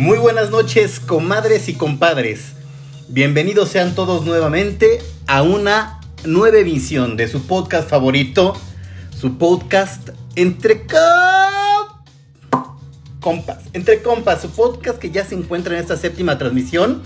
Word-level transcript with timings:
Muy 0.00 0.16
buenas 0.16 0.48
noches, 0.48 0.98
comadres 0.98 1.68
y 1.68 1.74
compadres. 1.74 2.52
Bienvenidos 3.08 3.68
sean 3.68 3.94
todos 3.94 4.24
nuevamente 4.24 5.02
a 5.26 5.42
una 5.42 6.00
nueva 6.24 6.56
emisión 6.56 7.18
de 7.18 7.28
su 7.28 7.46
podcast 7.46 7.86
favorito, 7.86 8.56
su 9.14 9.36
podcast 9.36 10.08
Entre 10.36 10.86
Compas. 13.20 13.58
Entre 13.74 14.00
Compas, 14.00 14.40
su 14.40 14.48
podcast 14.48 14.98
que 14.98 15.10
ya 15.10 15.26
se 15.26 15.34
encuentra 15.34 15.74
en 15.74 15.82
esta 15.82 15.98
séptima 15.98 16.38
transmisión. 16.38 17.02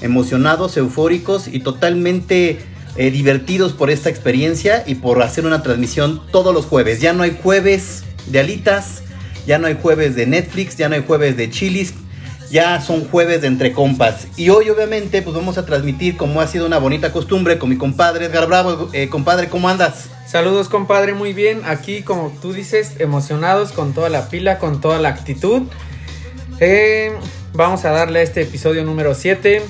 Emocionados, 0.00 0.76
eufóricos 0.76 1.48
y 1.48 1.58
totalmente 1.58 2.60
eh, 2.94 3.10
divertidos 3.10 3.72
por 3.72 3.90
esta 3.90 4.10
experiencia 4.10 4.84
y 4.86 4.94
por 4.94 5.20
hacer 5.22 5.44
una 5.44 5.64
transmisión 5.64 6.22
todos 6.30 6.54
los 6.54 6.66
jueves. 6.66 7.00
Ya 7.00 7.12
no 7.12 7.24
hay 7.24 7.36
jueves 7.42 8.04
de 8.26 8.38
alitas, 8.38 9.02
ya 9.46 9.58
no 9.58 9.66
hay 9.66 9.78
jueves 9.80 10.16
de 10.16 10.26
Netflix, 10.26 10.76
ya 10.76 10.88
no 10.88 10.96
hay 10.96 11.04
jueves 11.06 11.36
de 11.36 11.48
chilis, 11.50 11.94
ya 12.50 12.80
son 12.80 13.08
jueves 13.08 13.40
de 13.42 13.46
entre 13.46 13.72
compas. 13.72 14.26
Y 14.36 14.50
hoy 14.50 14.68
obviamente 14.70 15.22
pues 15.22 15.34
vamos 15.34 15.58
a 15.58 15.64
transmitir 15.64 16.16
como 16.16 16.40
ha 16.40 16.46
sido 16.46 16.66
una 16.66 16.78
bonita 16.78 17.12
costumbre 17.12 17.58
con 17.58 17.68
mi 17.68 17.76
compadre 17.76 18.26
Edgar 18.26 18.46
Bravo. 18.46 18.90
Eh, 18.92 19.08
compadre, 19.08 19.48
¿cómo 19.48 19.68
andas? 19.68 20.08
Saludos 20.26 20.68
compadre, 20.68 21.14
muy 21.14 21.32
bien. 21.32 21.62
Aquí 21.64 22.02
como 22.02 22.32
tú 22.42 22.52
dices, 22.52 22.94
emocionados 22.98 23.72
con 23.72 23.94
toda 23.94 24.08
la 24.08 24.28
pila, 24.28 24.58
con 24.58 24.80
toda 24.80 24.98
la 24.98 25.08
actitud. 25.10 25.62
Eh, 26.58 27.12
vamos 27.52 27.84
a 27.84 27.90
darle 27.90 28.20
a 28.20 28.22
este 28.22 28.42
episodio 28.42 28.84
número 28.84 29.14
7. 29.14 29.62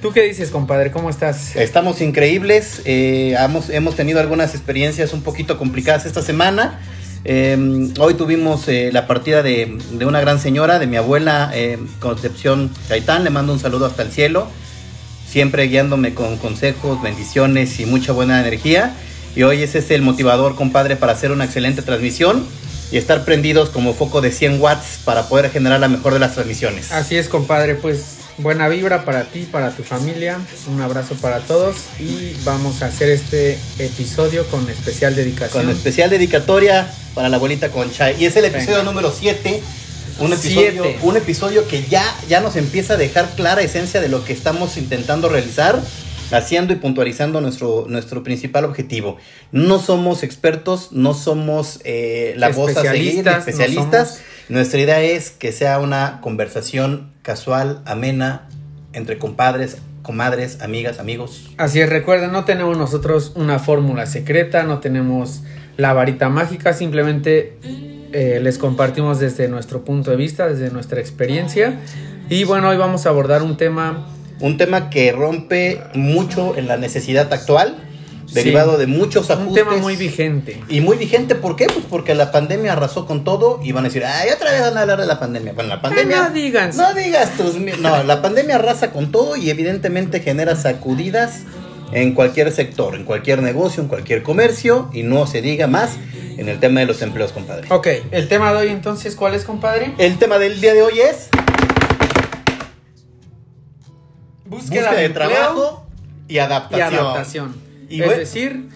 ¿Tú 0.00 0.12
qué 0.12 0.22
dices, 0.22 0.50
compadre? 0.50 0.90
¿Cómo 0.90 1.10
estás? 1.10 1.56
Estamos 1.56 2.00
increíbles. 2.00 2.80
Eh, 2.86 3.36
hemos, 3.38 3.68
hemos 3.68 3.96
tenido 3.96 4.18
algunas 4.18 4.54
experiencias 4.54 5.12
un 5.12 5.22
poquito 5.22 5.58
complicadas 5.58 6.06
esta 6.06 6.22
semana. 6.22 6.80
Eh, 7.24 7.92
hoy 7.98 8.14
tuvimos 8.14 8.66
eh, 8.68 8.90
la 8.92 9.06
partida 9.06 9.42
de, 9.42 9.78
una 10.04 10.20
gran 10.20 10.40
señora, 10.40 10.78
de 10.78 10.86
mi 10.86 10.96
abuela 10.96 11.50
eh, 11.54 11.78
Concepción 11.98 12.70
Gaitán. 12.88 13.24
Le 13.24 13.30
mando 13.30 13.52
un 13.52 13.58
saludo 13.58 13.86
hasta 13.86 14.02
el 14.02 14.10
cielo. 14.10 14.46
Siempre 15.28 15.68
guiándome 15.68 16.14
con 16.14 16.38
consejos, 16.38 17.00
bendiciones 17.02 17.78
y 17.78 17.86
mucha 17.86 18.12
buena 18.12 18.40
energía. 18.40 18.94
Y 19.36 19.42
hoy 19.42 19.62
ese 19.62 19.78
es 19.78 19.90
el 19.90 20.02
motivador, 20.02 20.56
compadre, 20.56 20.96
para 20.96 21.12
hacer 21.12 21.30
una 21.30 21.44
excelente 21.44 21.82
transmisión 21.82 22.44
y 22.90 22.96
estar 22.96 23.24
prendidos 23.24 23.70
como 23.70 23.94
foco 23.94 24.20
de 24.20 24.32
100 24.32 24.60
watts 24.60 24.98
para 25.04 25.28
poder 25.28 25.50
generar 25.50 25.78
la 25.78 25.88
mejor 25.88 26.14
de 26.14 26.18
las 26.18 26.34
transmisiones. 26.34 26.90
Así 26.90 27.16
es, 27.16 27.28
compadre. 27.28 27.76
Pues 27.76 28.16
buena 28.42 28.68
vibra 28.68 29.04
para 29.04 29.24
ti, 29.24 29.48
para 29.50 29.70
tu 29.70 29.82
familia. 29.82 30.38
Un 30.68 30.80
abrazo 30.80 31.14
para 31.16 31.40
todos 31.40 31.76
y 31.98 32.34
vamos 32.44 32.82
a 32.82 32.86
hacer 32.86 33.10
este 33.10 33.58
episodio 33.78 34.46
con 34.46 34.68
especial 34.70 35.14
dedicación. 35.14 35.64
Con 35.64 35.72
especial 35.74 36.10
dedicatoria 36.10 36.90
para 37.14 37.28
la 37.28 37.36
abuelita 37.36 37.70
Concha. 37.70 38.12
Y 38.12 38.24
es 38.24 38.36
el 38.36 38.46
episodio 38.46 38.78
Venga. 38.78 38.90
número 38.90 39.12
7. 39.16 39.62
Un 40.18 40.32
episodio, 40.32 40.82
Siete. 40.82 40.98
un 41.02 41.16
episodio 41.16 41.66
que 41.66 41.84
ya, 41.84 42.04
ya 42.28 42.40
nos 42.40 42.56
empieza 42.56 42.94
a 42.94 42.96
dejar 42.98 43.30
clara 43.36 43.62
esencia 43.62 44.00
de 44.00 44.08
lo 44.08 44.22
que 44.22 44.34
estamos 44.34 44.76
intentando 44.76 45.30
realizar, 45.30 45.80
haciendo 46.30 46.74
y 46.74 46.76
puntualizando 46.76 47.40
nuestro, 47.40 47.86
nuestro 47.88 48.22
principal 48.22 48.66
objetivo. 48.66 49.16
No 49.50 49.80
somos 49.80 50.22
expertos, 50.22 50.92
no 50.92 51.14
somos 51.14 51.80
eh, 51.84 52.34
la 52.36 52.50
voz 52.50 52.76
a 52.76 52.82
seguir, 52.82 53.26
especialistas. 53.26 54.18
No 54.18 54.29
Nuestra 54.50 54.80
idea 54.80 55.00
es 55.00 55.30
que 55.30 55.52
sea 55.52 55.78
una 55.78 56.20
conversación 56.20 57.12
casual, 57.22 57.82
amena, 57.84 58.48
entre 58.92 59.16
compadres, 59.16 59.78
comadres, 60.02 60.60
amigas, 60.60 60.98
amigos. 60.98 61.52
Así 61.56 61.80
es, 61.80 61.88
recuerden, 61.88 62.32
no 62.32 62.44
tenemos 62.44 62.76
nosotros 62.76 63.30
una 63.36 63.60
fórmula 63.60 64.06
secreta, 64.06 64.64
no 64.64 64.80
tenemos 64.80 65.44
la 65.76 65.92
varita 65.92 66.30
mágica, 66.30 66.72
simplemente 66.72 67.58
eh, 68.12 68.40
les 68.42 68.58
compartimos 68.58 69.20
desde 69.20 69.46
nuestro 69.46 69.84
punto 69.84 70.10
de 70.10 70.16
vista, 70.16 70.48
desde 70.48 70.72
nuestra 70.72 70.98
experiencia. 70.98 71.78
Y 72.28 72.42
bueno, 72.42 72.70
hoy 72.70 72.76
vamos 72.76 73.06
a 73.06 73.10
abordar 73.10 73.44
un 73.44 73.56
tema... 73.56 74.08
Un 74.40 74.56
tema 74.56 74.90
que 74.90 75.12
rompe 75.12 75.80
mucho 75.94 76.56
en 76.56 76.66
la 76.66 76.78
necesidad 76.78 77.32
actual, 77.32 77.76
derivado 78.32 78.78
de 78.78 78.86
muchos 78.86 79.30
ajustes. 79.30 79.64
Un 79.64 79.70
tema 79.70 79.76
muy 79.82 79.96
vigente. 79.96 80.62
Y 80.68 80.80
muy 80.80 80.96
vigente, 80.96 81.34
¿por 81.34 81.56
qué? 81.56 81.66
Pues 81.66 81.84
porque 81.88 82.14
la 82.14 82.30
pandemia 82.32 82.72
arrasó 82.72 83.06
con 83.06 83.24
todo 83.24 83.60
y 83.62 83.72
van 83.72 83.84
a 83.84 83.88
decir, 83.88 84.04
ay, 84.04 84.30
otra 84.30 84.52
vez 84.52 84.60
van 84.60 84.76
a 84.76 84.82
hablar 84.82 85.00
de 85.00 85.06
la 85.06 85.18
pandemia. 85.18 85.52
Bueno, 85.52 85.70
la 85.70 85.80
pandemia... 85.80 86.24
Ay, 86.24 86.28
no 86.28 86.34
digan. 86.34 86.76
No 86.76 86.94
digas 86.94 87.36
tus... 87.36 87.56
No, 87.56 88.02
la 88.02 88.22
pandemia 88.22 88.56
arrasa 88.56 88.92
con 88.92 89.12
todo 89.12 89.36
y 89.36 89.50
evidentemente 89.50 90.20
genera 90.20 90.56
sacudidas 90.56 91.42
en 91.92 92.14
cualquier 92.14 92.52
sector, 92.52 92.94
en 92.94 93.04
cualquier 93.04 93.42
negocio, 93.42 93.82
en 93.82 93.88
cualquier 93.88 94.22
comercio 94.22 94.90
y 94.92 95.02
no 95.02 95.26
se 95.26 95.42
diga 95.42 95.66
más 95.66 95.96
en 96.36 96.48
el 96.48 96.60
tema 96.60 96.80
de 96.80 96.86
los 96.86 97.02
empleos, 97.02 97.32
compadre. 97.32 97.66
Ok, 97.70 97.88
el 98.12 98.28
tema 98.28 98.52
de 98.52 98.58
hoy 98.58 98.68
entonces, 98.68 99.16
¿cuál 99.16 99.34
es, 99.34 99.44
compadre? 99.44 99.94
El 99.98 100.18
tema 100.18 100.38
del 100.38 100.60
día 100.60 100.72
de 100.74 100.82
hoy 100.82 101.00
es... 101.00 101.28
Búsqueda, 104.44 104.90
Búsqueda 104.90 104.92
de, 104.94 105.02
de 105.02 105.08
trabajo 105.10 105.86
y 106.26 106.38
adaptación. 106.38 106.92
Y 106.92 106.96
adaptación. 106.96 107.69
Y 107.90 108.00
es 108.00 108.06
bueno, 108.06 108.20
decir, 108.20 108.68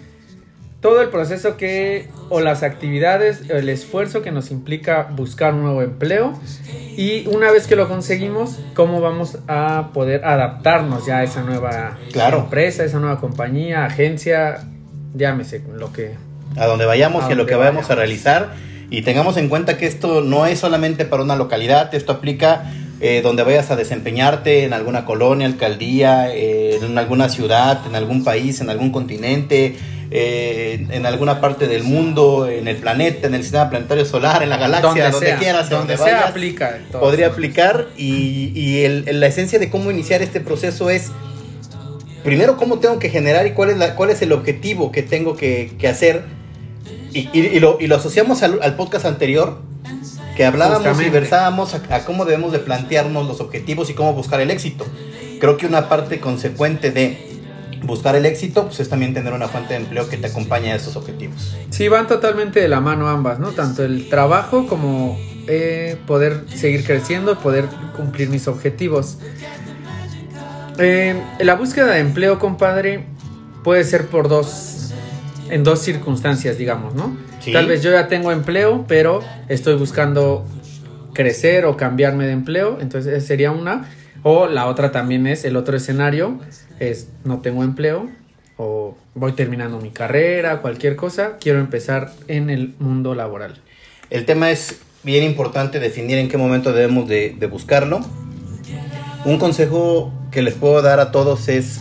todo 0.84 1.00
el 1.00 1.08
proceso 1.08 1.56
que, 1.56 2.10
o 2.28 2.40
las 2.40 2.62
actividades, 2.62 3.48
el 3.48 3.70
esfuerzo 3.70 4.20
que 4.20 4.32
nos 4.32 4.50
implica 4.50 5.08
buscar 5.16 5.54
un 5.54 5.62
nuevo 5.62 5.80
empleo. 5.80 6.38
Y 6.94 7.26
una 7.28 7.50
vez 7.50 7.66
que 7.66 7.74
lo 7.74 7.88
conseguimos, 7.88 8.58
cómo 8.74 9.00
vamos 9.00 9.38
a 9.48 9.92
poder 9.94 10.26
adaptarnos 10.26 11.06
ya 11.06 11.20
a 11.20 11.22
esa 11.24 11.42
nueva 11.42 11.96
claro. 12.12 12.40
empresa, 12.40 12.84
esa 12.84 12.98
nueva 12.98 13.18
compañía, 13.18 13.86
agencia, 13.86 14.68
llámese 15.14 15.62
lo 15.74 15.90
que... 15.90 16.16
A 16.56 16.66
donde 16.66 16.84
vayamos, 16.84 17.24
a 17.24 17.28
que 17.28 17.34
lo 17.34 17.46
que 17.46 17.54
vayamos 17.54 17.88
a 17.88 17.94
realizar. 17.94 18.52
Y 18.90 19.00
tengamos 19.00 19.38
en 19.38 19.48
cuenta 19.48 19.78
que 19.78 19.86
esto 19.86 20.20
no 20.20 20.44
es 20.44 20.58
solamente 20.58 21.06
para 21.06 21.22
una 21.22 21.36
localidad, 21.36 21.94
esto 21.94 22.12
aplica 22.12 22.70
eh, 23.06 23.20
donde 23.20 23.42
vayas 23.42 23.70
a 23.70 23.76
desempeñarte 23.76 24.64
en 24.64 24.72
alguna 24.72 25.04
colonia, 25.04 25.46
alcaldía, 25.46 26.34
eh, 26.34 26.78
en 26.80 26.96
alguna 26.96 27.28
ciudad, 27.28 27.86
en 27.86 27.96
algún 27.96 28.24
país, 28.24 28.62
en 28.62 28.70
algún 28.70 28.92
continente, 28.92 29.76
eh, 30.10 30.86
en 30.88 31.04
alguna 31.04 31.38
parte 31.38 31.66
del 31.66 31.82
mundo, 31.82 32.48
en 32.48 32.66
el 32.66 32.76
planeta, 32.76 33.26
en 33.26 33.34
el 33.34 33.42
sistema 33.42 33.68
planetario 33.68 34.06
solar, 34.06 34.42
en 34.42 34.48
la 34.48 34.56
galaxia, 34.56 34.88
donde, 34.88 35.10
donde 35.10 35.26
sea, 35.26 35.38
quieras, 35.38 35.68
donde, 35.68 35.96
donde 35.96 36.02
sea, 36.02 36.14
vayas, 36.14 36.30
aplica. 36.30 36.78
Podría 36.92 37.26
aplicar. 37.26 37.88
Y, 37.94 38.52
y 38.58 38.84
el, 38.84 39.04
el, 39.06 39.20
la 39.20 39.26
esencia 39.26 39.58
de 39.58 39.68
cómo 39.68 39.90
iniciar 39.90 40.22
este 40.22 40.40
proceso 40.40 40.88
es 40.88 41.12
primero 42.22 42.56
cómo 42.56 42.78
tengo 42.78 42.98
que 42.98 43.10
generar 43.10 43.46
y 43.46 43.50
cuál 43.50 43.68
es, 43.68 43.76
la, 43.76 43.96
cuál 43.96 44.08
es 44.08 44.22
el 44.22 44.32
objetivo 44.32 44.92
que 44.92 45.02
tengo 45.02 45.36
que, 45.36 45.72
que 45.78 45.88
hacer. 45.88 46.22
Y, 47.12 47.28
y, 47.34 47.40
y, 47.52 47.60
lo, 47.60 47.76
y 47.80 47.86
lo 47.86 47.96
asociamos 47.96 48.42
al, 48.42 48.62
al 48.62 48.76
podcast 48.76 49.04
anterior 49.04 49.58
que 50.36 50.44
hablábamos 50.44 50.78
Justamente. 50.78 51.08
y 51.08 51.10
versábamos 51.10 51.74
a, 51.74 51.82
a, 51.94 52.04
cómo 52.04 52.24
debemos 52.24 52.52
de 52.52 52.58
plantearnos 52.58 53.26
los 53.26 53.40
objetivos 53.40 53.90
y 53.90 53.94
cómo 53.94 54.12
buscar 54.14 54.40
el 54.40 54.50
éxito. 54.50 54.84
Creo 55.40 55.56
que 55.56 55.66
una 55.66 55.88
parte 55.88 56.20
consecuente 56.20 56.90
de 56.90 57.34
buscar 57.86 58.16
el 58.16 58.26
éxito 58.26 58.64
pues 58.64 58.80
es 58.80 58.88
también 58.88 59.14
tener 59.14 59.32
una 59.32 59.48
fuente 59.48 59.74
de 59.74 59.80
empleo 59.80 60.08
que 60.08 60.16
te 60.16 60.26
acompañe 60.26 60.72
a 60.72 60.76
esos 60.76 60.96
objetivos. 60.96 61.56
Sí, 61.70 61.88
van 61.88 62.06
totalmente 62.06 62.60
de 62.60 62.68
la 62.68 62.80
mano 62.80 63.08
ambas, 63.08 63.38
¿no? 63.38 63.50
Tanto 63.50 63.84
el 63.84 64.08
trabajo 64.08 64.66
como 64.66 65.18
eh, 65.46 65.98
poder 66.06 66.44
seguir 66.54 66.84
creciendo, 66.84 67.38
poder 67.38 67.66
cumplir 67.96 68.28
mis 68.28 68.48
objetivos. 68.48 69.18
Eh, 70.78 71.20
la 71.38 71.54
búsqueda 71.54 71.92
de 71.92 72.00
empleo, 72.00 72.38
compadre, 72.38 73.06
puede 73.62 73.84
ser 73.84 74.06
por 74.08 74.28
dos, 74.28 74.92
en 75.48 75.62
dos 75.62 75.80
circunstancias, 75.80 76.58
digamos, 76.58 76.94
¿no? 76.94 77.16
Sí. 77.44 77.52
Tal 77.52 77.66
vez 77.66 77.82
yo 77.82 77.90
ya 77.90 78.08
tengo 78.08 78.32
empleo, 78.32 78.86
pero 78.88 79.20
estoy 79.48 79.74
buscando 79.74 80.46
crecer 81.12 81.66
o 81.66 81.76
cambiarme 81.76 82.24
de 82.24 82.32
empleo, 82.32 82.78
entonces 82.80 83.26
sería 83.26 83.50
una. 83.50 83.90
O 84.22 84.46
la 84.46 84.66
otra 84.66 84.92
también 84.92 85.26
es, 85.26 85.44
el 85.44 85.56
otro 85.56 85.76
escenario 85.76 86.40
es 86.80 87.08
no 87.24 87.40
tengo 87.40 87.62
empleo 87.62 88.08
o 88.56 88.96
voy 89.14 89.32
terminando 89.32 89.78
mi 89.78 89.90
carrera, 89.90 90.62
cualquier 90.62 90.96
cosa, 90.96 91.36
quiero 91.38 91.58
empezar 91.58 92.12
en 92.28 92.48
el 92.48 92.74
mundo 92.78 93.14
laboral. 93.14 93.60
El 94.08 94.24
tema 94.24 94.50
es 94.50 94.80
bien 95.02 95.24
importante 95.24 95.80
definir 95.80 96.16
en 96.16 96.28
qué 96.28 96.38
momento 96.38 96.72
debemos 96.72 97.06
de, 97.06 97.36
de 97.38 97.46
buscarlo. 97.46 98.00
Un 99.26 99.38
consejo 99.38 100.12
que 100.30 100.40
les 100.40 100.54
puedo 100.54 100.80
dar 100.80 101.00
a 101.00 101.10
todos 101.10 101.48
es 101.48 101.80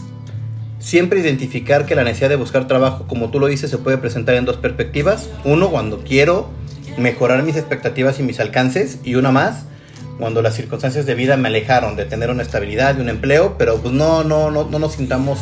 siempre 0.84 1.22
identificar 1.22 1.86
que 1.86 1.96
la 1.96 2.04
necesidad 2.04 2.30
de 2.30 2.36
buscar 2.36 2.68
trabajo, 2.68 3.06
como 3.08 3.32
tú 3.32 3.40
lo 3.40 3.48
dices, 3.48 3.72
se 3.72 3.78
puede 3.78 3.98
presentar 3.98 4.36
en 4.36 4.44
dos 4.44 4.58
perspectivas. 4.58 5.30
Uno, 5.46 5.72
cuando 5.72 6.04
quiero 6.04 6.50
mejorar 6.98 7.42
mis 7.44 7.56
expectativas 7.56 8.20
y 8.20 8.24
mis 8.24 8.40
alcances, 8.42 9.00
y 9.04 9.16
una 9.16 9.32
más, 9.32 9.64
cuando 10.20 10.42
las 10.42 10.56
circunstancias 10.56 11.06
de 11.06 11.16
vida 11.16 11.38
me 11.38 11.48
alejaron 11.48 11.96
de 11.96 12.06
tener 12.06 12.30
una 12.30 12.44
estabilidad 12.44 12.98
y 12.98 13.02
un 13.02 13.10
empleo, 13.10 13.56
pero 13.58 13.78
pues 13.78 13.94
no, 13.94 14.26
no, 14.26 14.52
no, 14.52 14.66
no 14.66 14.78
nos 14.78 14.94
sintamos 14.94 15.40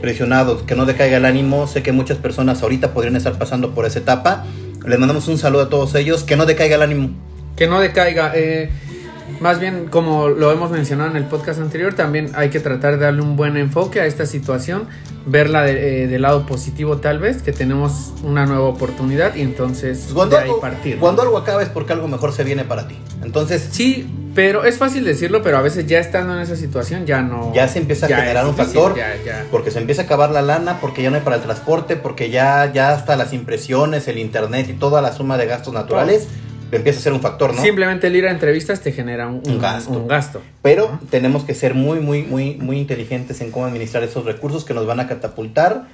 presionados, 0.00 0.62
que 0.62 0.74
no 0.74 0.86
decaiga 0.86 1.18
el 1.18 1.26
ánimo. 1.26 1.66
Sé 1.66 1.82
que 1.82 1.92
muchas 1.92 2.16
personas 2.16 2.62
ahorita 2.62 2.94
podrían 2.94 3.16
estar 3.16 3.36
pasando 3.36 3.74
por 3.74 3.84
esa 3.84 3.98
etapa. 3.98 4.46
Les 4.86 4.98
mandamos 4.98 5.28
un 5.28 5.36
saludo 5.36 5.64
a 5.64 5.68
todos 5.68 5.94
ellos, 5.96 6.24
que 6.24 6.36
no 6.36 6.46
decaiga 6.46 6.76
el 6.76 6.82
ánimo. 6.82 7.10
Que 7.56 7.66
no 7.66 7.78
decaiga. 7.78 8.32
Eh, 8.34 8.70
más 9.40 9.60
bien, 9.60 9.86
como 9.88 10.28
lo 10.28 10.52
hemos 10.52 10.70
mencionado 10.70 11.10
en 11.10 11.16
el 11.16 11.24
podcast 11.24 11.60
anterior, 11.60 11.94
también 11.94 12.30
hay 12.34 12.50
que 12.50 12.60
tratar 12.60 12.98
de 12.98 13.04
darle 13.04 13.22
un 13.22 13.36
buen 13.36 13.56
enfoque 13.56 14.00
a 14.00 14.06
esta 14.06 14.26
situación, 14.26 14.88
verla 15.26 15.62
de, 15.62 16.04
eh, 16.04 16.06
del 16.06 16.22
lado 16.22 16.46
positivo 16.46 16.98
tal 16.98 17.18
vez, 17.18 17.42
que 17.42 17.52
tenemos 17.52 18.12
una 18.22 18.46
nueva 18.46 18.64
oportunidad 18.64 19.34
y 19.34 19.42
entonces 19.42 20.08
cuando 20.12 20.36
de 20.36 20.42
ahí 20.42 20.48
algo, 20.48 20.60
partir. 20.60 20.98
Cuando 20.98 21.22
algo 21.22 21.38
acaba 21.38 21.62
es 21.62 21.68
porque 21.68 21.92
algo 21.92 22.08
mejor 22.08 22.32
se 22.32 22.44
viene 22.44 22.64
para 22.64 22.88
ti. 22.88 22.98
Entonces, 23.22 23.68
sí, 23.70 24.08
Pero 24.34 24.64
es 24.64 24.78
fácil 24.78 25.04
decirlo, 25.04 25.42
pero 25.42 25.58
a 25.58 25.62
veces 25.62 25.86
ya 25.86 25.98
estando 25.98 26.34
en 26.34 26.40
esa 26.40 26.54
situación 26.54 27.06
ya 27.06 27.22
no. 27.22 27.52
Ya 27.54 27.66
se 27.66 27.80
empieza 27.80 28.06
a 28.06 28.08
generar 28.08 28.46
un 28.46 28.54
difícil, 28.54 28.80
factor. 28.80 28.96
ya, 28.96 29.16
ya. 29.24 29.46
Porque 29.50 29.72
se 29.72 29.80
empieza 29.80 30.02
a 30.02 30.04
acabar 30.04 30.30
la 30.30 30.42
lana, 30.42 30.80
porque 30.80 31.02
ya 31.02 31.10
no 31.10 31.16
hay 31.16 31.22
para 31.22 31.36
el 31.36 31.42
transporte, 31.42 31.96
porque 31.96 32.30
ya, 32.30 32.70
ya 32.72 32.92
hasta 32.92 33.16
las 33.16 33.32
impresiones, 33.32 34.06
el 34.06 34.18
internet 34.18 34.68
y 34.68 34.74
toda 34.74 35.02
la 35.02 35.12
suma 35.12 35.36
de 35.38 35.46
gastos 35.46 35.74
naturales 35.74 36.28
empieza 36.72 36.98
a 36.98 37.02
ser 37.02 37.12
un 37.12 37.20
factor, 37.20 37.54
¿no? 37.54 37.62
Simplemente 37.62 38.06
el 38.08 38.16
ir 38.16 38.26
a 38.26 38.30
entrevistas 38.30 38.80
te 38.80 38.92
genera 38.92 39.26
un, 39.28 39.42
Un 39.46 39.52
un- 39.52 39.58
gasto. 39.60 39.90
un 39.90 40.08
gasto. 40.08 40.42
Pero 40.62 41.00
tenemos 41.10 41.44
que 41.44 41.54
ser 41.54 41.74
muy, 41.74 42.00
muy, 42.00 42.22
muy, 42.22 42.54
muy 42.56 42.78
inteligentes 42.78 43.40
en 43.40 43.50
cómo 43.50 43.66
administrar 43.66 44.02
esos 44.02 44.24
recursos 44.24 44.64
que 44.64 44.74
nos 44.74 44.86
van 44.86 45.00
a 45.00 45.06
catapultar 45.08 45.84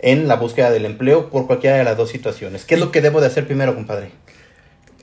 en 0.00 0.28
la 0.28 0.36
búsqueda 0.36 0.70
del 0.70 0.84
empleo 0.86 1.30
por 1.30 1.46
cualquiera 1.46 1.76
de 1.76 1.84
las 1.84 1.96
dos 1.96 2.10
situaciones. 2.10 2.64
¿Qué 2.64 2.74
es 2.74 2.80
lo 2.80 2.90
que 2.92 3.00
debo 3.00 3.20
de 3.20 3.28
hacer 3.28 3.46
primero, 3.46 3.74
compadre? 3.74 4.10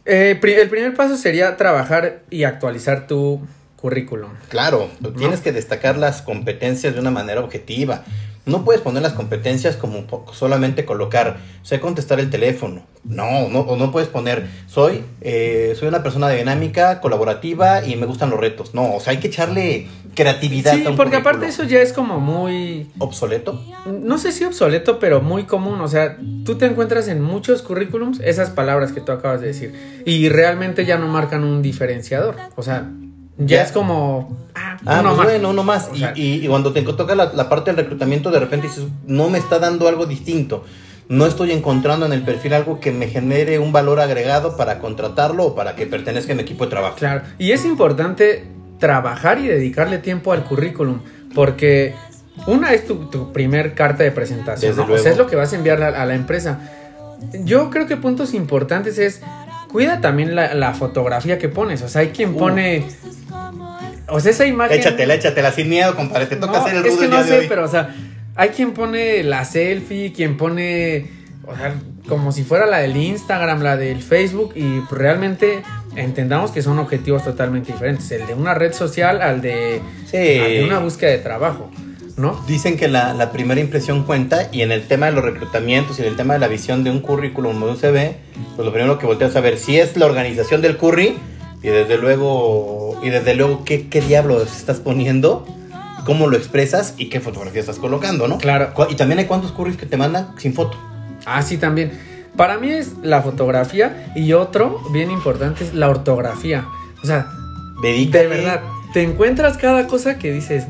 Eh, 0.06 0.40
el 0.42 0.70
primer 0.70 0.94
paso 0.96 1.16
sería 1.18 1.58
trabajar 1.58 2.22
y 2.30 2.44
actualizar 2.44 3.08
tu 3.08 3.42
currículum. 3.76 4.32
Claro, 4.50 4.90
tienes 5.18 5.42
que 5.42 5.52
destacar 5.52 5.98
las 5.98 6.22
competencias 6.22 6.94
de 6.94 7.00
una 7.00 7.12
manera 7.12 7.42
objetiva. 7.42 8.04
No 8.46 8.66
puedes 8.66 8.82
poner 8.82 9.04
las 9.04 9.14
competencias 9.14 9.76
como 9.76 10.06
solamente 10.34 10.84
colocar, 10.84 11.38
sé 11.62 11.80
contestar 11.80 12.20
el 12.20 12.30
teléfono. 12.30 12.82
No, 13.04 13.50
no, 13.50 13.62
o 13.62 13.78
no 13.78 13.92
puedes 13.92 14.10
poner, 14.10 14.48
soy, 14.68 15.04
eh, 15.22 15.76
soy 15.78 15.88
una 15.88 16.04
persona 16.04 16.30
dinámica, 16.30 17.02
colaborativa 17.02 17.86
y 17.86 17.96
me 17.96 18.06
gustan 18.06 18.30
los 18.30 18.40
retos. 18.40 18.74
No, 18.74 18.96
o 18.96 19.00
sea, 19.00 19.12
hay 19.12 19.20
que 19.20 19.28
echarle 19.28 19.88
creatividad. 20.16 20.76
Sí, 20.76 20.86
a 20.86 20.90
un 20.92 20.96
porque 20.96 21.16
aparte 21.16 21.48
eso 21.48 21.64
ya 21.64 21.82
es 21.82 21.94
como 21.94 22.20
muy 22.20 22.90
obsoleto. 23.00 23.60
no 23.88 24.18
sé 24.18 24.32
si 24.32 24.44
obsoleto, 24.44 25.00
pero 25.00 25.22
muy 25.22 25.44
común. 25.46 25.82
O 25.82 25.88
sea, 25.88 26.18
tú 26.46 26.56
te 26.56 26.66
encuentras 26.66 27.08
en 27.08 27.22
muchos 27.22 27.62
currículums 27.62 28.20
esas 28.20 28.50
palabras 28.50 28.92
que 28.92 29.02
tú 29.02 29.12
acabas 29.12 29.42
de 29.42 29.48
decir. 29.48 29.74
Y 30.06 30.30
realmente 30.30 30.86
ya 30.86 30.98
no 30.98 31.08
marcan 31.08 31.44
un 31.44 31.62
diferenciador. 31.62 32.36
O 32.56 32.64
sea, 32.64 32.90
ya, 33.38 33.62
es 33.64 33.72
como. 33.72 34.38
Ah, 34.56 34.78
Ah, 34.86 35.00
uno 35.02 35.10
pues 35.10 35.18
más. 35.18 35.26
bueno, 35.28 35.50
uno 35.50 35.64
más. 35.64 35.90
O 35.92 35.96
Y- 35.96 36.00
sea, 36.00 36.14
y, 36.16 36.44
y 36.44 36.48
cuando 36.48 36.74
te 36.74 36.82
toca 36.82 37.16
la, 37.16 37.32
la 37.34 37.50
parte 37.50 37.72
del 37.72 37.78
reclutamiento, 37.84 38.32
de 38.32 38.40
repente 38.40 38.68
dices, 38.68 38.86
no 39.06 39.30
me 39.30 39.38
está 39.38 39.60
dando 39.60 39.88
algo 39.88 40.06
distinto. 40.06 40.64
No 41.10 41.26
estoy 41.26 41.52
encontrando 41.52 42.06
en 42.06 42.14
el 42.14 42.24
perfil 42.24 42.54
algo 42.54 42.80
que 42.80 42.92
me 42.92 43.08
genere 43.08 43.60
un 43.60 43.74
valor 43.74 44.00
agregado 44.00 44.56
para 44.56 44.80
contratarlo 44.80 45.46
o 45.48 45.56
para 45.56 45.76
que 45.76 45.86
pertenezca 45.86 46.32
a 46.32 46.36
mi 46.36 46.42
equipo 46.44 46.64
de 46.66 46.70
trabajo. 46.70 46.96
Claro. 46.98 47.22
Y 47.38 47.52
es 47.52 47.66
importante 47.66 48.46
trabajar 48.80 49.38
y 49.40 49.48
dedicarle 49.48 49.98
tiempo 49.98 50.32
al 50.32 50.44
currículum. 50.46 51.02
Porque 51.36 51.94
una 52.48 52.74
es 52.74 52.86
tu, 52.88 53.10
tu 53.10 53.32
primer 53.34 53.74
carta 53.76 54.04
de 54.04 54.12
presentación. 54.12 54.80
O 54.80 54.98
sea, 54.98 55.12
es 55.12 55.18
lo 55.18 55.28
que 55.28 55.36
vas 55.36 55.52
a 55.52 55.56
enviar 55.58 55.84
a, 55.84 56.02
a 56.02 56.06
la 56.06 56.16
empresa. 56.16 56.60
Yo 57.44 57.70
creo 57.70 57.88
que 57.88 57.98
puntos 57.98 58.34
importantes 58.34 58.98
es. 58.98 59.22
Cuida 59.70 60.02
también 60.02 60.36
la, 60.36 60.54
la 60.54 60.74
fotografía 60.74 61.38
que 61.38 61.48
pones. 61.50 61.82
O 61.82 61.88
sea, 61.90 62.02
hay 62.02 62.10
quien 62.10 62.36
Uh. 62.36 62.38
O 64.08 64.20
sea, 64.20 64.32
esa 64.32 64.46
imagen. 64.46 64.78
Échatela, 64.80 65.14
échatela 65.16 65.52
sin 65.52 65.70
miedo, 65.70 65.96
compadre. 65.96 66.26
Te 66.26 66.36
toca 66.36 66.54
No, 66.54 66.66
hacer 66.66 66.76
el 66.78 66.86
es 66.86 66.92
rudo 66.92 67.00
que 67.00 67.06
el 67.06 67.12
no 67.12 67.18
día 67.18 67.26
de 67.26 67.32
sé, 67.32 67.40
hoy. 67.40 67.46
pero 67.48 67.66
o 67.66 67.68
sea, 67.68 67.96
hay 68.36 68.50
quien 68.50 68.74
pone 68.74 69.24
la 69.24 69.46
selfie, 69.46 70.12
quien 70.14 70.38
pone, 70.38 71.10
o 71.46 71.56
sea, 71.56 71.76
como 72.08 72.32
si 72.32 72.44
fuera 72.44 72.66
la 72.66 72.80
del 72.80 72.98
Instagram, 72.98 73.62
la 73.62 73.78
del 73.78 74.02
Facebook, 74.02 74.54
y 74.56 74.82
realmente 74.94 75.62
entendamos 75.96 76.52
que 76.52 76.62
son 76.62 76.80
objetivos 76.80 77.24
totalmente 77.24 77.72
diferentes. 77.72 78.12
El 78.12 78.28
de 78.28 78.34
una 78.34 78.54
red 78.54 78.74
social 78.74 79.22
al 79.22 79.42
de, 79.42 79.82
Sí. 80.10 80.18
al 80.18 80.52
de 80.52 80.64
una 80.66 80.80
búsqueda 80.80 81.12
de 81.12 81.18
trabajo, 81.20 81.70
¿no? 82.18 82.42
Dicen 82.48 82.76
que 82.78 82.88
la, 82.90 83.14
la 83.14 83.32
primera 83.32 83.62
impresión 83.62 84.04
cuenta 84.04 84.50
y 84.52 84.62
en 84.62 84.72
el 84.74 84.88
tema 84.88 85.06
de 85.08 85.14
los 85.14 85.24
reclutamientos 85.24 86.00
y 86.00 86.02
en 86.02 86.10
el 86.10 86.16
tema 86.18 86.34
de 86.34 86.40
la 86.40 86.48
visión 86.48 86.84
de 86.84 86.90
un 86.92 87.00
currículum 87.02 87.62
o 87.62 87.66
de 87.68 87.72
un 87.74 87.78
CV, 87.78 88.16
pues 88.56 88.66
lo 88.66 88.74
primero 88.74 88.98
que 89.00 89.06
volteas 89.06 89.36
a 89.38 89.42
ver 89.42 89.58
si 89.58 89.78
es 89.80 89.96
la 89.96 90.06
organización 90.06 90.62
del 90.62 90.76
curry 90.78 91.18
y 91.64 91.68
desde 91.68 91.98
luego, 91.98 93.00
y 93.04 93.10
desde 93.10 93.36
luego 93.36 93.64
qué, 93.64 93.88
qué 93.88 94.02
diablos 94.02 94.56
estás 94.56 94.80
poniendo, 94.80 95.46
cómo 96.06 96.28
lo 96.28 96.38
expresas 96.38 96.96
y 96.98 97.10
qué 97.10 97.20
fotografía 97.20 97.62
estás 97.62 97.78
colocando, 97.78 98.28
¿no? 98.28 98.38
Claro. 98.38 98.74
Y 98.90 98.96
también 98.96 99.20
hay 99.20 99.26
cuántos 99.26 99.52
curries 99.52 99.78
que 99.78 99.86
te 99.86 99.98
mandan 99.98 100.34
sin 100.38 100.54
foto. 100.54 100.78
Ah, 101.26 101.42
sí, 101.42 101.58
también. 101.58 101.92
Para 102.36 102.58
mí 102.58 102.72
es 102.72 102.94
la 103.04 103.22
fotografía 103.22 104.12
y 104.16 104.34
otro 104.34 104.80
bien 104.92 105.12
importante 105.12 105.66
es 105.66 105.74
la 105.74 105.90
ortografía. 105.90 106.66
O 107.04 107.06
sea, 107.06 107.28
Dedícate. 107.82 108.20
de 108.20 108.28
verdad, 108.28 108.62
te 108.94 109.04
encuentras 109.04 109.58
cada 109.58 109.88
cosa 109.88 110.18
que 110.18 110.32
dices, 110.32 110.66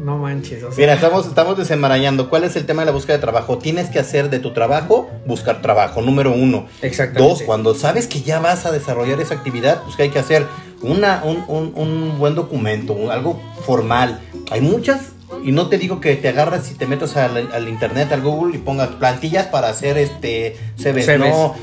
no 0.00 0.18
manches, 0.18 0.62
o 0.62 0.68
sea, 0.72 0.76
Mira, 0.78 0.94
estamos, 0.94 1.26
estamos 1.26 1.56
desenmarañando. 1.58 2.28
¿Cuál 2.30 2.44
es 2.44 2.56
el 2.56 2.66
tema 2.66 2.82
de 2.82 2.86
la 2.86 2.92
búsqueda 2.92 3.16
de 3.16 3.20
trabajo? 3.22 3.58
Tienes 3.58 3.88
que 3.90 3.98
hacer 3.98 4.30
de 4.30 4.38
tu 4.38 4.52
trabajo 4.52 5.08
buscar 5.26 5.60
trabajo, 5.62 6.00
número 6.02 6.32
uno. 6.32 6.66
exactamente. 6.82 7.20
Dos, 7.28 7.42
cuando 7.42 7.74
sabes 7.74 8.06
que 8.06 8.20
ya 8.22 8.40
vas 8.40 8.66
a 8.66 8.72
desarrollar 8.72 9.20
esa 9.20 9.34
actividad, 9.34 9.82
pues 9.82 9.96
que 9.96 10.04
hay 10.04 10.10
que 10.10 10.18
hacer 10.18 10.46
una, 10.82 11.22
un, 11.24 11.44
un- 11.48 11.72
un 11.76 12.18
buen 12.18 12.34
documento, 12.34 13.10
algo 13.10 13.40
formal. 13.66 14.20
Hay 14.50 14.60
muchas, 14.60 15.00
y 15.42 15.52
no 15.52 15.68
te 15.68 15.78
digo 15.78 16.00
que 16.00 16.16
te 16.16 16.28
agarras 16.28 16.70
y 16.70 16.74
te 16.74 16.86
metas 16.86 17.16
al, 17.16 17.50
al 17.52 17.68
internet, 17.68 18.12
al 18.12 18.20
Google 18.22 18.54
y 18.56 18.58
pongas 18.58 18.88
plantillas 18.90 19.46
para 19.46 19.68
hacer 19.68 19.96
este 19.98 20.56
CVs. 20.76 21.04
CVs. 21.06 21.18
No, 21.18 21.54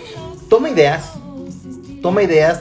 toma 0.49 0.69
ideas, 0.69 1.11
toma 2.01 2.23
ideas, 2.23 2.59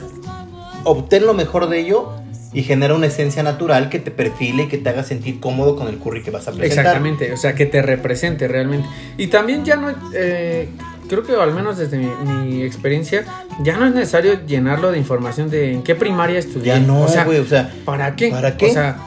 obtén 0.83 1.25
lo 1.25 1.33
mejor 1.33 1.69
de 1.69 1.79
ello 1.79 2.09
y 2.53 2.63
genera 2.63 2.93
una 2.93 3.07
esencia 3.07 3.43
natural 3.43 3.89
que 3.89 3.99
te 3.99 4.11
perfile 4.11 4.63
y 4.63 4.67
que 4.67 4.77
te 4.77 4.89
haga 4.89 5.03
sentir 5.03 5.39
cómodo 5.39 5.75
con 5.75 5.87
el 5.87 5.97
curry 5.97 6.21
que 6.21 6.31
vas 6.31 6.47
a 6.47 6.51
presentar. 6.51 6.79
Exactamente, 6.85 7.31
o 7.31 7.37
sea, 7.37 7.55
que 7.55 7.65
te 7.65 7.81
represente 7.81 8.47
realmente. 8.47 8.87
Y 9.17 9.27
también 9.27 9.63
ya 9.63 9.77
no, 9.77 9.93
eh, 10.13 10.67
creo 11.07 11.23
que 11.23 11.33
al 11.33 11.53
menos 11.53 11.77
desde 11.77 11.97
mi, 11.97 12.07
mi 12.25 12.63
experiencia, 12.63 13.23
ya 13.63 13.77
no 13.77 13.85
es 13.85 13.93
necesario 13.93 14.45
llenarlo 14.45 14.91
de 14.91 14.97
información 14.97 15.49
de 15.49 15.73
en 15.73 15.83
qué 15.83 15.95
primaria 15.95 16.39
estudié. 16.39 16.73
Ya 16.73 16.79
no, 16.79 17.03
o 17.03 17.07
sea, 17.07 17.23
güey, 17.23 17.39
o 17.39 17.45
sea, 17.45 17.71
¿para 17.85 18.15
qué? 18.17 18.31
¿para 18.31 18.57
qué? 18.57 18.67
O 18.67 18.73
sea, 18.73 18.97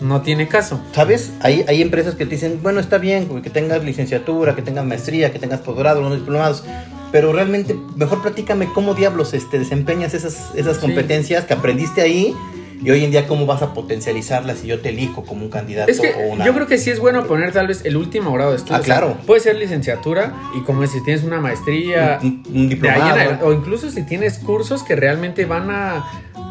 no 0.00 0.22
tiene 0.22 0.48
caso. 0.48 0.80
¿Sabes? 0.92 1.30
Hay, 1.40 1.64
hay 1.68 1.80
empresas 1.82 2.16
que 2.16 2.24
te 2.24 2.32
dicen, 2.32 2.58
bueno, 2.64 2.80
está 2.80 2.98
bien, 2.98 3.28
güey, 3.28 3.42
que 3.42 3.50
tengas 3.50 3.84
licenciatura, 3.84 4.56
que 4.56 4.62
tengas 4.62 4.84
maestría, 4.84 5.32
que 5.32 5.38
tengas 5.38 5.60
posgrado, 5.60 6.00
unos 6.00 6.18
diplomados, 6.18 6.64
pero 7.12 7.32
realmente 7.32 7.76
mejor 7.94 8.22
platícame 8.22 8.66
cómo 8.74 8.94
diablos 8.94 9.34
este, 9.34 9.60
desempeñas 9.60 10.14
esas, 10.14 10.50
esas 10.56 10.76
Sí. 10.76 10.80
competencias 10.82 11.44
que 11.44 11.54
aprendiste 11.54 12.00
ahí 12.00 12.34
y 12.82 12.90
hoy 12.90 13.04
en 13.04 13.10
día 13.10 13.26
cómo 13.26 13.46
vas 13.46 13.62
a 13.62 13.72
potencializarlas 13.74 14.58
si 14.58 14.66
yo 14.66 14.80
te 14.80 14.88
elijo 14.90 15.24
como 15.24 15.44
un 15.44 15.50
candidato 15.50 15.90
Es 15.90 16.00
que 16.00 16.14
o 16.14 16.32
una... 16.34 16.44
yo 16.44 16.52
creo 16.54 16.66
que 16.66 16.78
sí 16.78 16.90
es 16.90 16.98
bueno 16.98 17.24
poner 17.26 17.52
tal 17.52 17.66
vez 17.68 17.84
el 17.84 17.96
último 17.96 18.32
grado 18.32 18.50
de 18.50 18.56
estudio. 18.56 18.76
Ah, 18.76 18.80
O 18.80 18.84
sea, 18.84 18.96
claro. 18.98 19.16
puede 19.26 19.40
ser 19.40 19.56
licenciatura 19.56 20.32
y 20.56 20.60
como 20.62 20.86
si 20.86 21.02
tienes 21.04 21.24
una 21.24 21.40
maestría, 21.40 22.18
un, 22.22 22.42
en 22.54 22.68
diplomado. 22.68 23.46
o 23.46 23.52
incluso 23.52 23.90
si 23.90 24.02
tienes 24.02 24.38
cursos 24.38 24.82
que 24.82 24.96
realmente 24.96 25.44
van 25.44 25.70
a, 25.70 26.04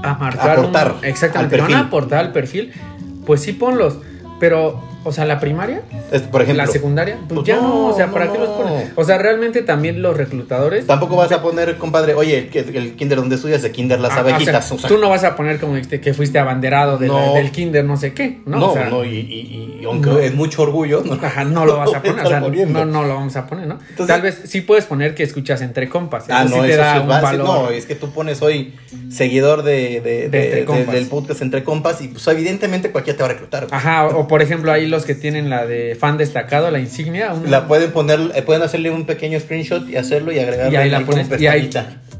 a 0.03 0.13
marcar 0.19 0.57
Aportar 0.59 0.95
un- 0.99 1.05
exactamente 1.05 1.55
al 1.55 1.61
van 1.61 1.73
a 1.73 1.79
aportar 1.81 2.19
al 2.19 2.31
perfil 2.31 2.71
pues 3.25 3.41
sí 3.41 3.53
ponlos 3.53 3.97
pero 4.39 4.81
o 5.03 5.11
sea 5.11 5.25
la 5.25 5.39
primaria 5.39 5.81
Es, 6.11 6.21
por 6.23 6.41
ejemplo, 6.41 6.63
la 6.65 6.71
secundaria 6.71 7.15
pues, 7.27 7.33
pues 7.39 7.47
ya 7.47 7.55
no, 7.55 7.61
no, 7.61 7.85
o 7.87 7.95
sea 7.95 8.07
no, 8.07 8.13
para 8.13 8.31
qué 8.31 8.37
los 8.37 8.49
pones 8.49 8.91
o 8.95 9.03
sea 9.03 9.17
realmente 9.17 9.61
también 9.61 10.01
los 10.01 10.15
reclutadores 10.15 10.85
tampoco 10.87 11.15
vas 11.15 11.31
a 11.31 11.41
poner, 11.41 11.77
compadre, 11.77 12.13
oye, 12.13 12.49
el, 12.53 12.75
el 12.75 12.95
kinder 12.95 13.17
donde 13.19 13.35
estudias 13.35 13.61
de 13.61 13.71
kinder 13.71 13.99
las 13.99 14.13
ah, 14.13 14.19
abejitas. 14.19 14.71
o 14.71 14.75
o 14.75 14.77
sea, 14.79 14.87
tú 14.89 14.97
no 14.97 15.09
vas 15.09 15.23
a 15.23 15.35
poner 15.35 15.59
como 15.59 15.75
dijiste, 15.75 16.01
que 16.01 16.13
fuiste 16.13 16.39
abanderado 16.39 16.97
de 16.97 17.07
la- 17.07 17.33
del 17.33 17.51
kinder 17.51 17.83
no 17.85 17.97
sé 17.97 18.13
qué 18.13 18.39
no, 18.45 18.57
no, 18.57 18.69
O 18.71 18.73
sea, 18.73 18.89
no, 18.89 19.03
y, 19.05 19.09
y- 19.17 19.77
y 19.81 19.85
aunque 19.85 20.25
es 20.25 20.33
mucho 20.35 20.61
orgullo, 20.61 21.01
no, 21.05 21.13
Ajá, 21.13 21.43
no 21.43 21.65
lo 21.65 21.77
vas 21.77 21.93
a 21.93 22.01
poner, 22.03 22.25
o 22.25 22.29
sea, 22.29 22.39
no, 22.39 22.85
no 22.85 23.03
lo 23.03 23.15
vamos 23.15 23.35
a 23.35 23.47
poner, 23.47 23.67
¿no? 23.67 23.79
Entonces- 23.89 24.07
Tal 24.07 24.21
vez 24.21 24.41
sí 24.45 24.61
puedes 24.61 24.85
poner 24.85 25.15
que 25.15 25.23
escuchas 25.23 25.61
entre 25.61 25.89
compas. 25.89 26.25
Ah, 26.29 26.43
no, 26.43 26.55
sí 26.57 26.61
te 26.61 26.69
eso 26.73 26.81
da 26.81 26.91
sí 26.91 26.97
es 26.97 27.03
un 27.03 27.09
base. 27.09 27.23
valor. 27.23 27.45
No, 27.47 27.69
es 27.69 27.85
que 27.85 27.95
tú 27.95 28.11
pones 28.11 28.41
hoy 28.41 28.73
seguidor 29.09 29.63
de, 29.63 30.01
de- 30.01 30.29
de- 30.29 30.43
Entre 30.45 30.59
de- 30.59 30.65
Compas. 30.65 30.93
del 30.95 31.07
podcast 31.07 31.41
Entre 31.41 31.63
Compas 31.63 32.01
y 32.01 32.07
pues 32.09 32.25
evidentemente 32.27 32.91
cualquiera 32.91 33.17
te 33.17 33.23
va 33.23 33.29
a 33.29 33.33
reclutar. 33.33 33.67
Ajá, 33.71 34.07
o 34.07 34.27
por 34.27 34.41
ejemplo 34.41 34.71
ahí 34.71 34.87
los 34.91 35.05
que 35.05 35.15
tienen 35.15 35.49
la 35.49 35.65
de 35.65 35.97
fan 35.99 36.17
destacado, 36.17 36.69
la 36.69 36.79
insignia, 36.79 37.33
La 37.47 37.67
pueden 37.67 37.91
poner, 37.91 38.19
eh, 38.35 38.43
pueden 38.43 38.61
hacerle 38.61 38.91
un 38.91 39.05
pequeño 39.05 39.39
screenshot 39.39 39.89
y 39.89 39.95
hacerlo 39.95 40.31
y 40.31 40.39
agregarlo 40.39 40.71
y 40.71 40.75
ahí 40.75 40.89
la 40.89 41.01
pones, 41.01 41.27
y 41.39 41.47
ahí 41.47 41.69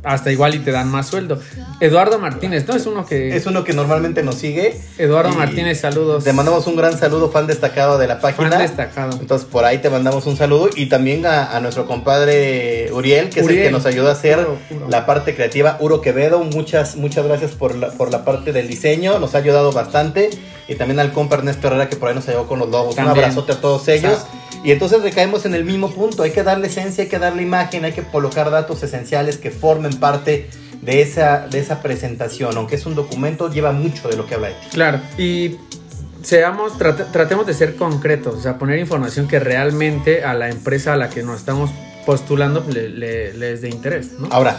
hasta 0.04 0.32
igual 0.32 0.56
y 0.56 0.60
te 0.60 0.72
dan 0.72 0.90
más 0.90 1.08
sueldo. 1.08 1.40
Eduardo 1.80 2.18
Martínez, 2.18 2.68
¿no? 2.68 2.76
Es 2.76 2.86
uno 2.86 3.06
que... 3.06 3.36
Es 3.36 3.46
uno 3.46 3.64
que 3.64 3.74
normalmente 3.74 4.24
nos 4.24 4.36
sigue. 4.36 4.76
Eduardo 4.98 5.32
Martínez, 5.34 5.80
saludos. 5.80 6.24
Te 6.24 6.34
mandamos 6.34 6.66
un 6.68 6.76
gran 6.76 6.98
saludo, 6.98 7.30
fan 7.30 7.48
destacado 7.48 7.98
de 7.98 8.08
la 8.08 8.20
página. 8.20 8.50
Fan 8.50 8.62
destacado. 8.62 9.18
Entonces 9.20 9.48
por 9.48 9.64
ahí 9.64 9.78
te 9.78 9.90
mandamos 9.90 10.26
un 10.26 10.38
saludo 10.38 10.70
y 10.76 10.88
también 10.88 11.26
a, 11.26 11.56
a 11.56 11.60
nuestro 11.60 11.86
compadre 11.86 12.90
Uriel, 12.92 13.30
que 13.30 13.42
es 13.42 13.48
el 13.48 13.56
que 13.56 13.72
nos 13.72 13.86
ayuda 13.86 14.10
a 14.10 14.14
hacer 14.14 14.40
Uro, 14.40 14.58
Uro. 14.72 14.88
la 14.90 15.06
parte 15.06 15.36
creativa. 15.36 15.78
Uro 15.80 16.02
Quevedo, 16.02 16.44
muchas, 16.44 16.96
muchas 16.96 17.26
gracias 17.26 17.52
por 17.52 17.76
la, 17.76 17.90
por 17.90 18.12
la 18.12 18.26
parte 18.26 18.54
del 18.54 18.68
diseño, 18.68 19.20
nos 19.20 19.36
ha 19.36 19.40
ayudado 19.40 19.72
bastante. 19.72 20.32
Y 20.72 20.76
también 20.76 21.00
al 21.00 21.12
compa 21.12 21.36
Ernesto 21.36 21.68
Herrera 21.68 21.90
que 21.90 21.98
por 21.98 22.08
ahí 22.10 22.16
nos 22.16 22.28
ayudó 22.30 22.48
con 22.48 22.60
los 22.60 22.70
logos. 22.70 22.96
También. 22.96 23.18
Un 23.18 23.24
abrazote 23.24 23.52
a 23.52 23.60
todos 23.62 23.88
ellos. 23.90 24.20
Y 24.64 24.72
entonces 24.72 25.02
recaemos 25.02 25.46
en 25.46 25.54
el 25.56 25.66
mismo 25.66 25.92
punto, 25.92 26.24
hay 26.24 26.32
que 26.32 26.44
darle 26.44 26.68
esencia, 26.68 27.04
hay 27.04 27.10
que 27.10 27.20
darle 27.20 27.42
imagen, 27.44 27.84
hay 27.84 27.92
que 27.94 28.04
colocar 28.04 28.50
datos 28.52 28.82
esenciales 28.84 29.38
que 29.38 29.52
formen 29.52 29.98
parte 29.98 30.50
de 30.82 31.02
esa, 31.02 31.48
de 31.48 31.60
esa 31.60 31.82
presentación. 31.82 32.56
Aunque 32.58 32.76
es 32.76 32.86
un 32.86 32.96
documento, 32.96 33.52
lleva 33.52 33.72
mucho 33.72 34.08
de 34.08 34.16
lo 34.18 34.26
que 34.28 34.36
habla 34.36 34.48
de 34.50 34.54
ti. 34.54 34.68
Claro, 34.72 35.02
y 35.18 35.58
seamos, 36.24 36.78
trate- 36.78 37.06
tratemos 37.12 37.46
de 37.48 37.54
ser 37.54 37.76
concretos, 37.76 38.36
o 38.36 38.42
sea, 38.42 38.58
poner 38.60 38.80
información 38.80 39.28
que 39.28 39.40
realmente 39.40 40.24
a 40.24 40.34
la 40.36 40.50
empresa 40.50 40.94
a 40.94 40.96
la 40.98 41.10
que 41.10 41.24
nos 41.24 41.38
estamos 41.40 41.72
postulando 42.06 42.64
le, 42.70 42.90
le- 42.90 43.34
le 43.34 43.54
es 43.54 43.62
de 43.62 43.70
interés, 43.70 44.12
¿no? 44.20 44.28
Ahora, 44.32 44.58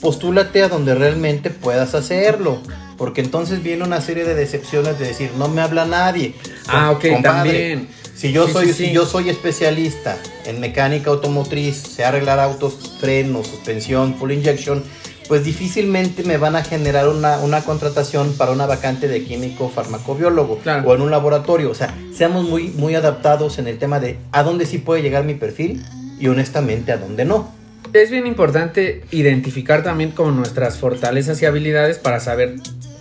postúlate 0.00 0.62
a 0.62 0.68
donde 0.68 0.94
realmente 0.94 1.50
puedas 1.50 1.94
hacerlo. 1.94 2.58
Porque 2.96 3.20
entonces 3.20 3.62
viene 3.62 3.82
una 3.84 4.00
serie 4.00 4.24
de 4.24 4.34
decepciones 4.34 4.98
de 4.98 5.08
decir, 5.08 5.30
no 5.36 5.48
me 5.48 5.60
habla 5.60 5.84
nadie. 5.84 6.34
Ah, 6.68 6.92
ok, 6.92 7.00
Compadre, 7.14 7.22
también. 7.22 7.88
Si 8.14 8.30
yo, 8.32 8.46
Sí, 8.46 8.52
soy, 8.52 8.66
sí, 8.68 8.72
si 8.86 8.92
yo 8.92 9.04
soy 9.06 9.28
especialista 9.28 10.16
en 10.46 10.60
mecánica 10.60 11.10
automotriz, 11.10 11.76
sé 11.76 12.04
arreglar 12.04 12.38
autos, 12.38 12.96
frenos, 13.00 13.48
suspensión, 13.48 14.14
full 14.14 14.30
injection, 14.30 14.84
pues 15.26 15.44
difícilmente 15.44 16.22
me 16.22 16.36
van 16.36 16.54
a 16.54 16.62
generar 16.62 17.08
una, 17.08 17.38
una 17.38 17.62
contratación 17.62 18.34
para 18.34 18.52
una 18.52 18.66
vacante 18.66 19.08
de 19.08 19.24
químico 19.24 19.68
farmacobiólogo 19.68 20.58
Claro. 20.58 20.88
o 20.88 20.94
en 20.94 21.00
un 21.00 21.10
laboratorio. 21.10 21.70
O 21.70 21.74
sea, 21.74 21.92
seamos 22.16 22.44
muy, 22.48 22.68
muy 22.68 22.94
adaptados 22.94 23.58
en 23.58 23.66
el 23.66 23.78
tema 23.78 23.98
de 23.98 24.18
a 24.30 24.44
dónde 24.44 24.66
sí 24.66 24.78
puede 24.78 25.02
llegar 25.02 25.24
mi 25.24 25.34
perfil 25.34 25.84
y 26.20 26.28
honestamente 26.28 26.92
a 26.92 26.98
dónde 26.98 27.24
no. 27.24 27.52
Es 27.92 28.10
bien 28.10 28.26
importante 28.26 29.04
identificar 29.10 29.82
también 29.82 30.10
como 30.10 30.30
nuestras 30.32 30.78
fortalezas 30.78 31.40
y 31.42 31.46
habilidades 31.46 31.98
para 31.98 32.20
saber 32.20 32.56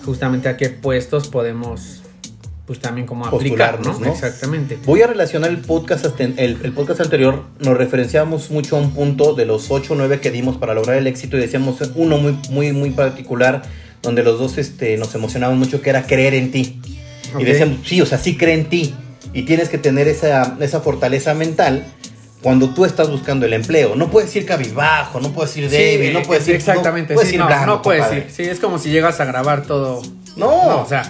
justamente 0.06 0.50
a 0.50 0.58
qué 0.58 0.70
puestos 0.70 1.28
podemos 1.28 2.04
pues 2.66 2.80
también 2.80 3.06
como 3.06 3.25
aplicar, 3.25 3.82
¿no? 3.86 4.00
¿no? 4.00 4.12
Exactamente. 4.12 4.78
Voy 4.86 5.02
a 5.02 5.08
relacionar 5.08 5.50
el 5.50 5.58
podcast, 5.58 6.06
el, 6.20 6.60
el 6.63 6.72
podcast 6.72 7.02
anterior, 7.02 7.44
nos 7.60 7.78
referenciamos 7.78 8.52
mucho 8.52 8.78
a 8.78 8.80
un 8.80 8.94
punto 8.94 9.34
de 9.34 9.46
los 9.46 9.70
8 9.70 9.94
o 9.94 9.96
9 9.98 10.22
que 10.22 10.32
dimos 10.32 10.56
para 10.56 10.74
lograr 10.74 10.98
el 10.98 11.08
éxito 11.08 11.38
y 11.38 11.42
decíamos 11.42 11.78
uno 11.96 12.18
muy, 12.18 12.40
muy, 12.50 12.72
muy 12.72 12.92
particular, 12.92 13.63
donde 14.02 14.24
los 14.24 14.40
dos 14.40 14.58
este, 14.58 14.98
nos 14.98 15.13
emocionaban 15.13 15.60
mucho, 15.60 15.82
que 15.82 15.90
era 15.90 16.04
creer 16.08 16.36
en 16.36 16.52
ti. 16.52 16.80
Ok. 17.34 17.42
Y 17.42 17.44
decíamos, 17.44 17.80
sí, 17.86 18.02
o 18.02 18.06
sea, 18.06 18.18
sí 18.18 18.38
cree 18.38 18.54
en 18.54 18.70
ti. 18.70 18.94
Y 19.34 19.44
tienes 19.44 19.68
que 19.68 19.78
tener 19.78 20.08
esa, 20.08 20.58
esa 20.62 20.80
fortaleza 20.80 21.34
mental 21.34 21.86
cuando 22.44 22.70
tú 22.70 22.84
estás 22.86 23.10
buscando 23.10 23.46
el 23.46 23.54
empleo. 23.54 23.96
No 23.96 24.12
puedes 24.12 24.36
ir 24.36 24.46
cabizbajo, 24.46 25.22
no 25.22 25.32
puedes 25.32 25.56
ir 25.58 25.70
débil, 25.70 26.10
Sí, 26.10 26.14
no 26.14 26.22
puedes 26.24 26.48
ir... 26.50 26.56
exactamente, 26.56 27.14
no 27.14 27.18
puedes 27.18 27.30
sí, 27.30 27.36
ir 27.38 27.42
no, 27.66 27.82
puedes 27.82 28.14
ir. 28.14 28.28
Sí, 28.30 28.44
es 28.44 28.60
como 28.60 28.78
si 28.78 28.90
llegas 28.92 29.20
a 29.22 29.26
grabar 29.26 29.64
todo. 29.64 30.02
No. 30.36 30.68
No, 30.68 30.82
o 30.82 30.86
sea, 30.86 31.10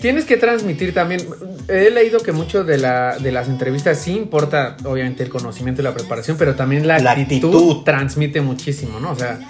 tienes 0.00 0.24
que 0.24 0.36
transmitir 0.36 0.94
también. 0.94 1.26
He 1.66 1.90
leído 1.90 2.20
que 2.20 2.30
mucho 2.30 2.62
de, 2.62 2.78
la, 2.78 3.18
de 3.18 3.32
las 3.32 3.48
entrevistas 3.48 3.98
sí 3.98 4.12
importa, 4.12 4.76
obviamente, 4.84 5.24
el 5.24 5.28
conocimiento 5.28 5.82
y 5.82 5.84
la 5.84 5.92
preparación, 5.92 6.36
pero 6.38 6.54
también 6.54 6.86
la, 6.86 7.00
La 7.00 7.12
actitud, 7.12 7.48
actitud. 7.48 7.84
transmite 7.84 8.40
muchísimo, 8.40 9.00
¿no? 9.00 9.10
O 9.10 9.16
sea, 9.16 9.40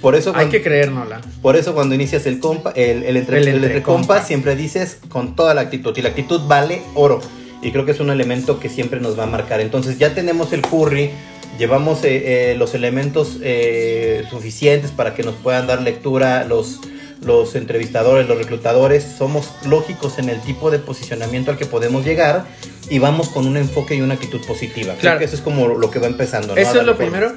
Por 0.00 0.16
eso 0.16 0.32
hay 0.34 0.48
que 0.48 0.60
creérnosla. 0.60 1.20
Por 1.40 1.56
eso 1.56 1.72
cuando 1.72 1.94
inicias 1.94 2.26
el 2.26 2.40
compa, 2.40 2.72
el, 2.74 3.04
el 3.04 3.16
entre, 3.16 3.38
El 3.38 3.48
entre 3.48 3.82
siempre 4.24 4.56
dices 4.56 4.98
con 5.08 5.36
toda 5.36 5.54
la 5.54 5.60
actitud. 5.60 5.96
Y 5.96 6.02
la 6.02 6.08
actitud 6.08 6.40
vale 6.48 6.82
oro. 6.94 7.20
Y 7.62 7.70
creo 7.70 7.84
que 7.84 7.92
es 7.92 8.00
un 8.00 8.10
elemento 8.10 8.58
que 8.58 8.68
siempre 8.68 9.00
nos 9.00 9.18
va 9.18 9.24
a 9.24 9.26
marcar. 9.26 9.60
Entonces 9.60 9.98
ya 9.98 10.14
tenemos 10.14 10.52
el 10.52 10.62
curry, 10.62 11.10
llevamos 11.58 12.02
eh, 12.04 12.50
eh, 12.52 12.54
los 12.56 12.74
elementos 12.74 13.38
eh, 13.42 14.24
suficientes 14.30 14.90
para 14.90 15.14
que 15.14 15.22
nos 15.22 15.34
puedan 15.36 15.66
dar 15.68 15.80
lectura 15.80 16.44
los, 16.44 16.80
los 17.24 17.54
entrevistadores, 17.54 18.26
los 18.26 18.36
reclutadores. 18.38 19.04
Somos 19.16 19.48
lógicos 19.64 20.18
en 20.18 20.28
el 20.28 20.40
tipo 20.40 20.70
de 20.72 20.80
posicionamiento 20.80 21.52
al 21.52 21.56
que 21.56 21.66
podemos 21.66 22.04
llegar. 22.04 22.46
Y 22.90 22.98
vamos 22.98 23.28
con 23.28 23.46
un 23.46 23.56
enfoque 23.56 23.94
y 23.94 24.00
una 24.00 24.14
actitud 24.14 24.40
positiva. 24.44 24.94
Creo 24.94 25.00
Claro. 25.00 25.18
que 25.20 25.26
eso 25.26 25.36
es 25.36 25.40
como 25.40 25.68
lo 25.68 25.90
que 25.90 26.00
va 26.00 26.08
empezando. 26.08 26.54
¿no? 26.54 26.60
Eso 26.60 26.80
es 26.80 26.86
lo 26.86 26.94
forma. 26.96 26.96
primero. 27.10 27.32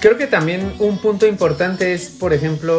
Creo 0.00 0.16
que 0.16 0.26
también 0.26 0.72
un 0.78 0.98
punto 0.98 1.26
importante 1.26 1.92
es, 1.94 2.08
por 2.08 2.32
ejemplo, 2.32 2.78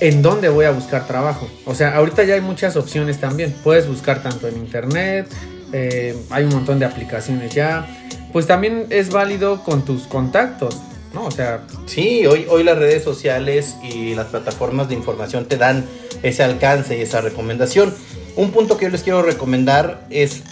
en 0.00 0.20
dónde 0.22 0.48
voy 0.48 0.66
a 0.66 0.70
buscar 0.72 1.06
trabajo. 1.06 1.48
O 1.64 1.74
sea, 1.74 1.96
ahorita 1.96 2.22
ya 2.24 2.34
hay 2.34 2.40
muchas 2.40 2.76
opciones 2.76 3.18
también. 3.18 3.52
Puedes 3.64 3.88
buscar 3.88 4.22
tanto 4.22 4.46
en 4.46 4.56
internet, 4.56 5.26
eh, 5.72 6.16
hay 6.30 6.44
un 6.44 6.50
montón 6.50 6.78
de 6.78 6.86
aplicaciones 6.86 7.54
ya. 7.54 7.86
Pues 8.32 8.46
también 8.46 8.86
es 8.90 9.10
válido 9.10 9.62
con 9.64 9.84
tus 9.84 10.04
contactos, 10.06 10.76
¿no? 11.14 11.24
O 11.24 11.30
sea, 11.30 11.62
Sí, 11.86 12.26
hoy, 12.26 12.46
hoy 12.48 12.62
las 12.62 12.78
redes 12.78 13.02
sociales 13.02 13.76
y 13.82 14.14
las 14.14 14.26
plataformas 14.26 14.88
de 14.88 14.94
información 14.94 15.46
te 15.46 15.56
dan 15.56 15.84
ese 16.22 16.42
alcance 16.42 16.96
y 16.96 17.00
esa 17.02 17.20
recomendación. 17.20 17.94
Un 18.36 18.52
punto 18.52 18.76
que 18.76 18.84
yo 18.84 18.90
les 18.90 19.02
quiero 19.02 19.22
recomendar 19.22 20.06
es 20.10 20.42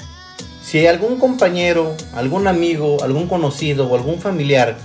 si 0.64 0.86
algún 0.86 1.18
compañero, 1.18 1.94
algún 2.14 2.46
amigo, 2.48 3.02
algún 3.02 3.28
conocido 3.28 3.86
o 3.88 3.94
algún 3.96 4.20
familiar 4.20 4.76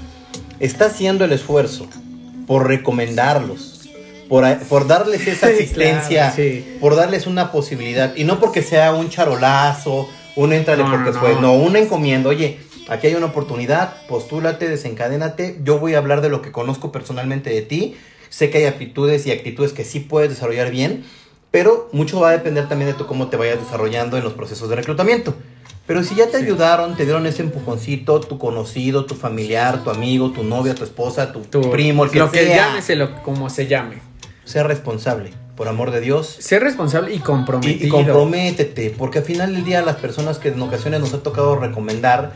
está 0.59 0.85
haciendo 0.85 1.25
el 1.25 1.33
esfuerzo 1.33 1.87
por 2.47 2.67
recomendarlos, 2.67 3.81
por, 4.29 4.45
por 4.69 4.87
darles 4.87 5.27
esa 5.27 5.47
Sí, 5.49 5.53
asistencia, 5.55 6.31
claro, 6.31 6.35
sí. 6.35 6.77
por 6.79 6.95
darles 6.95 7.27
una 7.27 7.51
posibilidad, 7.51 8.15
y 8.15 8.23
no 8.23 8.39
porque 8.39 8.61
sea 8.61 8.93
un 8.93 9.09
charolazo, 9.09 10.07
un 10.35 10.53
entrale 10.53 10.83
No, 10.83 10.91
porque 10.91 11.11
no, 11.11 11.19
fue, 11.19 11.33
no. 11.35 11.41
no, 11.41 11.53
una 11.53 11.79
encomienda, 11.79 12.29
oye, 12.29 12.59
aquí 12.89 13.07
hay 13.07 13.15
una 13.15 13.27
oportunidad, 13.27 14.05
postúlate, 14.07 14.67
desencadénate, 14.67 15.59
yo 15.63 15.79
voy 15.79 15.93
a 15.95 15.99
hablar 15.99 16.21
de 16.21 16.29
lo 16.29 16.41
que 16.41 16.51
conozco 16.51 16.91
personalmente 16.91 17.49
de 17.51 17.61
ti, 17.61 17.95
sé 18.29 18.49
que 18.49 18.59
hay 18.59 18.65
aptitudes 18.65 19.25
y 19.27 19.31
actitudes 19.31 19.73
que 19.73 19.85
sí 19.85 19.99
puedes 19.99 20.29
desarrollar 20.29 20.71
bien, 20.71 21.03
pero 21.51 21.87
mucho 21.91 22.19
va 22.19 22.29
a 22.29 22.31
depender 22.31 22.67
también 22.67 22.89
de 22.91 22.97
tú 22.97 23.05
cómo 23.05 23.27
te 23.27 23.37
vayas 23.37 23.59
desarrollando 23.59 24.17
en 24.17 24.23
los 24.23 24.33
procesos 24.33 24.69
de 24.69 24.75
reclutamiento. 24.75 25.35
Pero 25.85 26.01
si 26.01 26.15
ya 26.15 26.27
te 26.27 26.39
Sí. 26.39 26.45
ayudaron, 26.45 26.95
te 26.95 27.03
dieron 27.03 27.27
ese 27.27 27.41
empujoncito, 27.43 28.21
tu 28.21 28.39
conocido, 28.39 29.05
tu 29.05 29.15
familiar, 29.15 29.83
tu 29.83 29.89
amigo, 29.91 30.31
tu 30.31 30.41
novia, 30.43 30.73
tu 30.73 30.83
esposa, 30.85 31.31
tu, 31.33 31.41
tu- 31.41 31.69
primo, 31.69 32.05
el 32.05 32.09
que 32.11 32.19
lo 32.19 32.31
que 32.31 32.45
sea, 32.45 32.55
llámeselo 32.69 33.21
como 33.21 33.49
se 33.49 33.67
llame. 33.67 33.97
sea 34.45 34.63
responsable, 34.63 35.31
por 35.55 35.67
amor 35.67 35.91
de 35.91 36.01
Dios. 36.01 36.35
Ser 36.39 36.63
responsable 36.63 37.13
y 37.13 37.19
comprometido. 37.19 37.85
y 37.85 37.89
comprométete, 37.89 38.89
porque 38.97 39.19
al 39.19 39.25
final 39.25 39.53
del 39.53 39.63
día 39.63 39.81
las 39.81 39.97
personas 39.97 40.39
que 40.39 40.49
en 40.49 40.61
ocasiones 40.61 40.99
nos 40.99 41.13
ha 41.13 41.19
tocado 41.23 41.55
recomendar, 41.57 42.33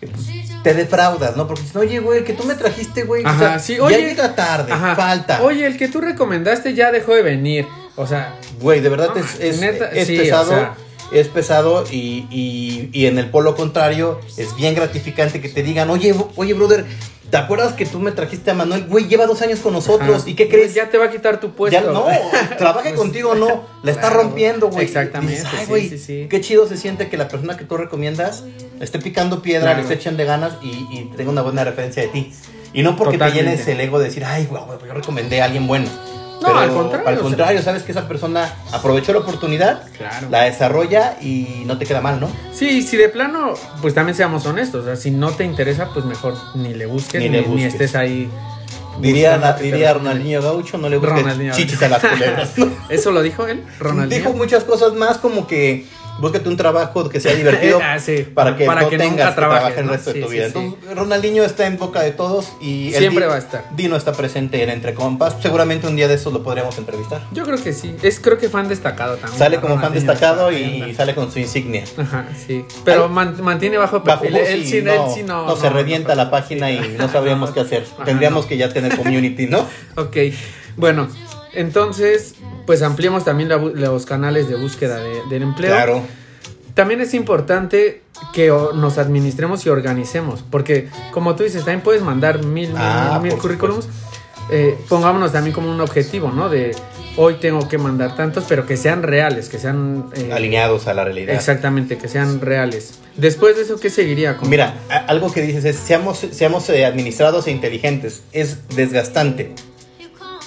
eh, 0.00 0.08
pues, 0.10 0.62
te 0.62 0.74
defraudas, 0.74 1.36
¿no? 1.36 1.46
Porque 1.48 1.62
dicen, 1.62 1.80
oye, 1.80 1.98
güey, 1.98 2.18
el 2.20 2.24
que 2.24 2.34
tú 2.34 2.44
me 2.44 2.54
trajiste, 2.54 3.02
güey, 3.04 3.24
o 3.24 3.28
Ajá, 3.28 3.38
sea, 3.38 3.58
sí, 3.58 3.76
ya 3.76 3.82
oye. 3.82 3.98
llega 3.98 4.34
tarde, 4.36 4.72
Ajá. 4.72 4.94
falta. 4.94 5.42
Oye, 5.42 5.66
el 5.66 5.76
que 5.76 5.88
tú 5.88 6.00
recomendaste 6.00 6.74
ya 6.74 6.92
dejó 6.92 7.14
de 7.14 7.22
venir. 7.22 7.66
O 7.96 8.06
sea, 8.06 8.36
Güey, 8.60 8.80
de 8.80 8.88
verdad 8.88 9.08
No, 9.14 9.20
es, 9.20 9.40
es- 9.40 9.60
neta, 9.60 9.86
es 9.86 10.06
sí, 10.06 10.16
pesado. 10.16 10.52
o 10.52 10.54
sea. 10.54 10.74
Es 11.12 11.28
pesado 11.28 11.84
y, 11.90 12.26
y- 12.30 12.88
y 12.92 13.04
en 13.06 13.18
el 13.18 13.28
polo 13.28 13.54
contrario 13.56 14.18
es 14.38 14.54
bien 14.56 14.74
gratificante 14.74 15.40
que 15.42 15.48
te 15.50 15.62
digan, 15.62 15.90
oye, 15.90 16.14
oye, 16.36 16.54
brother, 16.54 16.86
¿te 17.32 17.38
acuerdas 17.38 17.72
que 17.72 17.86
tú 17.86 17.98
me 17.98 18.12
trajiste 18.12 18.50
a 18.50 18.54
Manuel? 18.54 18.84
Güey, 18.86 19.08
lleva 19.08 19.24
dos 19.26 19.40
años 19.40 19.58
con 19.60 19.72
nosotros. 19.72 20.20
ajá. 20.20 20.30
¿Y 20.30 20.34
qué 20.34 20.48
crees? 20.50 20.74
Ya 20.74 20.90
te 20.90 20.98
va 20.98 21.06
a 21.06 21.10
quitar 21.10 21.40
tu 21.40 21.52
puesto. 21.52 21.80
Ya 21.80 21.90
no, 21.90 22.04
trabaje 22.58 22.92
contigo, 22.94 23.34
no. 23.34 23.64
La 23.82 23.90
está 23.90 24.08
Claro, 24.08 24.24
rompiendo, 24.24 24.68
güey. 24.68 24.84
exactamente, 24.84 25.40
Dices, 25.40 25.48
Ay, 25.58 25.66
güey, 25.66 25.88
sí, 25.88 25.98
sí. 25.98 26.26
qué 26.28 26.40
chido 26.42 26.68
se 26.68 26.76
siente 26.76 27.08
que 27.08 27.16
la 27.16 27.28
persona 27.28 27.56
que 27.56 27.64
tú 27.64 27.78
recomiendas 27.78 28.44
esté 28.80 28.98
picando 28.98 29.40
piedra, 29.40 29.62
Claro. 29.70 29.76
le 29.78 29.82
esté 29.84 29.94
echando 29.94 30.24
ganas 30.26 30.52
y, 30.62 30.68
y 30.68 31.10
tenga 31.16 31.30
una 31.30 31.40
buena 31.42 31.64
referencia 31.64 32.02
de 32.02 32.08
ti. 32.10 32.32
Y 32.74 32.82
no 32.82 32.96
porque 32.96 33.16
Totalmente. 33.18 33.44
te 33.44 33.50
llenes 33.50 33.68
el 33.68 33.80
ego 33.80 33.98
de 33.98 34.04
decir, 34.06 34.24
ay, 34.24 34.46
güey, 34.46 34.62
güey, 34.64 34.78
yo 34.86 34.92
recomendé 34.94 35.40
a 35.42 35.46
alguien 35.46 35.66
bueno. 35.66 35.88
No, 36.42 36.58
al 36.58 36.70
contrario, 36.72 37.08
Al 37.08 37.14
o 37.14 37.16
sea- 37.16 37.22
contrario, 37.22 37.62
sabes 37.62 37.82
que 37.82 37.92
esa 37.92 38.06
persona 38.08 38.52
aprovechó 38.72 39.12
la 39.12 39.20
oportunidad, 39.20 39.82
Claro. 39.96 40.28
la 40.30 40.42
desarrolla 40.42 41.16
y 41.20 41.62
no 41.66 41.78
te 41.78 41.86
queda 41.86 42.00
mal, 42.00 42.20
¿no? 42.20 42.28
Sí, 42.52 42.82
si 42.82 42.96
de 42.96 43.08
plano, 43.08 43.54
pues 43.80 43.94
también 43.94 44.16
seamos 44.16 44.44
honestos. 44.46 44.82
O 44.82 44.84
sea, 44.86 44.96
si 44.96 45.10
no 45.10 45.30
te 45.30 45.44
interesa, 45.44 45.88
pues 45.92 46.04
mejor 46.04 46.34
ni 46.54 46.74
le 46.74 46.86
busques 46.86 47.20
Ni 47.20 47.28
ni, 47.28 47.36
le 47.36 47.42
ni 47.42 47.48
busques. 47.48 47.72
estés 47.74 47.94
ahí. 47.94 48.28
Diría, 49.00 49.38
diría. 49.60 49.94
Ronaldinho 49.94 50.42
Gaucho, 50.42 50.76
no 50.76 50.88
le 50.88 50.98
busques 50.98 51.18
Ronaldinho 51.22 51.54
chichis 51.54 51.82
a 51.82 51.88
las 51.88 52.02
culebras. 52.04 52.58
¿no? 52.58 52.68
¿Eso 52.90 53.10
lo 53.10 53.22
dijo 53.22 53.46
él? 53.46 53.64
Ronaldinho. 53.78 54.18
Dijo 54.22 54.36
muchas 54.36 54.64
cosas 54.64 54.92
más 54.92 55.16
como 55.18 55.46
que 55.46 55.86
búscate 56.20 56.48
un 56.48 56.56
trabajo 56.56 57.08
que 57.08 57.20
sea 57.20 57.34
divertido 57.34 57.80
Ah, 57.82 57.98
sí. 57.98 58.26
para 58.34 58.56
que 58.56 58.64
Para 58.66 58.82
no 58.82 58.88
que 58.90 58.98
tengas 58.98 59.30
que 59.30 59.34
trabajes, 59.34 59.74
trabajar 59.74 59.78
el 59.80 59.86
¿no? 59.86 59.92
resto 59.92 60.12
de 60.12 60.20
tu 60.22 60.28
vida. 60.28 60.50
sí. 60.50 60.58
Entonces, 60.58 60.96
Ronaldinho 60.96 61.44
está 61.44 61.66
en 61.66 61.78
boca 61.78 62.00
de 62.02 62.12
todos 62.12 62.52
y 62.60 62.92
Siempre 62.96 63.26
va 63.26 63.34
a 63.36 63.38
estar. 63.38 63.64
Dino 63.76 63.96
está 63.96 64.12
presente 64.12 64.62
en 64.62 64.70
Entre 64.70 64.94
Compas. 64.94 65.36
Seguramente 65.42 65.86
un 65.86 65.96
día 65.96 66.08
de 66.08 66.14
estos 66.14 66.32
lo 66.32 66.42
podríamos 66.42 66.76
entrevistar. 66.78 67.22
Yo 67.32 67.44
creo 67.44 67.62
que 67.62 67.72
sí. 67.72 67.96
Es 68.02 68.20
creo 68.20 68.38
que 68.38 68.48
fan 68.48 68.68
destacado 68.68 69.16
también. 69.16 69.38
Sale 69.38 69.60
como 69.60 69.80
fan 69.80 69.92
destacado 69.92 70.52
y 70.52 70.94
sale 70.94 71.14
con 71.14 71.30
su 71.32 71.38
insignia. 71.38 71.84
Ajá, 71.96 72.26
sí. 72.46 72.64
Pero 72.84 73.04
Ay. 73.14 73.32
mantiene 73.42 73.78
bajo 73.78 74.00
Bajo 74.00 74.20
perfil. 74.22 74.38
voz 74.40 74.48
él, 74.48 74.66
sí, 74.66 74.82
no, 74.82 75.14
él 75.16 75.26
no. 75.26 75.46
no 75.46 75.56
se 75.56 75.70
revienta 75.70 76.14
la 76.14 76.30
página 76.30 76.70
y 76.70 76.96
no 76.98 77.08
sabríamos 77.10 77.50
qué 77.50 77.60
hacer. 77.60 77.86
ajá, 77.94 78.04
Tendríamos 78.04 78.46
que 78.46 78.56
ya 78.56 78.72
tener 78.72 78.96
community, 78.96 79.46
¿no? 79.46 79.66
Ok, 79.96 80.16
bueno, 80.76 81.08
entonces, 81.54 82.34
pues 82.66 82.82
ampliemos 82.82 83.24
también 83.24 83.48
la 83.48 83.56
los 83.58 84.06
canales 84.06 84.48
de 84.48 84.56
búsqueda 84.56 84.98
de- 84.98 85.22
del 85.30 85.42
empleo. 85.42 85.70
Claro. 85.72 86.02
También 86.74 87.00
es 87.02 87.12
importante 87.14 88.02
que 88.32 88.48
nos 88.48 88.96
administremos 88.98 89.66
y 89.66 89.68
organicemos, 89.68 90.42
porque 90.50 90.88
como 91.12 91.36
tú 91.36 91.42
dices, 91.42 91.60
también 91.64 91.82
puedes 91.82 92.02
mandar 92.02 92.44
mil, 92.44 92.68
mil, 92.68 92.76
Ah, 92.78 93.20
mil 93.22 93.34
currículums. 93.34 93.88
Eh, 94.50 94.76
pongámonos 94.88 95.32
también 95.32 95.54
como 95.54 95.70
un 95.70 95.80
objetivo, 95.80 96.30
¿no? 96.30 96.48
De 96.48 96.74
hoy 97.16 97.34
tengo 97.40 97.68
que 97.68 97.78
mandar 97.78 98.16
tantos, 98.16 98.44
pero 98.48 98.66
que 98.66 98.76
sean 98.76 99.02
reales, 99.02 99.48
que 99.48 99.58
sean... 99.58 100.06
eh, 100.14 100.30
Alineados 100.32 100.88
a 100.88 100.94
la 100.94 101.04
realidad. 101.04 101.34
Exactamente, 101.34 101.96
que 101.96 102.08
sean 102.08 102.40
reales. 102.40 102.98
Después 103.16 103.54
de 103.56 103.62
eso, 103.62 103.78
¿qué 103.78 103.88
seguiría? 103.88 104.36
Con- 104.38 104.48
Mira, 104.50 104.74
algo 105.06 105.30
que 105.30 105.42
dices 105.42 105.64
es, 105.64 105.76
seamos, 105.76 106.26
seamos 106.32 106.68
eh, 106.70 106.84
administrados 106.84 107.46
e 107.46 107.50
inteligentes. 107.50 108.22
Es 108.32 108.58
desgastante. 108.74 109.54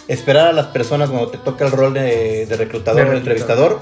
Esperar 0.07 0.47
a 0.47 0.51
las 0.53 0.67
personas 0.67 1.09
cuando 1.09 1.29
te 1.29 1.37
toca 1.39 1.65
el 1.65 1.71
rol 1.71 1.93
de, 1.93 2.45
de 2.45 2.57
reclutador 2.57 3.07
o 3.07 3.13
entrevistador, 3.13 3.79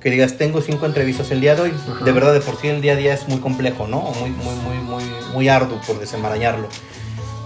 que 0.00 0.10
digas, 0.10 0.36
tengo 0.38 0.60
cinco 0.60 0.86
entrevistas 0.86 1.30
el 1.32 1.40
día 1.40 1.56
de 1.56 1.62
hoy. 1.62 1.72
Ajá. 1.92 2.04
De 2.04 2.12
verdad, 2.12 2.32
de 2.32 2.40
por 2.40 2.56
sí 2.60 2.68
el 2.68 2.80
día 2.80 2.92
a 2.92 2.96
día 2.96 3.12
es 3.14 3.26
muy 3.28 3.38
complejo, 3.40 3.88
¿no? 3.88 3.98
O 3.98 4.14
Muy, 4.14 4.30
muy, 4.30 4.54
muy, 4.54 4.76
muy, 4.78 5.04
muy 5.32 5.48
arduo 5.48 5.80
por 5.86 5.98
desenmarañarlo. 5.98 6.68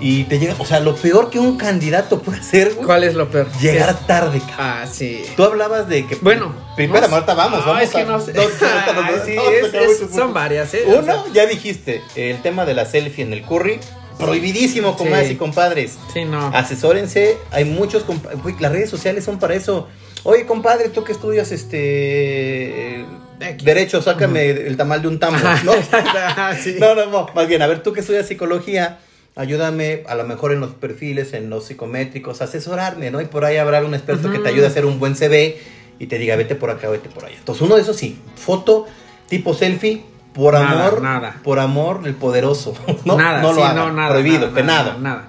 Y 0.03 0.25
te 0.25 0.39
llega, 0.39 0.55
o 0.59 0.65
sea, 0.65 0.81
lo 0.81 0.95
peor 0.97 1.29
que 1.29 1.39
un 1.39 1.59
candidato 1.59 2.21
puede 2.23 2.39
hacer, 2.41 2.73
¿Cuál 2.75 3.05
es 3.05 3.15
lo 3.15 3.31
peor? 3.31 3.50
llegar 3.61 3.99
¿Qué? 3.99 4.05
tarde, 4.07 4.39
cabrón. 4.41 4.57
Ah, 4.59 4.87
sí. 4.91 5.23
Tú 5.37 5.45
hablabas 5.45 5.89
de 5.89 6.07
que. 6.07 6.15
Bueno, 6.17 6.55
Primera, 6.75 7.07
Marta, 7.09 7.35
vamos, 7.35 7.61
no, 7.61 7.67
vamos. 7.67 7.83
es 7.83 7.91
que 7.91 8.00
a- 8.00 8.05
no 8.07 8.19
sé. 8.19 8.33
no, 8.35 8.43
no, 8.49 9.25
Sí, 9.27 9.37
es- 9.37 9.75
es- 9.75 10.15
son 10.15 10.33
varias, 10.33 10.73
¿eh? 10.73 10.85
O 10.87 10.99
Uno, 11.00 11.03
sea, 11.05 11.25
ya 11.35 11.45
dijiste, 11.47 12.03
el 12.17 12.41
tema 12.41 12.65
de 12.65 12.73
la 12.75 12.87
selfie 12.87 13.25
en 13.25 13.35
el 13.35 13.43
curry, 13.43 13.79
prohibidísimo, 14.21 14.97
comadres 14.97 15.29
Sí. 15.29 15.35
y 15.35 15.37
compadres. 15.37 15.99
sí, 16.12 16.25
no. 16.25 16.49
Asesórense, 16.49 17.37
hay 17.50 17.65
muchos, 17.65 18.05
güey, 18.43 18.55
las 18.61 18.73
redes 18.73 18.91
sociales 18.91 19.25
son 19.25 19.39
para 19.39 19.55
eso. 19.55 19.89
Oye, 20.23 20.45
compadre, 20.47 20.91
tú 20.91 21.03
que 21.05 21.12
estudias 21.12 21.50
este 21.50 23.05
derecho, 23.62 24.03
sácame 24.03 24.50
el 24.50 24.77
tamal 24.77 25.00
de 25.03 25.09
un 25.09 25.19
tambo, 25.19 25.39
¿no? 25.65 25.73
Ah, 25.93 26.55
sí. 26.61 26.77
No, 26.79 26.95
no, 26.95 27.07
no, 27.07 27.29
más 27.35 27.49
bien, 27.49 27.62
a 27.62 27.67
ver, 27.67 27.83
tú 27.83 27.93
que 27.93 28.00
estudias 28.00 28.27
psicología, 28.29 28.99
ayúdame 29.37 30.05
a 30.09 30.15
lo 30.15 30.25
mejor 30.25 30.53
en 30.53 30.61
los 30.61 30.73
perfiles, 30.75 31.33
en 31.33 31.49
los 31.49 31.65
psicométricos, 31.67 32.43
asesorarme, 32.43 33.11
¿no? 33.11 33.21
Y 33.21 33.27
por 33.27 33.45
ahí 33.45 33.57
habrá 33.57 33.83
un 33.85 33.95
experto 33.95 34.31
que 34.31 34.39
te 34.39 34.49
ayude 34.49 34.65
a 34.67 34.69
hacer 34.69 34.85
un 34.85 34.99
buen 34.99 35.17
CV 35.17 35.59
y 35.99 36.07
te 36.07 36.19
diga, 36.19 36.37
vete 36.37 36.55
por 36.55 36.71
acá, 36.71 36.89
vete 36.91 37.09
por 37.09 37.25
allá. 37.25 37.37
Entonces, 37.39 37.62
uno 37.62 37.77
de 37.77 37.83
esos 37.83 37.97
sí, 37.97 38.19
foto 38.37 38.87
tipo 39.29 39.55
selfie, 39.55 40.03
por 40.34 40.54
Nada, 40.54 40.87
amor, 40.88 41.02
nada. 41.02 41.37
por 41.42 41.58
amor 41.58 42.02
del 42.02 42.14
poderoso. 42.14 42.75
No, 43.04 43.16
nada, 43.16 43.40
no 43.42 43.50
lo 43.52 43.56
sí, 43.56 43.62
hagan, 43.62 43.76
no, 43.76 43.92
nada. 43.92 44.10
prohibido, 44.10 44.40
nada, 44.40 44.54
penado. 44.54 44.99
Nada. 44.99 45.25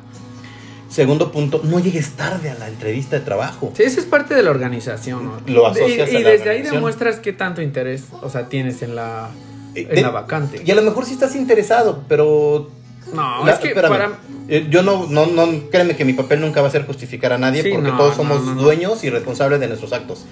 Segundo 0.89 1.31
punto, 1.31 1.61
no 1.63 1.79
llegues 1.79 2.11
tarde 2.17 2.49
a 2.49 2.55
la 2.55 2.67
entrevista 2.67 3.17
de 3.17 3.23
trabajo. 3.23 3.71
Sí, 3.75 3.83
eso 3.83 3.99
es 4.01 4.05
parte 4.05 4.35
de 4.35 4.43
la 4.43 4.49
organización. 4.51 5.23
¿no? 5.25 5.33
Lo 5.53 5.67
asocias 5.67 6.11
y, 6.11 6.17
a 6.17 6.19
y 6.19 6.23
la 6.23 6.29
desde 6.31 6.49
ahí 6.49 6.61
demuestras 6.63 7.19
qué 7.19 7.31
tanto 7.31 7.61
interés, 7.61 8.03
o 8.21 8.29
sea, 8.29 8.49
tienes 8.49 8.81
en 8.81 8.95
la, 8.95 9.29
Eh, 9.73 9.87
en 9.89 9.95
de- 9.95 10.01
la 10.01 10.09
vacante. 10.09 10.61
Y 10.65 10.69
a 10.69 10.75
lo 10.75 10.81
mejor 10.81 11.05
sí 11.05 11.13
estás 11.13 11.35
interesado, 11.35 12.03
pero 12.09 12.69
No, 13.13 13.45
La- 13.45 13.53
es 13.53 13.59
que 13.59 13.69
espérame. 13.69 13.89
para... 13.91 14.11
Eh, 14.49 14.67
Yo 14.69 14.83
no, 14.83 15.07
no, 15.07 15.25
no, 15.27 15.47
créeme 15.71 15.95
que 15.95 16.03
mi 16.03 16.11
papel 16.13 16.41
nunca 16.41 16.61
va 16.61 16.67
a 16.67 16.71
ser 16.71 16.85
justificar 16.85 17.31
a 17.31 17.37
nadie 17.37 17.63
Sí, 17.63 17.69
porque 17.71 17.89
no, 17.89 17.97
todos 17.97 18.15
somos 18.17 18.43
no. 18.43 18.61
dueños 18.61 19.03
y 19.05 19.09
responsables 19.09 19.61
de 19.61 19.67
nuestros 19.67 19.93
actos. 19.93 20.25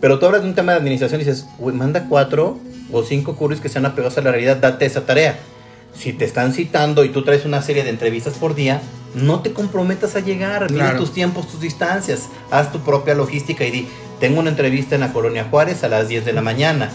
Pero 0.00 0.20
tú 0.20 0.26
hablas 0.26 0.42
de 0.42 0.48
un 0.48 0.54
tema 0.54 0.70
de 0.72 0.78
administración 0.78 1.20
y 1.20 1.24
dices, 1.24 1.46
"Güey, 1.58 1.74
manda 1.74 2.06
cuatro 2.08 2.58
o 2.94 3.02
cinco 3.04 3.36
curris 3.36 3.60
que 3.60 3.68
sean 3.68 3.84
apegados 3.86 4.16
a 4.18 4.22
la 4.22 4.30
realidad, 4.30 4.56
date 4.56 4.86
esa 4.86 5.04
tarea. 5.06 5.38
Si 5.96 6.12
te 6.12 6.24
están 6.24 6.52
citando 6.52 7.04
y 7.04 7.10
tú 7.10 7.22
traes 7.22 7.44
una 7.44 7.62
serie 7.62 7.84
de 7.84 7.90
entrevistas 7.90 8.34
por 8.34 8.54
día, 8.54 8.80
no 9.14 9.40
te 9.40 9.52
comprometas 9.52 10.16
a 10.16 10.20
llegar, 10.20 10.70
mira 10.70 10.84
Claro. 10.86 10.98
tus 11.00 11.12
tiempos, 11.12 11.46
tus 11.48 11.60
distancias, 11.60 12.28
haz 12.50 12.72
tu 12.72 12.80
propia 12.80 13.14
logística 13.14 13.64
y 13.64 13.70
di, 13.70 13.88
tengo 14.18 14.40
una 14.40 14.50
entrevista 14.50 14.94
en 14.96 15.02
la 15.02 15.12
Colonia 15.12 15.46
Juárez 15.50 15.84
a 15.84 15.88
las 15.88 16.08
10 16.08 16.24
de 16.24 16.32
la 16.32 16.40
mañana. 16.40 16.90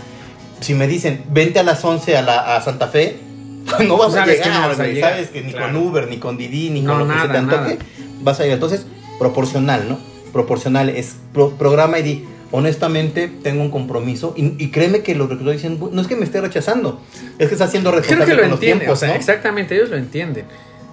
Si 0.60 0.74
me 0.74 0.88
dicen, 0.88 1.24
vente 1.30 1.60
a 1.60 1.64
las 1.64 1.84
11 1.86 2.18
a, 2.18 2.22
la, 2.22 2.56
a 2.58 2.62
Santa 2.62 2.88
Fe, 2.88 3.20
no 3.88 3.98
vas 3.98 4.10
a 4.16 4.20
Sabes 4.20 4.40
que 4.40 4.44
llegar, 4.46 4.62
no 4.62 4.68
vas 4.70 4.80
a 4.80 4.88
llegar. 4.88 5.12
sabes 5.12 5.30
que 5.30 5.42
ni 5.44 5.52
Claro. 5.54 5.74
con 5.74 5.88
Uber, 5.88 6.08
ni 6.10 6.18
con 6.18 6.38
Didi, 6.38 6.70
ni 6.70 6.82
No, 6.82 6.98
con 6.98 7.08
lo 7.08 7.14
que 7.14 7.22
se 7.22 7.28
te 7.28 7.34
nada, 7.34 7.40
antoje, 7.40 7.80
vas 8.22 8.40
a 8.40 8.44
llegar. 8.44 8.56
Entonces, 8.56 8.86
proporcional, 9.18 9.88
¿no? 9.88 9.98
Proporcional, 10.34 10.90
es 10.90 11.16
pro- 11.34 11.52
programa 11.52 12.00
y 12.00 12.04
di, 12.04 12.26
honestamente, 12.52 13.28
tengo 13.44 13.62
un 13.62 13.72
compromiso. 13.72 14.34
Y, 14.36 14.56
y 14.64 14.70
créeme 14.72 15.02
que 15.02 15.16
los 15.16 15.30
reclutadores 15.30 15.62
dicen, 15.62 15.80
"Bu- 15.80 15.92
no 15.92 16.02
es 16.02 16.08
que 16.08 16.16
me 16.16 16.26
esté 16.26 16.42
rechazando, 16.42 17.02
es 17.38 17.48
que 17.48 17.54
está 17.56 17.68
siendo 17.68 17.90
Creo 17.92 18.02
responsable 18.02 18.32
que 18.34 18.36
lo 18.38 18.42
con 18.44 18.52
los 18.52 18.60
tiempos, 18.60 18.90
o 18.90 18.96
sea, 18.96 19.10
¿no? 19.10 19.16
exactamente, 19.16 19.76
ellos 19.76 19.90
lo 19.90 19.98
entienden. 19.98 20.46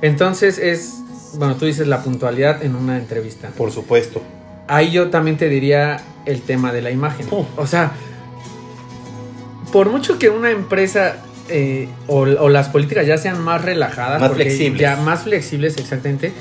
Entonces 0.03 0.59
es, 0.59 0.95
bueno, 1.39 1.57
tú 1.57 1.65
dices 1.67 1.87
la 1.87 2.03
puntualidad 2.03 2.63
en 2.63 2.77
una 2.77 2.99
entrevista. 2.99 3.49
Por 3.57 3.71
supuesto. 3.73 4.23
Ahí 4.69 4.91
yo 4.91 5.11
también 5.11 5.37
te 5.37 5.49
diría 5.49 6.01
el 6.27 6.43
tema 6.43 6.73
de 6.73 6.83
la 6.83 6.91
imagen. 6.91 7.27
Uf. 7.31 7.47
O 7.57 7.67
sea, 7.67 7.93
por 9.73 9.91
mucho 9.91 10.19
que 10.19 10.29
una 10.31 10.51
empresa 10.51 11.17
eh, 11.49 11.89
o, 12.09 12.21
o 12.21 12.49
las 12.49 12.69
políticas 12.69 13.07
ya 13.07 13.19
sean 13.19 13.41
más 13.43 13.65
relajadas, 13.65 14.21
Más 14.21 14.33
flexibles. 14.33 14.81
ya 14.81 14.97
más 14.97 15.23
flexibles 15.23 15.77
exactamente, 15.77 16.33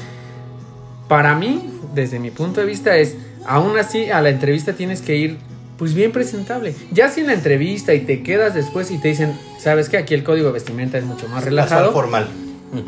para 1.07 1.35
mí, 1.35 1.69
desde 1.93 2.19
mi 2.19 2.31
punto 2.31 2.61
de 2.61 2.67
vista, 2.67 2.97
es, 2.97 3.15
aún 3.45 3.77
así, 3.77 4.09
a 4.09 4.21
la 4.21 4.29
entrevista 4.29 4.73
tienes 4.73 5.01
que 5.01 5.15
ir 5.15 5.37
pues 5.77 5.93
bien 5.93 6.11
presentable. 6.11 6.73
Ya 6.91 7.09
si 7.09 7.21
en 7.21 7.27
la 7.27 7.33
entrevista 7.33 7.93
y 7.93 8.01
te 8.01 8.23
quedas 8.23 8.53
después 8.53 8.91
y 8.91 8.97
te 8.97 9.09
dicen, 9.09 9.37
sabes 9.59 9.89
que 9.89 9.97
aquí 9.97 10.13
el 10.13 10.23
código 10.23 10.47
de 10.47 10.53
vestimenta 10.53 10.97
es 10.97 11.03
mucho 11.03 11.27
más 11.27 11.43
relajado, 11.43 11.91
formal. 11.91 12.27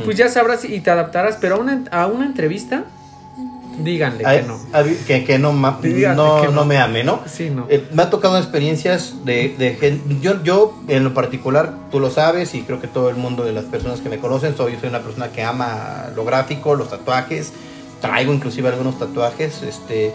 Pues 0.03 0.17
ya 0.17 0.29
sabrás 0.29 0.65
y 0.65 0.79
te 0.79 0.89
adaptarás, 0.89 1.37
pero 1.39 1.55
a 1.55 1.59
una, 1.59 1.83
a 1.91 2.07
una 2.07 2.25
entrevista, 2.25 2.85
díganle 3.83 4.23
que 4.23 4.43
no. 4.43 4.59
a 4.73 4.83
que, 4.83 5.23
que 5.23 5.39
no, 5.39 5.53
no, 5.53 5.79
que 5.81 6.15
no 6.47 6.51
no. 6.51 6.65
me 6.65 6.77
ame, 6.77 7.03
¿no? 7.03 7.21
Sí, 7.25 7.49
no. 7.49 7.67
Eh, 7.69 7.85
me 7.93 8.03
ha 8.03 8.09
tocado 8.09 8.37
experiencias 8.37 9.15
de, 9.23 9.55
de 9.57 9.99
yo, 10.21 10.43
yo 10.43 10.77
en 10.87 11.03
lo 11.03 11.13
particular, 11.13 11.73
tú 11.91 11.99
lo 11.99 12.09
sabes 12.09 12.55
y 12.55 12.61
creo 12.63 12.81
que 12.81 12.87
todo 12.87 13.09
el 13.09 13.15
mundo 13.15 13.43
de 13.43 13.53
las 13.53 13.65
personas 13.65 14.01
que 14.01 14.09
me 14.09 14.17
conocen, 14.17 14.57
soy, 14.57 14.73
yo 14.73 14.79
soy 14.79 14.89
una 14.89 15.01
persona 15.01 15.31
que 15.31 15.43
ama 15.43 16.07
lo 16.15 16.25
gráfico, 16.25 16.75
los 16.75 16.89
tatuajes, 16.89 17.53
traigo 18.01 18.33
inclusive 18.33 18.67
algunos 18.69 18.97
tatuajes, 18.99 19.61
este, 19.63 20.11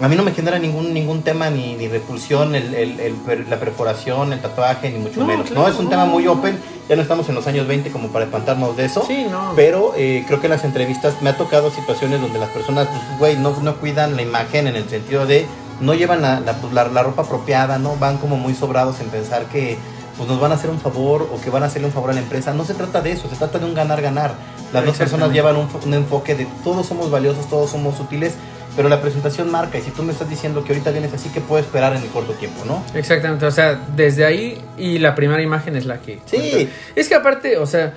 a 0.00 0.08
mí 0.08 0.14
no 0.16 0.22
me 0.22 0.32
genera 0.32 0.58
ningún, 0.58 0.94
ningún 0.94 1.22
tema 1.22 1.50
ni, 1.50 1.74
ni 1.74 1.88
repulsión 1.88 2.54
el, 2.54 2.74
el- 2.74 3.00
el 3.00 3.14
per- 3.14 3.48
la 3.48 3.58
perforación, 3.58 4.32
el 4.32 4.40
tatuaje, 4.40 4.90
ni 4.90 4.98
mucho 4.98 5.20
No, 5.20 5.26
menos, 5.26 5.46
claro, 5.46 5.62
¿no? 5.62 5.68
Es 5.68 5.76
un 5.78 5.84
no. 5.84 5.90
tema 5.90 6.04
muy 6.06 6.26
open, 6.26 6.58
ya 6.88 6.96
no 6.96 7.02
estamos 7.02 7.28
en 7.28 7.34
los 7.34 7.46
años 7.46 7.66
20 7.66 7.90
como 7.90 8.08
para 8.08 8.24
espantarnos 8.26 8.76
de 8.76 8.84
eso. 8.84 9.04
Sí, 9.06 9.26
no. 9.30 9.52
Pero 9.56 9.92
eh, 9.96 10.24
creo 10.26 10.40
que 10.40 10.46
en 10.46 10.52
las 10.52 10.64
entrevistas 10.64 11.14
me 11.20 11.30
ha 11.30 11.36
tocado 11.36 11.70
situaciones 11.70 12.20
donde 12.20 12.38
las 12.38 12.50
personas, 12.50 12.86
pues, 12.88 13.18
güey, 13.18 13.36
no, 13.36 13.58
no 13.60 13.76
cuidan 13.76 14.14
la 14.16 14.22
imagen 14.22 14.66
en 14.68 14.76
el 14.76 14.88
sentido 14.88 15.26
de 15.26 15.46
no 15.80 15.94
llevan 15.94 16.22
la, 16.22 16.40
la, 16.40 16.54
pues, 16.54 16.72
la- 16.72 16.88
la 16.88 17.02
ropa 17.02 17.22
apropiada, 17.22 17.78
¿no? 17.78 17.96
Van 17.96 18.18
como 18.18 18.36
muy 18.36 18.54
sobrados 18.54 19.00
en 19.00 19.08
pensar 19.08 19.46
que 19.46 19.78
pues, 20.16 20.28
nos 20.28 20.40
van 20.40 20.50
a 20.50 20.56
hacer 20.56 20.70
un 20.70 20.80
favor 20.80 21.28
o 21.32 21.40
que 21.40 21.48
van 21.50 21.62
a 21.62 21.66
hacerle 21.66 21.86
un 21.86 21.92
favor 21.92 22.10
a 22.10 22.12
la 22.12 22.20
empresa. 22.20 22.52
No 22.52 22.64
se 22.64 22.74
trata 22.74 23.00
de 23.00 23.12
eso, 23.12 23.28
se 23.28 23.36
trata 23.36 23.58
de 23.60 23.64
un 23.66 23.74
ganar-ganar. 23.74 24.32
Las 24.72 24.84
dos 24.84 24.96
personas 24.96 25.30
llevan 25.32 25.56
un, 25.56 25.68
un 25.84 25.94
enfoque 25.94 26.34
de 26.34 26.46
todos 26.64 26.86
somos 26.86 27.10
valiosos, 27.10 27.46
todos 27.48 27.70
somos 27.70 27.98
útiles, 28.00 28.34
pero 28.78 28.88
la 28.88 29.00
presentación 29.00 29.50
marca. 29.50 29.76
Y 29.76 29.82
si 29.82 29.90
tú 29.90 30.04
me 30.04 30.12
estás 30.12 30.30
diciendo 30.30 30.62
que 30.62 30.72
ahorita 30.72 30.92
vienes 30.92 31.12
así, 31.12 31.30
¿qué 31.30 31.40
puedo 31.40 31.60
esperar 31.60 31.96
en 31.96 32.02
el 32.04 32.08
corto 32.10 32.32
tiempo, 32.34 32.64
no? 32.64 32.80
Exactamente, 32.94 33.44
o 33.44 33.50
sea, 33.50 33.74
desde 33.96 34.24
ahí 34.24 34.56
y 34.78 35.00
la 35.00 35.16
primera 35.16 35.42
imagen 35.42 35.74
es 35.74 35.84
la 35.84 36.00
que... 36.00 36.20
Sí. 36.26 36.36
cuenta. 36.52 36.72
Es 36.94 37.08
que 37.08 37.14
aparte, 37.16 37.56
o 37.58 37.66
sea, 37.66 37.94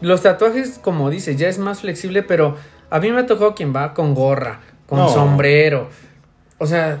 los 0.00 0.22
tatuajes, 0.22 0.80
como 0.82 1.08
dices, 1.08 1.36
ya 1.36 1.46
es 1.48 1.58
más 1.58 1.82
flexible, 1.82 2.24
pero 2.24 2.56
a 2.90 2.98
mí 2.98 3.12
me 3.12 3.20
ha 3.20 3.26
tocado 3.26 3.54
quien 3.54 3.72
va 3.72 3.94
con 3.94 4.12
gorra, 4.16 4.58
con 4.88 4.98
No. 4.98 5.08
sombrero. 5.08 5.88
O 6.58 6.66
sea, 6.66 6.98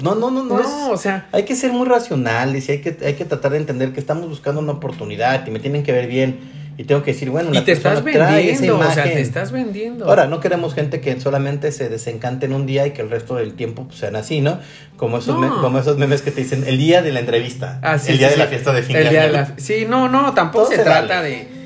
No, 0.00 0.14
no, 0.14 0.30
no, 0.30 0.44
no. 0.44 0.54
no, 0.56 0.60
es- 0.60 0.90
o 0.90 0.96
sea, 0.96 1.28
Hay 1.32 1.44
que 1.44 1.54
ser 1.56 1.72
muy 1.72 1.86
racionales 1.86 2.68
y 2.70 2.72
hay 2.72 2.80
que, 2.80 2.96
hay 3.04 3.14
que 3.16 3.26
tratar 3.26 3.50
de 3.52 3.58
entender 3.58 3.92
que 3.92 4.00
estamos 4.00 4.26
buscando 4.28 4.60
una 4.62 4.72
oportunidad 4.72 5.46
y 5.46 5.50
me 5.50 5.58
tienen 5.60 5.82
que 5.82 5.92
ver 5.92 6.06
bien 6.06 6.38
y 6.78 6.84
tengo 6.84 7.02
que 7.02 7.12
decir, 7.12 7.28
bueno, 7.28 7.50
y 7.50 7.54
la 7.54 7.64
te 7.64 7.72
estás 7.72 8.00
persona 8.02 8.26
trae 8.28 8.50
esa 8.52 8.60
vendiendo, 8.62 8.78
o 8.78 8.82
sea, 8.84 8.92
imagen. 8.92 9.12
te 9.14 9.20
estás 9.20 9.52
vendiendo. 9.52 10.04
Ahora, 10.06 10.26
no 10.28 10.40
queremos 10.40 10.74
gente 10.74 11.00
que 11.00 11.20
solamente 11.20 11.72
se 11.72 11.88
desencante 11.90 12.46
en 12.46 12.52
un 12.54 12.64
día 12.66 12.86
y 12.86 12.92
que 12.92 13.02
el 13.02 13.10
resto 13.10 13.34
del 13.34 13.54
tiempo 13.54 13.84
pues, 13.88 13.98
sean 13.98 14.16
así, 14.16 14.40
¿no? 14.40 14.60
Como 14.96 15.18
esos, 15.18 15.34
No. 15.34 15.40
me- 15.56 15.60
como 15.60 15.78
esos 15.80 15.98
memes 15.98 16.22
que 16.22 16.30
te 16.30 16.40
dicen 16.42 16.64
el 16.66 16.78
día 16.78 17.02
de 17.02 17.12
la 17.12 17.20
entrevista, 17.20 17.80
Ah, 17.82 17.98
sí, 17.98 18.12
el 18.12 18.18
día 18.18 18.28
sí, 18.28 18.34
de 18.34 18.38
la 18.38 18.44
sí. 18.44 18.50
fiesta 18.50 18.72
de 18.72 18.82
fin 18.82 18.96
El 18.96 19.04
de 19.04 19.10
día 19.10 19.22
año. 19.24 19.32
de 19.32 19.38
la- 19.38 19.52
Sí, 19.58 19.86
no, 19.88 20.08
no, 20.08 20.32
tampoco 20.34 20.64
Todo 20.64 20.70
se, 20.70 20.76
se 20.78 20.82
trata 20.84 21.16
vale. 21.16 21.28
de... 21.28 21.58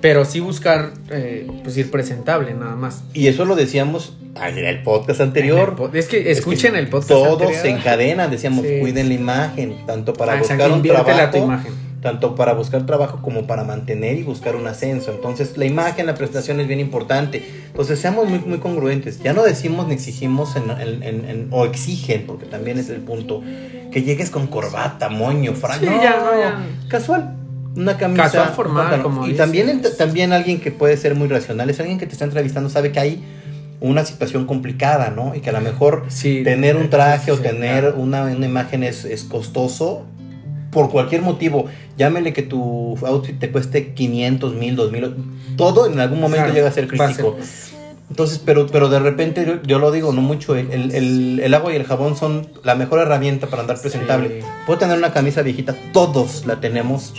Pero 0.00 0.24
sí 0.24 0.40
buscar, 0.40 0.92
eh, 1.10 1.46
pues 1.62 1.76
ir 1.76 1.90
presentable, 1.90 2.54
nada 2.54 2.74
más. 2.74 3.02
Y 3.12 3.26
eso 3.26 3.44
lo 3.44 3.54
decíamos 3.54 4.16
en 4.40 4.56
el 4.56 4.82
podcast 4.82 5.20
anterior. 5.20 5.70
El 5.70 5.74
po- 5.74 5.90
es 5.92 6.06
que 6.06 6.30
escuchen 6.30 6.74
el 6.74 6.88
podcast 6.88 7.08
Todos 7.10 7.32
anterior. 7.42 7.60
se 7.60 7.68
encadenan, 7.68 8.30
decíamos, 8.30 8.64
Sí. 8.66 8.78
cuiden 8.80 9.08
la 9.08 9.14
imagen, 9.14 9.74
tanto 9.86 10.14
para 10.14 10.34
Ah, 10.34 10.38
buscar 10.38 10.70
un 10.70 10.78
a 10.78 10.82
tu 10.82 10.88
trabajo, 10.88 11.36
imagen. 11.36 11.72
Tanto 12.00 12.34
para 12.34 12.54
buscar 12.54 12.86
trabajo 12.86 13.20
como 13.22 13.46
para 13.46 13.64
mantener 13.64 14.16
y 14.18 14.22
buscar 14.22 14.56
un 14.56 14.66
ascenso. 14.66 15.12
Entonces, 15.12 15.56
la 15.58 15.66
imagen, 15.66 16.06
la 16.06 16.14
prestación 16.14 16.58
es 16.60 16.66
bien 16.66 16.80
importante. 16.80 17.42
Entonces, 17.66 17.98
seamos 17.98 18.28
muy, 18.28 18.38
muy 18.40 18.58
congruentes. 18.58 19.22
Ya 19.22 19.32
no 19.32 19.42
decimos 19.42 19.86
ni 19.86 19.94
exigimos 19.94 20.56
en- 20.56 20.70
en- 20.70 21.02
en- 21.02 21.24
en- 21.28 21.48
o 21.50 21.64
exigen, 21.66 22.24
porque 22.26 22.46
también 22.46 22.78
es 22.78 22.88
el 22.88 23.00
punto, 23.00 23.42
que 23.92 24.02
llegues 24.02 24.30
con 24.30 24.46
corbata, 24.46 25.08
moño, 25.08 25.52
frac. 25.54 25.80
Sí, 25.80 25.86
no, 25.86 26.02
ya, 26.02 26.10
no, 26.20 26.38
ya. 26.40 26.88
casual. 26.88 27.36
Una 27.76 27.96
camisa. 27.96 28.24
Casual 28.24 28.48
formal, 28.48 29.00
como 29.02 29.22
Y 29.26 29.30
dices. 29.30 29.38
también, 29.38 29.82
también 29.96 30.32
alguien 30.32 30.58
que 30.60 30.72
puede 30.72 30.96
ser 30.96 31.14
muy 31.14 31.28
racional 31.28 31.70
es 31.70 31.78
alguien 31.80 31.98
que 31.98 32.06
te 32.06 32.12
está 32.14 32.24
entrevistando, 32.24 32.68
sabe 32.68 32.90
que 32.92 32.98
hay 32.98 33.22
una 33.80 34.04
situación 34.04 34.44
complicada, 34.46 35.10
¿no? 35.10 35.34
Y 35.34 35.40
que 35.40 35.50
a 35.50 35.52
lo 35.52 35.60
mejor 35.60 36.04
Sí, 36.08 36.42
tener 36.44 36.76
un 36.76 36.90
traje 36.90 37.30
o 37.32 37.36
sí, 37.36 37.42
tener 37.42 37.82
claro. 37.84 37.96
una, 37.98 38.24
una 38.24 38.44
imagen 38.46 38.82
es, 38.84 39.04
es 39.04 39.22
costoso 39.24 40.04
por 40.70 40.90
cualquier 40.90 41.22
motivo. 41.22 41.66
Llámele 41.98 42.32
que 42.32 42.42
tu 42.42 42.96
outfit 43.04 43.38
te 43.38 43.50
cueste 43.50 43.92
500, 43.94 44.54
1000, 44.54 44.76
2000, 44.76 45.14
todo 45.56 45.86
en 45.86 45.98
algún 46.00 46.20
momento 46.20 46.44
Claro, 46.44 46.54
llega 46.54 46.68
a 46.68 46.72
ser 46.72 46.86
crítico. 46.88 47.36
Entonces, 48.08 48.40
pero, 48.44 48.66
pero 48.66 48.88
de 48.88 48.98
repente 48.98 49.44
yo, 49.46 49.62
yo 49.62 49.78
lo 49.78 49.92
digo, 49.92 50.12
no 50.12 50.20
mucho, 50.20 50.56
el, 50.56 50.70
el- 50.72 50.90
el- 50.92 51.40
el 51.44 51.54
agua 51.54 51.72
y 51.72 51.76
el 51.76 51.84
jabón 51.84 52.16
son 52.16 52.48
la 52.64 52.74
mejor 52.74 52.98
herramienta 52.98 53.46
para 53.46 53.62
andar 53.62 53.80
presentable. 53.80 54.40
Sí. 54.40 54.46
Puedo 54.66 54.80
tener 54.80 54.98
una 54.98 55.12
camisa 55.12 55.42
viejita, 55.42 55.76
todos 55.92 56.44
la 56.44 56.58
tenemos. 56.58 57.14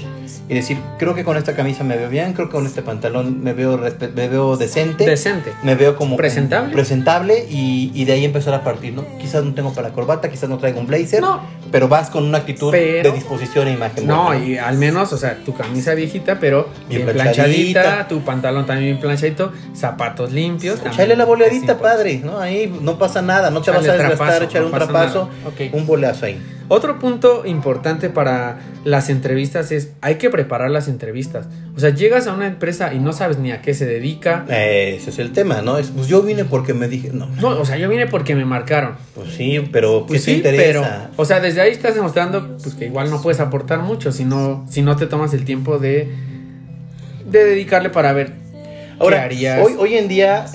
Y 0.51 0.53
decir, 0.53 0.77
creo 0.99 1.15
que 1.15 1.23
con 1.23 1.37
esta 1.37 1.55
camisa 1.55 1.85
me 1.85 1.95
veo 1.95 2.09
bien, 2.09 2.33
creo 2.33 2.47
que 2.49 2.51
con 2.55 2.65
este 2.67 2.81
pantalón 2.81 3.41
me 3.41 3.53
veo, 3.53 3.79
me 4.15 4.27
veo 4.27 4.57
decente. 4.57 5.05
Decente. 5.05 5.53
me 5.63 5.75
veo 5.75 5.95
como 5.95 6.17
Presentable. 6.17 6.73
presentable 6.73 7.45
y, 7.49 7.89
y 7.95 8.03
de 8.03 8.11
ahí 8.11 8.25
empezar 8.25 8.53
a 8.53 8.61
partir, 8.61 8.91
¿no? 8.93 9.05
Quizás 9.17 9.45
no 9.45 9.53
tengo 9.53 9.73
para 9.73 9.87
la 9.87 9.93
corbata, 9.93 10.29
quizás 10.29 10.49
no 10.49 10.57
traigo 10.57 10.81
un 10.81 10.87
blazer, 10.87 11.21
No. 11.21 11.39
pero 11.71 11.87
vas 11.87 12.09
con 12.09 12.25
una 12.25 12.39
actitud 12.39 12.69
Pero- 12.69 13.09
de 13.09 13.15
disposición 13.15 13.69
e 13.69 13.71
imagen. 13.71 14.05
No, 14.05 14.25
buena. 14.25 14.45
y 14.45 14.57
al 14.57 14.77
menos, 14.77 15.13
o 15.13 15.17
sea, 15.17 15.37
tu 15.45 15.53
camisa 15.55 15.93
viejita, 15.93 16.37
pero 16.41 16.67
Bien 16.89 17.05
bien, 17.05 17.15
planchadita. 17.15 17.81
planchadita, 17.81 18.07
tu 18.09 18.19
pantalón 18.25 18.65
también 18.65 18.89
bien 18.89 18.99
planchadito, 18.99 19.53
zapatos 19.73 20.33
limpios. 20.33 20.81
Echarle 20.85 21.15
la 21.15 21.23
boleadita, 21.23 21.77
padre, 21.79 22.19
¿no? 22.21 22.39
Ahí 22.41 22.77
no 22.81 22.97
pasa 22.97 23.21
nada, 23.21 23.51
no 23.51 23.61
te 23.61 23.71
vas 23.71 23.87
a 23.87 23.93
desgastar, 23.93 24.43
echar 24.43 24.63
no 24.63 24.67
un 24.67 24.73
trapazo, 24.73 25.29
un 25.71 25.87
boleazo 25.87 26.25
ahí. 26.25 26.41
Otro 26.73 26.99
punto 26.99 27.45
importante 27.45 28.10
para 28.10 28.60
las 28.86 29.10
entrevistas 29.10 29.73
es 29.73 29.91
hay 29.99 30.15
que 30.15 30.29
preparar 30.29 30.71
las 30.71 30.88
entrevistas. 30.88 31.47
O 31.75 31.79
sea, 31.81 31.89
llegas 31.89 32.27
a 32.27 32.34
una 32.34 32.47
empresa 32.47 32.93
y 32.93 32.99
no 32.99 33.12
sabes 33.12 33.39
ni 33.39 33.51
a 33.51 33.62
qué 33.62 33.73
se 33.73 33.86
dedica. 33.86 34.45
Eh, 34.49 34.95
ese 34.97 35.10
es 35.10 35.19
el 35.19 35.34
tema, 35.34 35.62
¿no? 35.62 35.77
Es, 35.77 35.88
pues 35.89 36.07
yo 36.07 36.21
vine 36.21 36.45
porque 36.45 36.73
me 36.73 36.88
dije, 36.88 37.10
no, 37.12 37.27
No, 37.41 37.49
o 37.60 37.65
sea, 37.65 37.77
yo 37.77 37.89
vine 37.89 38.07
porque 38.07 38.36
me 38.36 38.45
marcaron. 38.45 38.93
pues 39.13 39.34
sí, 39.34 39.62
pero 39.73 40.03
¿qué 40.05 40.13
Pues 40.13 40.23
te 40.23 40.36
sí, 40.36 40.39
pero, 40.41 40.79
interesa? 40.79 41.10
o 41.17 41.25
sea, 41.25 41.41
desde 41.41 41.60
ahí 41.60 41.71
estás 41.73 41.93
demostrando 41.93 42.55
pues, 42.63 42.73
que 42.75 42.86
igual 42.86 43.10
no 43.10 43.21
puedes 43.21 43.41
aportar 43.41 43.79
mucho 43.79 44.13
si 44.13 44.23
no, 44.23 44.65
si 44.69 44.81
no 44.81 44.95
te 44.95 45.07
tomas 45.07 45.34
el 45.34 45.43
tiempo 45.43 45.77
de, 45.77 46.10
de 47.29 47.43
dedicarle 47.43 47.89
para 47.89 48.13
ver 48.13 48.31
Ahora, 48.97 49.17
qué 49.17 49.23
harías. 49.25 49.60
Hoy, 49.65 49.73
hoy 49.77 49.97
en 49.97 50.07
día 50.07 50.45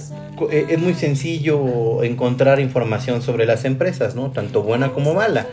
eh, 0.50 0.66
es 0.70 0.78
muy 0.78 0.94
sencillo 0.94 2.02
encontrar 2.04 2.58
información 2.60 3.20
sobre 3.20 3.44
las 3.44 3.66
empresas, 3.66 4.14
¿no? 4.14 4.30
Tanto 4.30 4.62
buena 4.62 4.92
como 4.92 5.12
mala. 5.12 5.46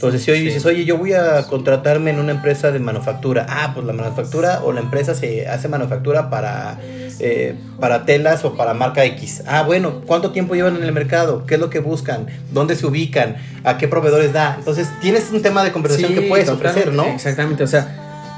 Entonces, 0.00 0.22
si 0.22 0.30
hoy 0.30 0.40
dices, 0.40 0.64
oye, 0.64 0.86
yo 0.86 0.96
voy 0.96 1.12
a 1.12 1.42
contratarme 1.42 2.10
en 2.10 2.20
una 2.20 2.32
empresa 2.32 2.72
de 2.72 2.78
manufactura, 2.78 3.44
ah, 3.50 3.72
pues 3.74 3.84
la 3.84 3.92
manufactura 3.92 4.62
o 4.64 4.72
la 4.72 4.80
empresa 4.80 5.14
se 5.14 5.46
hace 5.46 5.68
manufactura 5.68 6.30
para, 6.30 6.80
eh, 7.18 7.54
para 7.78 8.06
telas 8.06 8.42
o 8.46 8.56
para 8.56 8.72
marca 8.72 9.04
X. 9.04 9.42
Ah, 9.46 9.62
bueno, 9.62 10.00
¿cuánto 10.06 10.30
tiempo 10.30 10.54
llevan 10.54 10.76
en 10.76 10.84
el 10.84 10.92
mercado? 10.92 11.44
¿Qué 11.44 11.56
es 11.56 11.60
lo 11.60 11.68
que 11.68 11.80
buscan? 11.80 12.28
¿Dónde 12.50 12.76
se 12.76 12.86
ubican? 12.86 13.36
¿A 13.62 13.76
qué 13.76 13.88
proveedores 13.88 14.32
da? 14.32 14.54
Entonces, 14.58 14.88
tienes 15.02 15.30
un 15.32 15.42
tema 15.42 15.62
de 15.62 15.70
conversación 15.70 16.08
Sí, 16.08 16.14
que 16.14 16.22
puedes 16.22 16.48
ofrecer, 16.48 16.94
¿no? 16.94 17.04
Exactamente, 17.04 17.62
o 17.62 17.66
sea, 17.66 18.32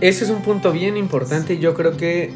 ese 0.00 0.22
es 0.22 0.30
un 0.30 0.42
punto 0.42 0.70
bien 0.70 0.96
importante. 0.96 1.54
y 1.54 1.58
Yo 1.58 1.74
creo 1.74 1.96
que 1.96 2.32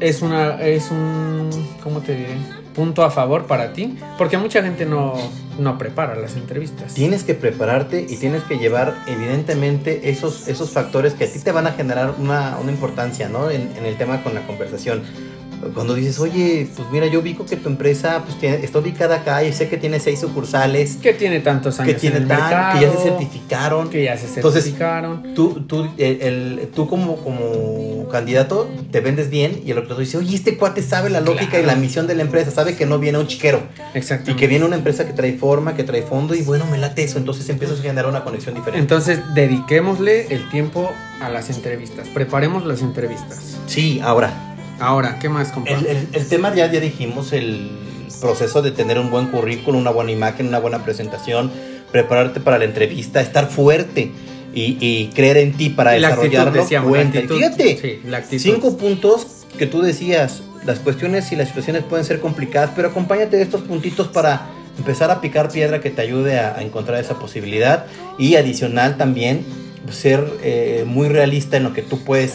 es 0.00 0.22
una, 0.22 0.60
es 0.60 0.90
un, 0.90 1.50
¿cómo 1.84 2.00
te 2.00 2.16
diré? 2.16 2.61
Punto 2.74 3.04
a 3.04 3.10
favor 3.10 3.46
para 3.46 3.72
ti, 3.72 3.98
porque 4.16 4.38
mucha 4.38 4.62
gente 4.62 4.86
no, 4.86 5.14
no 5.58 5.78
prepara 5.78 6.16
las 6.16 6.36
entrevistas. 6.36 6.94
Tienes 6.94 7.24
que 7.24 7.34
prepararte 7.34 8.06
y 8.08 8.16
tienes 8.16 8.42
que 8.44 8.56
llevar 8.58 8.94
evidentemente 9.06 10.10
esos, 10.10 10.48
esos 10.48 10.70
factores 10.70 11.14
que 11.14 11.24
a 11.24 11.32
ti 11.32 11.38
te 11.38 11.52
van 11.52 11.66
a 11.66 11.72
generar 11.72 12.14
una, 12.18 12.58
una 12.58 12.72
importancia 12.72 13.28
¿no? 13.28 13.50
en, 13.50 13.72
en 13.76 13.84
el 13.84 13.96
tema 13.96 14.22
con 14.22 14.34
la 14.34 14.46
conversación. 14.46 15.02
Cuando 15.74 15.94
dices, 15.94 16.18
oye, 16.18 16.68
pues 16.74 16.88
mira, 16.90 17.06
yo 17.06 17.20
ubico 17.20 17.46
que 17.46 17.56
tu 17.56 17.68
empresa 17.68 18.22
pues, 18.24 18.38
tiene, 18.38 18.56
está 18.64 18.78
ubicada 18.80 19.16
acá 19.16 19.44
y 19.44 19.52
sé 19.52 19.68
que 19.68 19.76
tiene 19.76 20.00
seis 20.00 20.20
sucursales, 20.20 20.96
Que 20.96 21.12
tiene 21.14 21.40
tantos 21.40 21.78
años 21.80 21.94
que, 21.94 22.00
tiene 22.00 22.16
en 22.16 22.22
el 22.22 22.28
tan- 22.28 22.40
mercado, 22.40 22.78
que 22.80 22.84
ya 22.86 22.92
se 22.92 22.98
certificaron. 23.02 23.90
que 23.90 24.04
ya 24.04 24.16
se 24.16 24.26
Entonces, 24.34 24.64
certificaron. 24.64 25.34
Tú, 25.34 25.62
tú, 25.66 25.88
el- 25.98 26.22
el- 26.22 26.68
tú 26.74 26.88
como, 26.88 27.16
como 27.16 28.08
candidato 28.10 28.68
te 28.90 29.00
vendes 29.00 29.30
bien 29.30 29.62
y 29.64 29.70
el 29.70 29.78
otro 29.78 29.96
dice, 29.96 30.18
oye, 30.18 30.34
este 30.34 30.56
cuate 30.58 30.82
sabe 30.82 31.08
la 31.10 31.20
lógica 31.20 31.50
Claro. 31.50 31.64
y 31.64 31.66
la 31.66 31.74
misión 31.76 32.06
de 32.06 32.14
la 32.14 32.22
empresa, 32.22 32.50
sabe 32.50 32.74
que 32.76 32.84
no 32.86 32.98
viene 32.98 33.18
un 33.18 33.26
chiquero. 33.26 33.62
Y 33.94 33.98
Exactamente. 33.98 34.40
que 34.40 34.46
viene 34.48 34.64
una 34.64 34.76
empresa 34.76 35.06
que 35.06 35.12
trae 35.12 35.32
forma, 35.34 35.74
que 35.74 35.84
trae 35.84 36.02
fondo 36.02 36.34
y 36.34 36.42
bueno, 36.42 36.66
me 36.70 36.78
late 36.78 37.04
eso. 37.04 37.18
Entonces 37.18 37.48
empiezas 37.48 37.78
a 37.78 37.82
generar 37.82 38.06
una 38.06 38.24
conexión 38.24 38.54
diferente. 38.54 38.80
Entonces, 38.80 39.20
dediquémosle 39.34 40.26
el 40.34 40.48
tiempo 40.50 40.90
a 41.20 41.28
las 41.28 41.50
entrevistas. 41.50 42.08
Preparemos 42.08 42.66
las 42.66 42.82
entrevistas. 42.82 43.56
Sí, 43.66 44.00
ahora, 44.02 44.51
Ahora, 44.82 45.18
¿qué 45.18 45.28
más, 45.28 45.52
compa? 45.52 45.70
el, 45.70 45.86
el- 45.86 46.08
el 46.12 46.28
tema 46.28 46.54
ya, 46.54 46.70
ya 46.70 46.80
dijimos, 46.80 47.32
el 47.32 47.70
proceso 48.20 48.62
de 48.62 48.70
tener 48.72 48.98
un 48.98 49.10
buen 49.10 49.26
currículum, 49.28 49.80
una 49.80 49.90
buena 49.90 50.10
imagen, 50.12 50.48
una 50.48 50.58
buena 50.58 50.84
presentación, 50.84 51.50
prepararte 51.90 52.40
para 52.40 52.58
la 52.58 52.64
entrevista, 52.64 53.20
estar 53.20 53.48
fuerte 53.48 54.10
y, 54.54 54.76
y 54.80 55.10
creer 55.14 55.38
en 55.38 55.52
ti 55.52 55.70
para 55.70 55.96
la 55.98 56.08
actitud, 56.08 56.30
desarrollarlo. 56.30 56.62
decíamos, 56.62 56.90
la 56.90 56.96
cuenta. 56.98 57.18
Actitud. 57.20 57.36
fíjate, 57.36 57.78
Sí, 57.80 58.00
la 58.08 58.16
actitud. 58.18 58.42
cinco 58.42 58.76
puntos 58.76 59.26
que 59.58 59.66
tú 59.66 59.82
decías, 59.82 60.42
las 60.66 60.78
cuestiones 60.78 61.30
y 61.32 61.36
las 61.36 61.48
situaciones 61.48 61.84
pueden 61.84 62.04
ser 62.04 62.20
complicadas, 62.20 62.70
pero 62.76 62.88
acompáñate 62.88 63.36
de 63.36 63.42
estos 63.42 63.62
puntitos 63.62 64.08
para 64.08 64.46
empezar 64.78 65.10
a 65.10 65.20
picar 65.20 65.50
piedra 65.50 65.80
que 65.80 65.90
te 65.90 66.00
ayude 66.02 66.38
a, 66.38 66.56
a 66.56 66.62
encontrar 66.62 67.00
esa 67.00 67.18
posibilidad 67.18 67.86
y 68.18 68.36
adicional 68.36 68.96
también 68.96 69.44
ser 69.90 70.24
eh, 70.42 70.84
muy 70.86 71.08
realista 71.08 71.56
en 71.56 71.64
lo 71.64 71.72
que 71.72 71.82
tú 71.82 71.98
puedes 72.04 72.32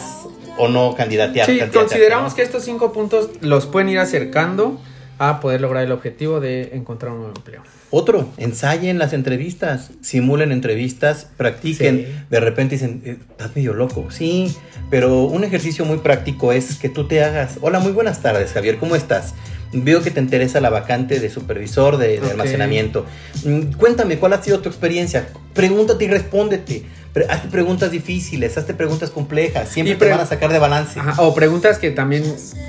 o 0.58 0.68
no 0.68 0.94
candidatear. 0.94 1.46
Sí, 1.46 1.60
consideramos 1.72 2.32
¿no? 2.32 2.36
que 2.36 2.42
estos 2.42 2.64
cinco 2.64 2.92
puntos 2.92 3.30
los 3.40 3.66
pueden 3.66 3.88
ir 3.88 3.98
acercando 3.98 4.80
a 5.18 5.40
poder 5.40 5.60
lograr 5.60 5.84
el 5.84 5.92
objetivo 5.92 6.40
de 6.40 6.70
encontrar 6.74 7.12
un 7.12 7.18
nuevo 7.18 7.34
empleo. 7.36 7.62
Otro, 7.90 8.28
ensayen 8.36 8.98
las 8.98 9.12
entrevistas, 9.14 9.90
simulen 10.02 10.52
entrevistas, 10.52 11.28
practiquen. 11.36 11.98
Sí. 11.98 12.06
De 12.28 12.40
repente 12.40 12.74
dicen, 12.74 13.00
"Eh, 13.04 13.16
estás 13.30 13.56
medio 13.56 13.72
loco. 13.72 14.10
Sí, 14.10 14.54
pero 14.90 15.24
un 15.24 15.42
ejercicio 15.42 15.84
muy 15.86 15.98
práctico 15.98 16.52
es 16.52 16.76
que 16.76 16.88
tú 16.90 17.08
te 17.08 17.24
hagas, 17.24 17.56
hola, 17.62 17.78
muy 17.78 17.92
buenas 17.92 18.20
tardes, 18.20 18.52
Javier, 18.52 18.76
¿cómo 18.78 18.94
estás? 18.94 19.34
Veo 19.72 20.02
que 20.02 20.10
te 20.10 20.20
interesa 20.20 20.60
la 20.60 20.70
vacante 20.70 21.20
de 21.20 21.28
supervisor 21.30 21.98
de, 21.98 22.18
almacenamiento. 22.30 23.04
Mm, 23.44 23.72
Cuéntame, 23.72 24.18
¿cuál 24.18 24.32
ha 24.32 24.42
sido 24.42 24.60
tu 24.60 24.68
experiencia? 24.68 25.28
Pregúntate 25.54 26.04
y 26.04 26.08
respóndete. 26.08 26.84
Hazte 27.28 27.48
preguntas 27.48 27.90
difíciles, 27.90 28.56
hazte 28.56 28.74
preguntas 28.74 29.10
complejas. 29.10 29.68
Siempre 29.70 29.96
te 29.96 30.08
van 30.08 30.20
a 30.20 30.26
sacar 30.26 30.52
de 30.52 30.60
balance. 30.60 31.00
Ajá, 31.00 31.20
O 31.20 31.34
preguntas 31.34 31.78
que 31.78 31.90
también 31.90 32.22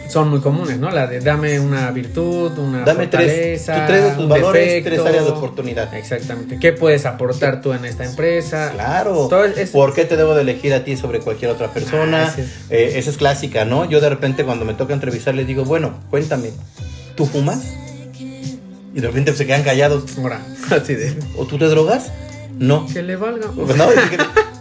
son 0.09 0.29
muy 0.29 0.39
comunes, 0.39 0.79
¿no? 0.79 0.89
La 0.89 1.05
de 1.05 1.19
dame 1.19 1.59
una 1.59 1.91
virtud, 1.91 2.57
una 2.57 2.79
Dame 2.83 3.05
tres, 3.07 3.62
fortaleza, 3.63 3.85
tres 3.85 4.03
de 4.05 4.09
tus 4.12 4.23
un 4.23 4.29
valores, 4.29 4.65
defecto. 4.65 4.89
tres 4.89 5.05
áreas 5.05 5.25
de 5.25 5.31
oportunidad. 5.31 5.93
Exactamente. 5.93 6.57
¿Qué 6.59 6.73
puedes 6.73 7.05
aportar 7.05 7.62
tú 7.62 7.73
en 7.73 7.85
esta 7.85 8.05
empresa? 8.05 8.71
Claro. 8.73 9.27
Todo 9.27 9.45
es- 9.45 9.69
¿Por 9.69 9.93
qué 9.93 10.05
te 10.05 10.17
debo 10.17 10.33
de 10.33 10.41
elegir 10.41 10.73
a 10.73 10.83
ti 10.83 10.97
sobre 10.97 11.19
cualquier 11.19 11.51
otra 11.51 11.67
persona? 11.71 12.33
Ah. 12.35 12.41
Eh, 12.71 12.93
esa 12.95 13.12
es 13.12 13.17
clásica, 13.17 13.65
¿no? 13.65 13.88
Yo 13.88 14.01
de 14.01 14.09
repente 14.09 14.45
cuando 14.45 14.65
me 14.65 14.73
toca 14.73 14.93
entrevistar 14.95 15.35
les 15.35 15.45
digo, 15.45 15.63
bueno, 15.63 15.93
cuéntame, 16.09 16.49
¿tú 17.19 17.25
fumas? 17.25 17.60
Y 18.17 19.01
de 19.01 19.08
repente 19.08 19.36
se 19.36 19.45
quedan 19.45 19.63
callados. 19.63 20.17
Ahora, 20.17 20.41
así 20.71 20.95
de. 20.95 21.13
¿O 21.36 21.45
tú 21.45 21.58
te 21.58 21.65
drogas? 21.65 22.13
No. 22.58 22.88
Que 22.88 23.03
le 23.03 23.17
valga. 23.17 23.47
No, 23.58 23.88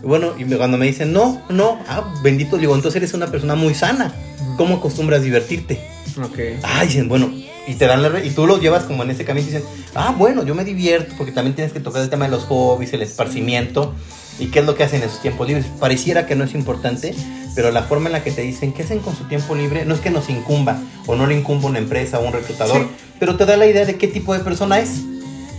bueno, 0.03 0.33
y 0.39 0.45
cuando 0.57 0.77
me 0.77 0.87
dicen, 0.87 1.13
no, 1.13 1.41
no, 1.51 1.79
ah, 1.89 2.15
bendito, 2.23 2.57
digo, 2.57 2.75
entonces 2.75 2.97
eres 2.97 3.15
una 3.15 3.29
persona 3.29 3.55
muy 3.55 3.75
sana. 3.75 4.13
¿Cómo 4.57 4.77
acostumbras 4.77 5.23
divertirte? 5.23 5.81
Ok. 6.21 6.39
Ah, 6.65 6.83
dicen, 6.85 7.09
bueno, 7.09 7.31
y 7.67 7.75
te 7.75 7.87
dan 7.87 8.03
la 8.03 8.09
re- 8.09 8.27
y 8.27 8.31
tú 8.31 8.47
los 8.47 8.61
llevas 8.61 8.85
como 8.85 9.03
en 9.05 9.11
ese 9.11 9.25
camino 9.25 9.47
y 9.49 9.51
dicen, 9.53 9.65
ah, 9.95 10.15
bueno, 10.19 10.45
yo 10.45 10.55
me 10.57 10.65
divierto, 10.65 11.15
porque 11.17 11.33
también 11.33 11.55
tienes 11.55 11.73
que 11.73 11.81
tocar 11.81 12.03
el 12.03 12.11
tema 12.11 12.25
de 12.25 12.31
los 12.33 12.45
hobbies, 12.45 12.93
el 12.93 13.03
esparcimiento, 13.03 13.95
y 14.39 14.47
qué 14.47 14.61
es 14.61 14.67
lo 14.67 14.75
que 14.75 14.85
hacen 14.85 15.03
en 15.03 15.11
sus 15.11 15.21
tiempos 15.21 15.47
libres. 15.49 15.67
Pareciera 15.81 16.27
que 16.27 16.35
no 16.37 16.45
es 16.45 16.55
importante, 16.55 17.15
pero 17.55 17.71
la 17.71 17.83
forma 17.83 18.07
en 18.07 18.13
la 18.13 18.23
que 18.23 18.31
te 18.31 18.43
dicen 18.43 18.73
qué 18.73 18.83
hacen 18.83 19.01
con 19.01 19.17
su 19.17 19.25
tiempo 19.25 19.55
libre 19.55 19.85
no 19.85 19.95
es 19.95 20.01
que 20.01 20.11
nos 20.11 20.29
incumba, 20.31 20.79
o 21.07 21.17
no 21.17 21.27
le 21.27 21.35
incumba 21.37 21.69
una 21.69 21.79
empresa 21.79 22.19
o 22.19 22.27
un 22.27 22.33
reclutador, 22.33 22.83
Sí. 22.83 22.89
pero 23.19 23.37
te 23.37 23.47
da 23.47 23.57
la 23.57 23.67
idea 23.67 23.85
de 23.85 23.97
qué 23.97 24.07
tipo 24.09 24.33
de 24.35 24.41
persona 24.41 24.79
es. 24.79 25.03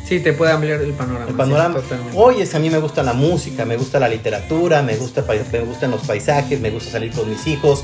Sí, 0.07 0.19
te 0.21 0.33
puede 0.33 0.51
ampliar 0.51 0.81
el 0.81 0.93
panorama. 0.93 1.27
El 1.29 1.35
panorama. 1.35 1.79
sí. 1.87 1.95
Oye, 2.15 2.41
es 2.43 2.49
que 2.49 2.57
a 2.57 2.59
mí 2.59 2.69
me 2.71 2.79
gusta 2.79 3.03
la 3.03 3.13
música, 3.13 3.65
me 3.65 3.77
gusta 3.77 3.99
la 3.99 4.09
literatura, 4.09 4.81
me, 4.81 4.95
gusta, 4.95 5.23
me 5.51 5.59
gustan 5.59 5.91
los 5.91 6.01
paisajes, 6.01 6.59
me 6.59 6.71
gusta 6.71 6.89
salir 6.91 7.11
con 7.11 7.29
mis 7.29 7.45
hijos. 7.45 7.83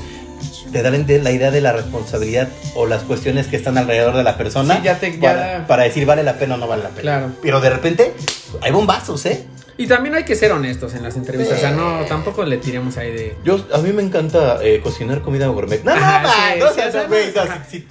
Te 0.72 0.82
dan 0.82 1.06
la 1.22 1.30
idea 1.30 1.50
de 1.52 1.60
la 1.60 1.72
responsabilidad 1.72 2.48
o 2.74 2.84
las 2.86 3.02
cuestiones 3.04 3.46
que 3.46 3.56
están 3.56 3.78
alrededor 3.78 4.16
de 4.16 4.24
la 4.24 4.36
persona 4.36 4.76
Sí, 4.78 4.82
ya 4.84 4.98
te- 4.98 5.12
ya- 5.12 5.20
para, 5.20 5.66
para 5.68 5.82
decir 5.84 6.04
vale 6.04 6.22
la 6.24 6.34
pena 6.34 6.56
o 6.56 6.58
no 6.58 6.66
vale 6.66 6.82
la 6.82 6.88
pena. 6.90 7.00
Claro. 7.02 7.32
Pero 7.40 7.60
de 7.60 7.70
repente 7.70 8.12
hay 8.60 8.72
bombazos, 8.72 9.24
¿eh? 9.26 9.44
Y 9.78 9.86
también 9.86 10.14
hay 10.14 10.24
que 10.24 10.34
ser 10.34 10.52
honestos 10.52 10.94
en 10.94 11.02
las 11.02 11.16
entrevistas. 11.16 11.58
O 11.58 11.60
sea, 11.60 11.70
no, 11.72 12.00
tampoco 12.06 12.44
le 12.44 12.56
tiremos 12.56 12.96
ahí 12.96 13.12
de. 13.12 13.36
Yo, 13.44 13.62
a 13.74 13.78
mí 13.78 13.92
me 13.92 14.02
encanta 14.02 14.58
eh, 14.62 14.80
cocinar 14.82 15.20
comida 15.20 15.48
gourmet. 15.48 15.84
No, 15.84 15.94
no, 15.94 16.00
Ajá, 16.00 16.22
no, 16.22 16.28
sí, 16.30 16.60
no 16.60 16.66
sí, 16.72 16.80
o 16.88 16.92
sea, 16.92 17.06
güey, 17.06 17.26
no, 17.34 17.42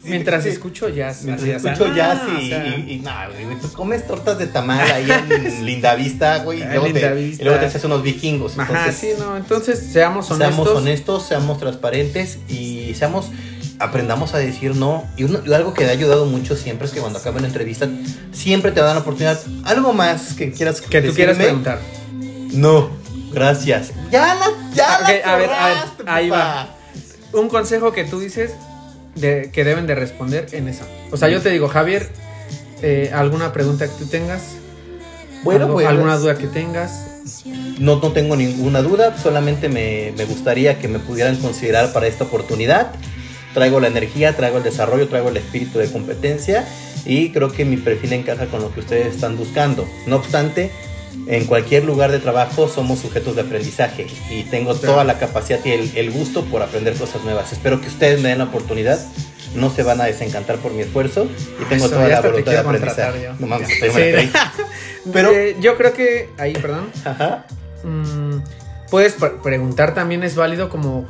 Mientras 0.03 0.43
sí. 0.43 0.49
escucho 0.49 0.89
jazz. 0.89 1.23
Mientras 1.25 1.47
escucho 1.63 1.87
no, 1.89 1.95
jazz 1.95 2.21
o 2.27 2.39
y, 2.41 2.49
sea, 2.49 2.65
y, 2.77 2.91
y, 2.93 2.99
nah, 3.01 3.27
güey, 3.27 3.59
tú 3.61 3.71
comes 3.73 4.07
tortas 4.07 4.39
de 4.39 4.47
tamal 4.47 4.89
ahí 4.91 5.07
en 5.11 5.65
Lindavista, 5.65 6.39
güey, 6.39 6.59
y, 6.59 6.63
Ah, 6.63 6.69
luego 6.73 6.87
te- 6.91 7.21
y 7.21 7.35
luego 7.43 7.59
te 7.59 7.67
echas 7.67 7.83
unos 7.83 8.01
vikingos. 8.01 8.57
Ajá, 8.57 8.71
Entonces, 8.79 8.95
sí, 8.95 9.09
no. 9.19 9.37
Entonces, 9.37 9.79
seamos 9.79 10.31
honestos. 10.31 10.55
Seamos 10.55 10.67
honestos, 10.81 11.23
seamos 11.27 11.59
transparentes 11.59 12.39
y 12.49 12.93
seamos 12.95 13.29
aprendamos 13.79 14.33
a 14.33 14.37
decir 14.37 14.75
no. 14.75 15.05
Y, 15.17 15.23
uno- 15.23 15.39
algo 15.55 15.73
que 15.73 15.83
me 15.83 15.89
ha 15.89 15.93
ayudado 15.93 16.25
mucho 16.25 16.55
siempre 16.55 16.87
es 16.87 16.93
que 16.93 16.99
cuando 16.99 17.19
acaba 17.19 17.37
una 17.37 17.47
entrevista, 17.47 17.87
siempre 18.31 18.71
te 18.71 18.79
dan 18.81 18.95
la 18.95 19.01
oportunidad. 19.01 19.39
Algo 19.63 19.93
más 19.93 20.33
que 20.33 20.51
quieras 20.51 20.81
Que 20.81 21.01
tú 21.01 21.13
quieras 21.13 21.37
decirme? 21.37 21.63
preguntar. 21.63 21.79
No, 22.53 22.89
gracias. 23.33 23.91
Ya 24.11 24.35
la, 24.35 24.45
ya 24.73 24.99
Ok, 25.01 25.09
la 25.25 25.33
a 25.33 25.37
ver, 25.37 25.49
a 25.51 25.67
ver, 25.67 25.77
ahí 26.07 26.29
papá. 26.29 26.69
Un 27.33 27.49
consejo 27.49 27.91
que 27.91 28.05
tú 28.05 28.19
dices 28.19 28.51
de, 29.15 29.49
que 29.53 29.63
deben 29.63 29.87
de 29.87 29.95
responder 29.95 30.47
en 30.53 30.67
eso. 30.69 30.83
O 31.11 31.17
sea, 31.17 31.27
yo 31.29 31.41
te 31.41 31.49
digo, 31.49 31.67
Javier, 31.67 32.09
eh, 32.81 33.11
¿alguna 33.13 33.51
pregunta 33.51 33.87
que 33.87 33.93
tú 33.99 34.05
tengas? 34.05 34.41
Bueno, 35.43 35.65
¿Algo- 35.65 35.73
pues. 35.75 35.87
¿Alguna 35.87 36.17
duda 36.17 36.37
que 36.37 36.47
tengas? 36.47 36.91
No, 37.77 37.97
no 37.99 38.11
tengo 38.13 38.35
ninguna 38.35 38.81
duda, 38.81 39.17
solamente 39.21 39.67
me, 39.67 40.13
me 40.17 40.25
gustaría 40.25 40.79
que 40.79 40.87
me 40.87 40.99
pudieran 40.99 41.35
considerar 41.37 41.91
para 41.91 42.07
esta 42.07 42.23
oportunidad. 42.23 42.91
Traigo 43.55 43.79
la 43.79 43.87
energía, 43.87 44.35
traigo 44.35 44.57
el 44.57 44.63
desarrollo, 44.63 45.07
traigo 45.07 45.29
el 45.29 45.37
espíritu 45.37 45.79
de 45.79 45.91
competencia 45.91 46.67
y 47.05 47.31
creo 47.31 47.51
que 47.51 47.65
mi 47.65 47.77
perfil 47.77 48.13
encaja 48.13 48.45
con 48.45 48.61
lo 48.61 48.71
que 48.71 48.81
ustedes 48.81 49.15
están 49.15 49.35
buscando. 49.37 49.87
No 50.05 50.17
obstante, 50.17 50.69
en 51.27 51.45
cualquier 51.45 51.85
lugar 51.85 52.11
de 52.11 52.19
trabajo 52.19 52.67
somos 52.67 52.99
sujetos 52.99 53.35
de 53.35 53.41
aprendizaje 53.41 54.05
y 54.29 54.43
tengo 54.43 54.75
toda 54.75 55.03
la 55.03 55.17
capacidad 55.17 55.59
y 55.65 55.71
el, 55.71 55.91
el 55.97 56.11
gusto 56.11 56.43
por 56.45 56.61
aprender 56.61 56.93
cosas 56.95 57.23
nuevas. 57.23 57.51
Espero 57.53 57.81
que 57.81 57.87
ustedes 57.87 58.21
me 58.21 58.29
den 58.29 58.37
la 58.37 58.43
oportunidad 58.43 58.99
no 59.55 59.69
se 59.69 59.83
van 59.83 60.01
a 60.01 60.03
desencantar 60.03 60.57
por 60.57 60.73
mi 60.73 60.81
esfuerzo 60.81 61.29
y 61.61 61.63
tengo 61.69 61.85
Eso, 61.85 61.95
toda 61.95 62.09
la 62.09 62.19
voluntad 62.19 62.51
de 62.51 62.57
aprendizaje. 62.57 63.23
yo. 63.23 63.29
No 63.39 63.47
mames, 63.47 63.69
estoy 63.69 63.89
Sí. 63.89 64.29
Pero, 65.13 65.31
Eh, 65.31 65.55
yo 65.61 65.77
creo 65.77 65.93
que 65.93 66.29
ahí, 66.37 66.51
perdón. 66.53 66.89
ajá, 67.05 67.45
Mm, 67.83 68.39
puedes 68.89 69.13
pre- 69.13 69.29
preguntar 69.41 69.93
también 69.93 70.23
es 70.23 70.35
válido 70.35 70.67
como 70.69 71.07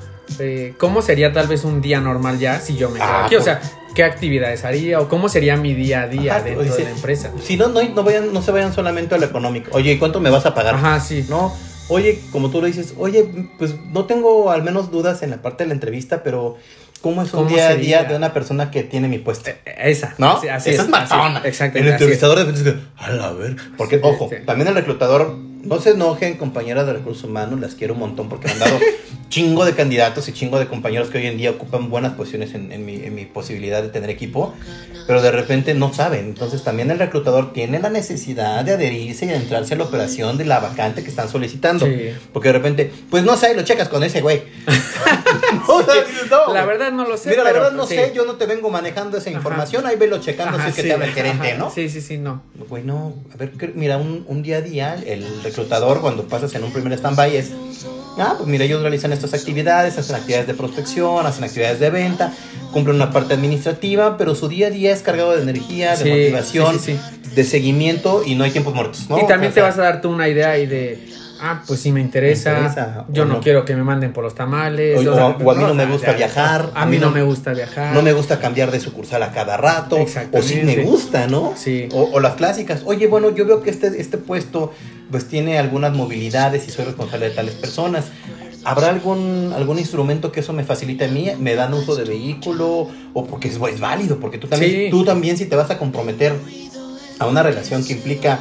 cómo 0.78 1.02
sería 1.02 1.32
tal 1.34 1.48
vez 1.48 1.64
un 1.64 1.82
día 1.82 2.00
normal 2.02 2.40
ya 2.40 2.60
si 2.60 2.76
yo 2.76 2.90
me 2.90 2.96
quedo 3.00 3.08
Ah, 3.08 3.26
aquí, 3.26 3.36
o 3.36 3.42
sea, 3.42 3.62
qué 3.94 4.04
actividades 4.04 4.66
haría 4.66 5.00
o 5.00 5.08
cómo 5.08 5.30
sería 5.30 5.56
mi 5.56 5.74
día 5.74 6.02
a 6.04 6.08
día 6.08 6.36
Ajá, 6.36 6.44
dentro 6.44 6.64
dice- 6.64 6.78
de 6.78 6.84
la 6.86 6.90
empresa. 6.92 7.32
si 7.44 7.58
no, 7.58 7.68
no, 7.70 7.82
no, 7.84 8.04
vayan, 8.04 8.34
no 8.34 8.42
se 8.42 8.52
vayan 8.52 8.74
solamente 8.74 9.16
a 9.16 9.18
lo 9.18 9.26
económico. 9.26 9.72
Oye, 9.74 9.94
¿y 9.94 9.98
cuánto 9.98 10.20
me 10.20 10.30
vas 10.30 10.46
a 10.46 10.54
pagar? 10.54 10.76
Ajá, 10.76 11.00
sí. 11.00 11.26
No, 11.30 11.54
oye, 11.88 12.20
como 12.32 12.50
tú 12.50 12.60
lo 12.62 12.68
dices, 12.68 12.94
oye, 12.98 13.26
pues 13.58 13.76
no 13.92 14.06
tengo 14.06 14.52
al 14.52 14.64
menos 14.64 14.92
dudas 14.92 15.22
en 15.24 15.30
la 15.30 15.42
parte 15.42 15.64
de 15.64 15.70
la 15.70 15.74
entrevista, 15.76 16.24
pero 16.24 16.58
¿cómo 17.02 17.22
es 17.22 17.34
un 17.34 17.44
¿Cómo 17.44 17.50
día 17.56 17.70
a 17.70 17.76
día 17.76 18.04
de 18.04 18.16
una 18.16 18.34
persona 18.34 18.70
que 18.72 18.84
tiene 18.84 19.08
mi 19.08 19.20
puesto? 19.20 19.52
Eh, 19.52 19.62
Esa, 19.78 20.16
¿No? 20.18 20.42
Así 20.52 20.72
Esa 20.72 20.82
es, 20.84 20.90
matona. 20.90 21.38
así, 21.40 21.48
exacto. 21.48 21.78
El 21.78 21.88
entrevistador 21.88 22.38
de 22.40 22.46
repente 22.46 22.70
es 22.70 22.76
que, 22.76 22.82
a 22.98 23.12
la 23.12 23.32
ver. 23.32 23.56
Porque, 23.78 23.96
Sí, 23.98 24.02
ojo, 24.04 24.28
sí. 24.30 24.38
también 24.46 24.68
el 24.68 24.76
reclutador, 24.76 25.38
no 25.66 25.80
se 25.80 25.92
enojen, 25.92 26.38
compañeras 26.38 26.86
de 26.86 26.94
recursos 26.94 27.24
humanos, 27.24 27.60
las 27.60 27.76
quiero 27.76 27.94
un 27.94 28.00
montón 28.00 28.30
porque 28.30 28.48
me 28.48 28.54
han 28.54 28.60
dado 28.60 28.80
chingo 29.30 29.66
de 29.66 29.74
candidatos 29.74 30.28
y 30.30 30.34
chingo 30.34 30.60
de 30.60 30.68
compañeros 30.68 31.10
que 31.10 31.18
hoy 31.18 31.26
en 31.28 31.38
día 31.38 31.50
ocupan 31.52 31.90
buenas 31.90 32.14
posiciones 32.14 32.54
en, 32.54 32.72
en 32.72 32.86
mi, 32.86 32.96
en 32.96 33.16
mi 33.16 33.26
posibilidad 33.26 33.82
de 33.82 33.90
tener 33.90 34.10
equipo, 34.10 34.54
pero 35.08 35.22
de 35.22 35.32
repente 35.32 35.74
no 35.74 35.94
saben. 35.94 36.26
Entonces 36.26 36.64
también 36.64 36.92
el 36.92 37.00
reclutador 37.00 37.52
tiene 37.52 37.80
la 37.80 37.90
necesidad 37.90 38.64
de 38.64 38.74
adherirse 38.74 39.26
y 39.26 39.30
de 39.30 39.36
entrarse 39.36 39.74
a 39.74 39.78
la 39.78 39.84
operación 39.86 40.38
de 40.38 40.46
la 40.46 40.60
vacante 40.60 41.04
que 41.04 41.10
están 41.10 41.28
solicitando. 41.28 41.86
Sí. 41.86 42.12
Porque 42.32 42.50
de 42.50 42.54
repente, 42.54 42.92
pues 43.10 43.24
no 43.24 43.36
sé, 43.36 43.54
lo 43.56 43.64
checas 43.64 43.90
con 43.90 44.04
ese 44.04 44.22
güey. 44.22 44.44
No, 45.68 45.80
dices, 45.80 46.30
no, 46.30 46.54
La 46.54 46.66
verdad 46.66 46.92
no 46.92 47.08
lo 47.08 47.18
sé. 47.18 47.30
Mira, 47.30 47.44
la 47.44 47.52
verdad 47.52 47.72
no 47.72 47.86
sí. 47.86 47.96
sé, 47.96 48.14
yo 48.16 48.26
no 48.26 48.36
te 48.36 48.46
vengo 48.46 48.70
manejando 48.70 49.18
esa 49.18 49.30
Ajá. 49.30 49.38
información, 49.38 49.86
ahí 49.86 49.96
velo 49.96 50.20
checando 50.20 50.58
Ajá, 50.58 50.66
si 50.66 50.70
es 50.70 50.76
que 50.76 50.82
sí, 50.84 50.88
te 50.88 50.94
habla 50.94 51.06
el 51.06 51.14
gerente, 51.14 51.50
ajá. 51.52 51.58
¿no? 51.58 51.72
Sí, 51.72 51.90
sí, 51.90 52.02
sí, 52.02 52.18
no. 52.18 52.42
Güey, 52.70 52.84
no, 52.84 53.14
a 53.34 53.38
ver, 53.38 53.52
mira, 53.76 53.98
un, 53.98 54.26
un 54.28 54.44
día 54.44 54.58
a 54.58 54.62
día, 54.62 54.96
el 55.06 55.24
reclutador 55.44 55.55
cuando 56.02 56.28
pasas 56.28 56.54
en 56.56 56.64
un 56.64 56.72
primer 56.72 56.94
stand-by 56.94 57.36
es, 57.36 57.52
ah, 58.18 58.36
pues 58.38 58.48
mira, 58.48 58.66
ellos 58.66 58.82
realizan 58.82 59.14
estas 59.14 59.34
actividades, 59.34 59.98
hacen 59.98 60.16
actividades 60.16 60.48
de 60.48 60.54
prospección, 60.54 61.26
hacen 61.26 61.44
actividades 61.44 61.80
de 61.80 61.90
venta, 61.90 62.34
cumplen 62.72 62.96
una 62.98 63.12
parte 63.12 63.34
administrativa, 63.34 64.18
pero 64.18 64.36
su 64.36 64.48
día 64.48 64.68
a 64.68 64.70
día 64.70 64.92
es 64.94 65.02
cargado 65.02 65.36
de 65.36 65.42
energía, 65.42 65.92
de 65.92 65.98
Sí, 65.98 66.10
motivación, 66.10 66.80
sí, 66.80 66.98
sí, 67.24 67.30
de 67.36 67.44
seguimiento 67.44 68.24
y 68.26 68.36
no 68.36 68.44
hay 68.44 68.52
tiempos 68.52 68.74
muertos, 68.74 69.10
¿no? 69.10 69.18
y 69.20 69.28
también 69.28 69.52
O 69.52 69.56
te 69.56 69.62
vas 69.62 69.78
a 69.78 69.82
dar 69.82 70.02
tú 70.02 70.10
una 70.10 70.28
idea 70.28 70.58
y 70.58 70.66
de, 70.66 71.00
ah, 71.46 71.62
pues 71.68 71.80
sí 71.80 71.92
me 71.92 72.02
interesa, 72.02 72.52
Me 72.52 72.58
interesa, 72.68 73.06
yo 73.10 73.26
no, 73.26 73.36
no. 73.36 73.40
quiero 73.42 73.64
que 73.66 73.76
me 73.76 73.84
manden 73.84 74.12
por 74.14 74.24
los 74.24 74.34
tamales. 74.36 74.98
O- 74.98 75.04
sea, 75.16 75.28
o- 75.28 75.44
o 75.44 75.52
a 75.52 75.56
mí 75.56 75.64
no 75.64 75.74
me 75.74 75.86
gusta 75.86 76.14
viajar, 76.14 76.72
A 76.74 76.86
mí 76.86 76.98
no 76.98 77.12
me 77.12 77.22
gusta 77.22 77.54
viajar. 77.54 77.94
No 77.94 78.02
me 78.02 78.14
gusta 78.14 78.40
cambiar 78.40 78.72
de 78.72 78.80
sucursal 78.80 79.22
a 79.24 79.32
cada 79.32 79.58
rato. 79.58 79.98
O 80.32 80.42
sí 80.42 80.62
me 80.64 80.78
gusta, 80.84 81.28
¿no? 81.28 81.54
Sí. 81.56 81.88
O, 81.94 82.10
o 82.14 82.20
las 82.20 82.34
clásicas. 82.36 82.82
Oye, 82.86 83.08
bueno, 83.08 83.34
yo 83.36 83.46
veo 83.46 83.62
que 83.62 83.70
este, 83.70 83.88
este 84.02 84.18
puesto 84.18 84.74
pues 85.12 85.28
tiene 85.28 85.60
algunas 85.60 85.94
movilidades 85.94 86.68
y 86.68 86.72
soy 86.72 86.86
responsable 86.86 87.30
de 87.30 87.36
tales 87.36 87.54
personas. 87.54 88.06
¿Habrá 88.64 88.90
algún, 88.90 89.54
algún 89.56 89.78
instrumento 89.78 90.32
que 90.32 90.40
eso 90.40 90.52
me 90.52 90.64
facilite 90.64 91.06
a 91.06 91.08
mí? 91.08 91.30
¿Me 91.40 91.54
dan 91.54 91.72
uso 91.76 91.96
de 91.96 92.04
vehículo? 92.06 92.88
¿O 93.14 93.26
porque 93.28 93.48
es, 93.50 93.60
es 93.72 93.80
válido? 93.80 94.20
Porque 94.20 94.40
tú 94.40 94.48
también, 94.48 94.72
Sí. 94.72 94.88
tú 94.90 95.06
también 95.06 95.38
si 95.38 95.46
te 95.46 95.56
vas 95.56 95.70
a 95.70 95.78
comprometer 95.78 96.34
a 97.20 97.28
una 97.28 97.44
relación 97.44 97.86
que 97.86 97.94
implica 97.94 98.40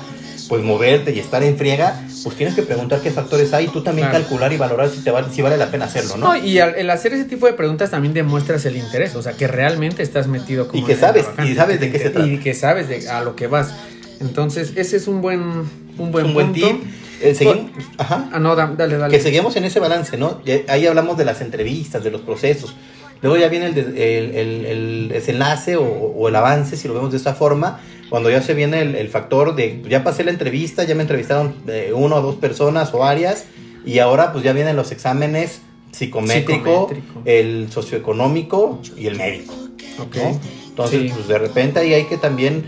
pues 0.49 0.63
moverte 0.63 1.13
y 1.15 1.19
estar 1.21 1.43
en 1.43 1.57
friega, 1.59 2.01
pues 2.25 2.35
tienes 2.37 2.55
que 2.57 2.63
preguntar 2.63 3.01
qué 3.01 3.11
factores 3.13 3.53
hay 3.53 3.67
y 3.67 3.69
tú 3.69 3.83
también 3.83 4.09
Claro. 4.09 4.25
calcular 4.25 4.53
y 4.53 4.57
valorar 4.57 4.89
si, 4.89 5.01
te 5.05 5.11
vale, 5.13 5.29
si 5.33 5.43
vale 5.43 5.57
la 5.57 5.71
pena 5.71 5.85
hacerlo, 5.85 6.17
¿no? 6.17 6.29
No, 6.29 6.37
y 6.37 6.59
al 6.59 6.75
el 6.75 6.91
hacer 6.91 7.13
ese 7.13 7.25
tipo 7.27 7.47
de 7.47 7.53
preguntas 7.53 7.91
también 7.91 8.15
demuestras 8.15 8.65
el 8.65 8.77
interés, 8.77 9.15
o 9.15 9.23
sea, 9.23 9.35
que 9.35 9.47
realmente 9.47 10.03
estás 10.03 10.27
metido 10.27 10.67
como 10.67 10.83
Y 10.83 10.87
que 10.87 10.97
sabes, 10.97 11.27
y 11.47 11.55
sabes 11.55 11.79
de 11.81 11.93
qué 11.93 11.99
se 12.01 12.11
trata. 12.11 12.27
Y 12.27 12.39
que 12.39 12.55
sabes 12.55 12.89
de 12.89 13.09
a 13.09 13.21
lo 13.23 13.37
que 13.37 13.47
vas. 13.47 13.75
Entonces, 14.21 14.73
ese 14.77 14.97
es 14.97 15.07
un 15.07 15.21
buen 15.21 15.41
un 15.99 16.11
buen, 16.11 16.27
un 16.27 16.35
buen 16.35 16.53
punto. 16.53 16.67
tip. 16.67 16.83
Eh, 17.21 17.35
seguimos, 17.35 17.71
ajá. 17.99 18.29
Ah, 18.33 18.39
no, 18.41 18.57
da- 18.57 18.75
dale, 18.77 18.97
dale. 18.99 19.17
que 19.17 19.23
seguimos 19.23 19.55
en 19.57 19.65
ese 19.65 19.79
balance, 19.81 20.17
¿no? 20.17 20.41
Ahí 20.69 20.87
hablamos 20.87 21.17
de 21.17 21.25
las 21.25 21.41
entrevistas, 21.41 22.03
de 22.03 22.11
los 22.11 22.21
procesos. 22.23 22.75
Luego 23.23 23.37
ya 23.39 23.49
viene 23.49 23.67
el, 23.67 23.75
de- 23.75 24.19
el, 24.19 24.35
el- 24.35 24.67
el 24.67 25.09
desenlace 25.09 25.77
o, 25.77 25.85
o 25.85 26.29
el 26.29 26.37
avance, 26.37 26.77
si 26.77 26.89
lo 26.89 26.95
vemos 26.95 27.11
de 27.13 27.17
esa 27.19 27.35
forma, 27.35 27.81
cuando 28.15 28.31
ya 28.31 28.41
se 28.43 28.55
viene 28.55 28.81
el, 28.81 28.95
el 28.95 29.09
factor 29.09 29.57
de, 29.57 29.83
ya 29.89 30.05
pasé 30.05 30.23
la 30.23 30.31
entrevista, 30.31 30.85
ya 30.85 30.95
me 30.95 31.03
entrevistaron 31.03 31.53
eh, 31.67 31.91
una 31.93 32.15
o 32.15 32.23
dos 32.23 32.37
personas 32.37 32.95
o 32.95 32.99
varias, 32.99 33.47
y 33.85 33.99
ahora 33.99 34.31
pues 34.33 34.45
ya 34.45 34.53
vienen 34.53 34.77
los 34.77 34.93
exámenes 34.93 35.63
psicométrico, 35.91 36.87
Psicométrico. 36.87 37.23
el 37.25 37.73
socioeconómico 37.73 38.79
y 38.97 39.09
el 39.09 39.17
médico. 39.17 39.55
Entonces, 40.69 41.01
Sí. 41.01 41.11
pues 41.13 41.27
de 41.27 41.39
repente 41.39 41.81
ahí 41.81 41.93
hay 41.93 42.05
que 42.05 42.17
también 42.17 42.65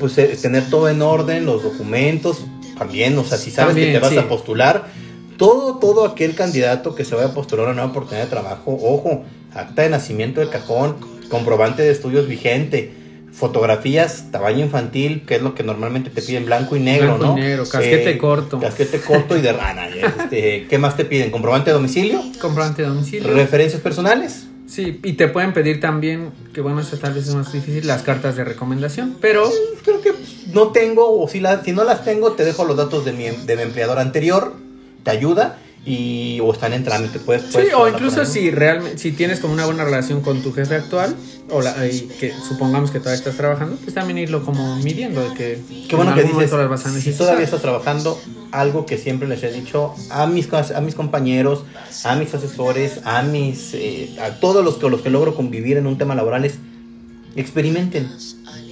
pues 0.00 0.18
eh, 0.18 0.36
tener 0.42 0.68
todo 0.68 0.88
en 0.88 1.00
orden, 1.00 1.46
los 1.46 1.62
documentos, 1.62 2.44
también, 2.76 3.16
o 3.18 3.22
sea, 3.22 3.38
si 3.38 3.52
sabes 3.52 3.76
que 3.76 3.92
te 3.92 4.00
vas 4.00 4.10
sí. 4.10 4.18
a 4.18 4.28
postular, 4.28 4.88
todo, 5.36 5.76
todo 5.78 6.06
aquel 6.06 6.34
candidato 6.34 6.96
que 6.96 7.04
se 7.04 7.14
vaya 7.14 7.28
a 7.28 7.34
postular 7.34 7.66
a 7.66 7.68
una 7.68 7.74
nueva 7.82 7.90
oportunidad 7.92 8.24
de 8.24 8.30
trabajo, 8.30 8.76
ojo, 8.82 9.22
acta 9.54 9.82
de 9.82 9.90
nacimiento 9.90 10.40
de 10.40 10.48
cajón, 10.48 10.96
comprobante 11.28 11.82
de 11.84 11.92
estudios 11.92 12.26
vigente, 12.26 12.98
fotografías, 13.32 14.30
tamaño 14.30 14.64
infantil, 14.64 15.24
que 15.26 15.36
es 15.36 15.42
lo 15.42 15.54
que 15.54 15.62
normalmente 15.62 16.10
te 16.10 16.22
piden 16.22 16.44
blanco 16.46 16.76
y 16.76 16.80
negro, 16.80 17.16
Blanco 17.18 17.24
y 17.24 17.28
¿no? 17.28 17.34
negro, 17.36 17.64
casquete 17.68 18.10
Eh, 18.10 18.18
corto. 18.18 18.58
Casquete 18.60 19.00
corto 19.00 19.36
y 19.36 19.40
de 19.40 19.52
rana. 19.52 19.88
este, 19.88 20.66
¿Qué 20.68 20.78
más 20.78 20.96
te 20.96 21.04
piden? 21.04 21.30
Comprobante 21.30 21.70
de 21.70 21.74
domicilio, 21.74 22.20
Comprobante 22.40 22.82
de 22.82 22.88
domicilio. 22.88 23.32
referencias 23.32 23.80
personales. 23.80 24.46
Sí, 24.66 25.00
y 25.02 25.14
te 25.14 25.28
pueden 25.28 25.54
pedir 25.54 25.80
también, 25.80 26.30
que 26.52 26.60
bueno, 26.60 26.80
eso 26.80 26.98
tal 26.98 27.14
vez 27.14 27.26
es 27.26 27.34
más 27.34 27.50
difícil, 27.52 27.86
las 27.86 28.02
cartas 28.02 28.36
de 28.36 28.44
recomendación, 28.44 29.16
pero 29.18 29.50
creo 29.82 30.02
que 30.02 30.12
no 30.52 30.68
tengo, 30.72 31.18
o 31.22 31.26
si, 31.26 31.40
la- 31.40 31.64
si 31.64 31.72
no 31.72 31.84
las 31.84 32.04
tengo, 32.04 32.32
te 32.32 32.44
dejo 32.44 32.64
los 32.66 32.76
datos 32.76 33.04
de 33.06 33.12
mi, 33.14 33.24
de 33.30 33.56
mi 33.56 33.62
empleador 33.62 33.98
anterior, 33.98 34.52
te 35.04 35.10
ayuda, 35.10 35.56
y, 35.84 36.38
o 36.40 36.52
están 36.52 36.72
en 36.72 36.84
trámite, 36.84 37.18
puedes, 37.18 37.42
sí, 37.42 37.48
puedes 37.52 37.74
o 37.74 37.88
incluso 37.88 38.24
si 38.24 38.50
realmente, 38.50 38.98
si 38.98 39.12
tienes 39.12 39.40
como 39.40 39.54
una 39.54 39.64
buena 39.64 39.84
relación 39.84 40.20
con 40.20 40.42
tu 40.42 40.52
jefe 40.52 40.74
actual, 40.74 41.14
o 41.50 41.62
la, 41.62 41.86
y 41.86 42.00
que 42.20 42.32
supongamos 42.46 42.90
que 42.90 42.98
todavía 42.98 43.18
estás 43.18 43.36
trabajando, 43.36 43.76
pues 43.76 43.94
también 43.94 44.18
irlo 44.18 44.44
como 44.44 44.76
midiendo 44.76 45.26
de 45.26 45.34
que 45.34 45.58
Qué 45.88 45.96
bueno 45.96 46.12
en 46.12 46.18
que 46.18 46.24
dices, 46.24 46.52
las 46.52 46.68
vas 46.68 46.86
a 46.86 46.90
si 46.90 47.12
todavía 47.12 47.44
estás 47.44 47.62
trabajando, 47.62 48.20
algo 48.52 48.84
que 48.86 48.98
siempre 48.98 49.28
les 49.28 49.42
he 49.42 49.50
dicho 49.50 49.94
a 50.10 50.26
mis, 50.26 50.52
a 50.52 50.80
mis 50.80 50.94
compañeros, 50.94 51.64
a 52.04 52.16
mis 52.16 52.34
asesores, 52.34 53.00
a 53.04 53.22
mis, 53.22 53.72
eh, 53.74 54.16
a 54.20 54.40
todos 54.40 54.64
los 54.64 54.76
que, 54.76 54.90
los 54.90 55.00
que 55.00 55.10
logro 55.10 55.34
convivir 55.34 55.78
en 55.78 55.86
un 55.86 55.96
tema 55.96 56.14
laboral 56.14 56.44
es, 56.44 56.54
experimenten, 57.36 58.10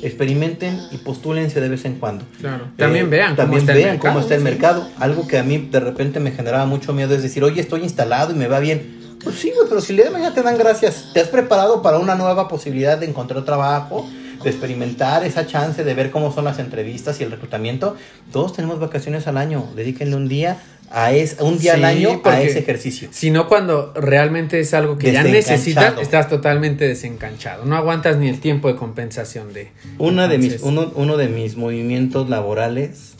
experimenten 0.09 0.81
y 0.93 0.99
postúlense 0.99 1.61
de 1.61 1.69
vez 1.69 1.85
en 1.85 1.95
cuando. 1.95 2.25
Claro. 2.41 2.67
También 2.77 3.07
Eh, 3.07 3.09
vean 3.09 3.29
cómo 3.31 3.37
también 3.37 3.61
está 3.61 3.73
el 3.73 3.79
vean 3.79 3.91
mercado, 3.93 4.13
cómo 4.13 4.21
está 4.21 4.35
el 4.35 4.43
mercado. 4.43 4.89
Algo 4.99 5.27
que 5.27 5.39
a 5.39 5.43
mí 5.43 5.69
de 5.71 5.81
repente 5.81 6.21
me 6.21 6.33
generaba 6.33 6.67
mucho 6.67 6.93
miedo 6.93 7.15
es 7.15 7.23
decir, 7.23 7.43
oye, 7.45 7.61
estoy 7.61 7.83
instalado 7.83 8.33
y 8.33 8.37
me 8.37 8.49
va 8.49 8.59
bien. 8.61 8.97
Pues 9.23 9.37
sí, 9.37 9.51
güey, 9.55 9.69
pero 9.69 9.81
si 9.81 9.93
el 9.93 9.97
día 9.97 10.07
de 10.07 10.13
mañana 10.13 10.35
te 10.35 10.43
dan 10.43 10.57
gracias, 10.57 11.11
te 11.13 11.21
has 11.21 11.29
preparado 11.29 11.83
para 11.83 11.99
una 11.99 12.15
nueva 12.15 12.47
posibilidad 12.49 12.97
de 12.97 13.07
encontrar 13.07 13.45
trabajo, 13.45 14.09
de 14.47 14.53
experimentar 14.53 15.25
esa 15.25 15.45
chance 15.45 15.83
de 15.83 15.95
ver 15.95 16.11
cómo 16.13 16.33
son 16.33 16.45
las 16.45 16.61
entrevistas 16.61 17.21
y 17.21 17.25
el 17.25 17.33
reclutamiento. 17.33 17.97
Todos 18.33 18.53
tenemos 18.55 18.79
vacaciones 18.79 19.27
al 19.27 19.37
año, 19.37 19.69
dedíquenle 19.75 20.15
un 20.15 20.29
día 20.29 20.59
a 20.89 21.11
es, 21.11 21.39
un 21.41 21.59
día 21.59 21.73
Sí, 21.75 21.79
al 21.81 21.85
año 21.85 22.21
a 22.23 22.41
ese 22.41 22.61
ejercicio. 22.61 23.09
Si 23.11 23.33
no, 23.33 23.49
cuando 23.49 23.93
realmente 23.97 24.61
es 24.61 24.73
algo 24.73 24.99
que 24.99 25.11
ya 25.11 25.25
necesitas, 25.25 26.01
estás 26.01 26.29
totalmente 26.29 26.87
desencanchado. 26.87 27.65
No 27.65 27.77
aguantas 27.77 28.19
ni 28.19 28.29
el 28.29 28.39
tiempo 28.39 28.69
de 28.69 28.77
compensación 28.77 29.53
de. 29.53 29.73
Una 29.99 30.29
de 30.29 30.39
mis, 30.39 30.63
uno, 30.63 30.93
uno 30.95 31.17
de 31.17 31.27
mis 31.27 31.57
movimientos 31.57 32.31
laborales 32.31 33.15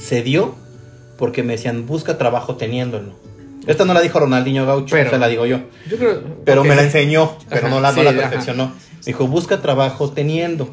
se 0.00 0.22
dio 0.22 0.54
porque 1.18 1.42
me 1.42 1.52
decían, 1.54 1.86
busca 1.86 2.16
trabajo 2.16 2.56
teniéndolo. 2.56 3.12
Esta 3.66 3.84
no 3.84 3.92
la 3.92 4.00
dijo 4.00 4.18
Ronaldinho 4.20 4.64
Gaucho, 4.64 4.94
Pero- 4.94 5.10
se 5.10 5.18
la 5.18 5.28
digo 5.28 5.44
yo. 5.44 5.60
Yo 5.90 5.98
creo. 5.98 6.22
Pero 6.46 6.64
me 6.64 6.76
la 6.76 6.82
enseñó, 6.82 7.36
pero 7.50 7.66
Ajá, 7.66 7.74
no 7.74 7.80
la, 7.80 7.92
no 7.92 8.02
la 8.04 8.10
ajá. 8.10 8.72
Dijo, 9.06 9.28
busca 9.28 9.62
trabajo 9.62 10.10
teniendo. 10.10 10.68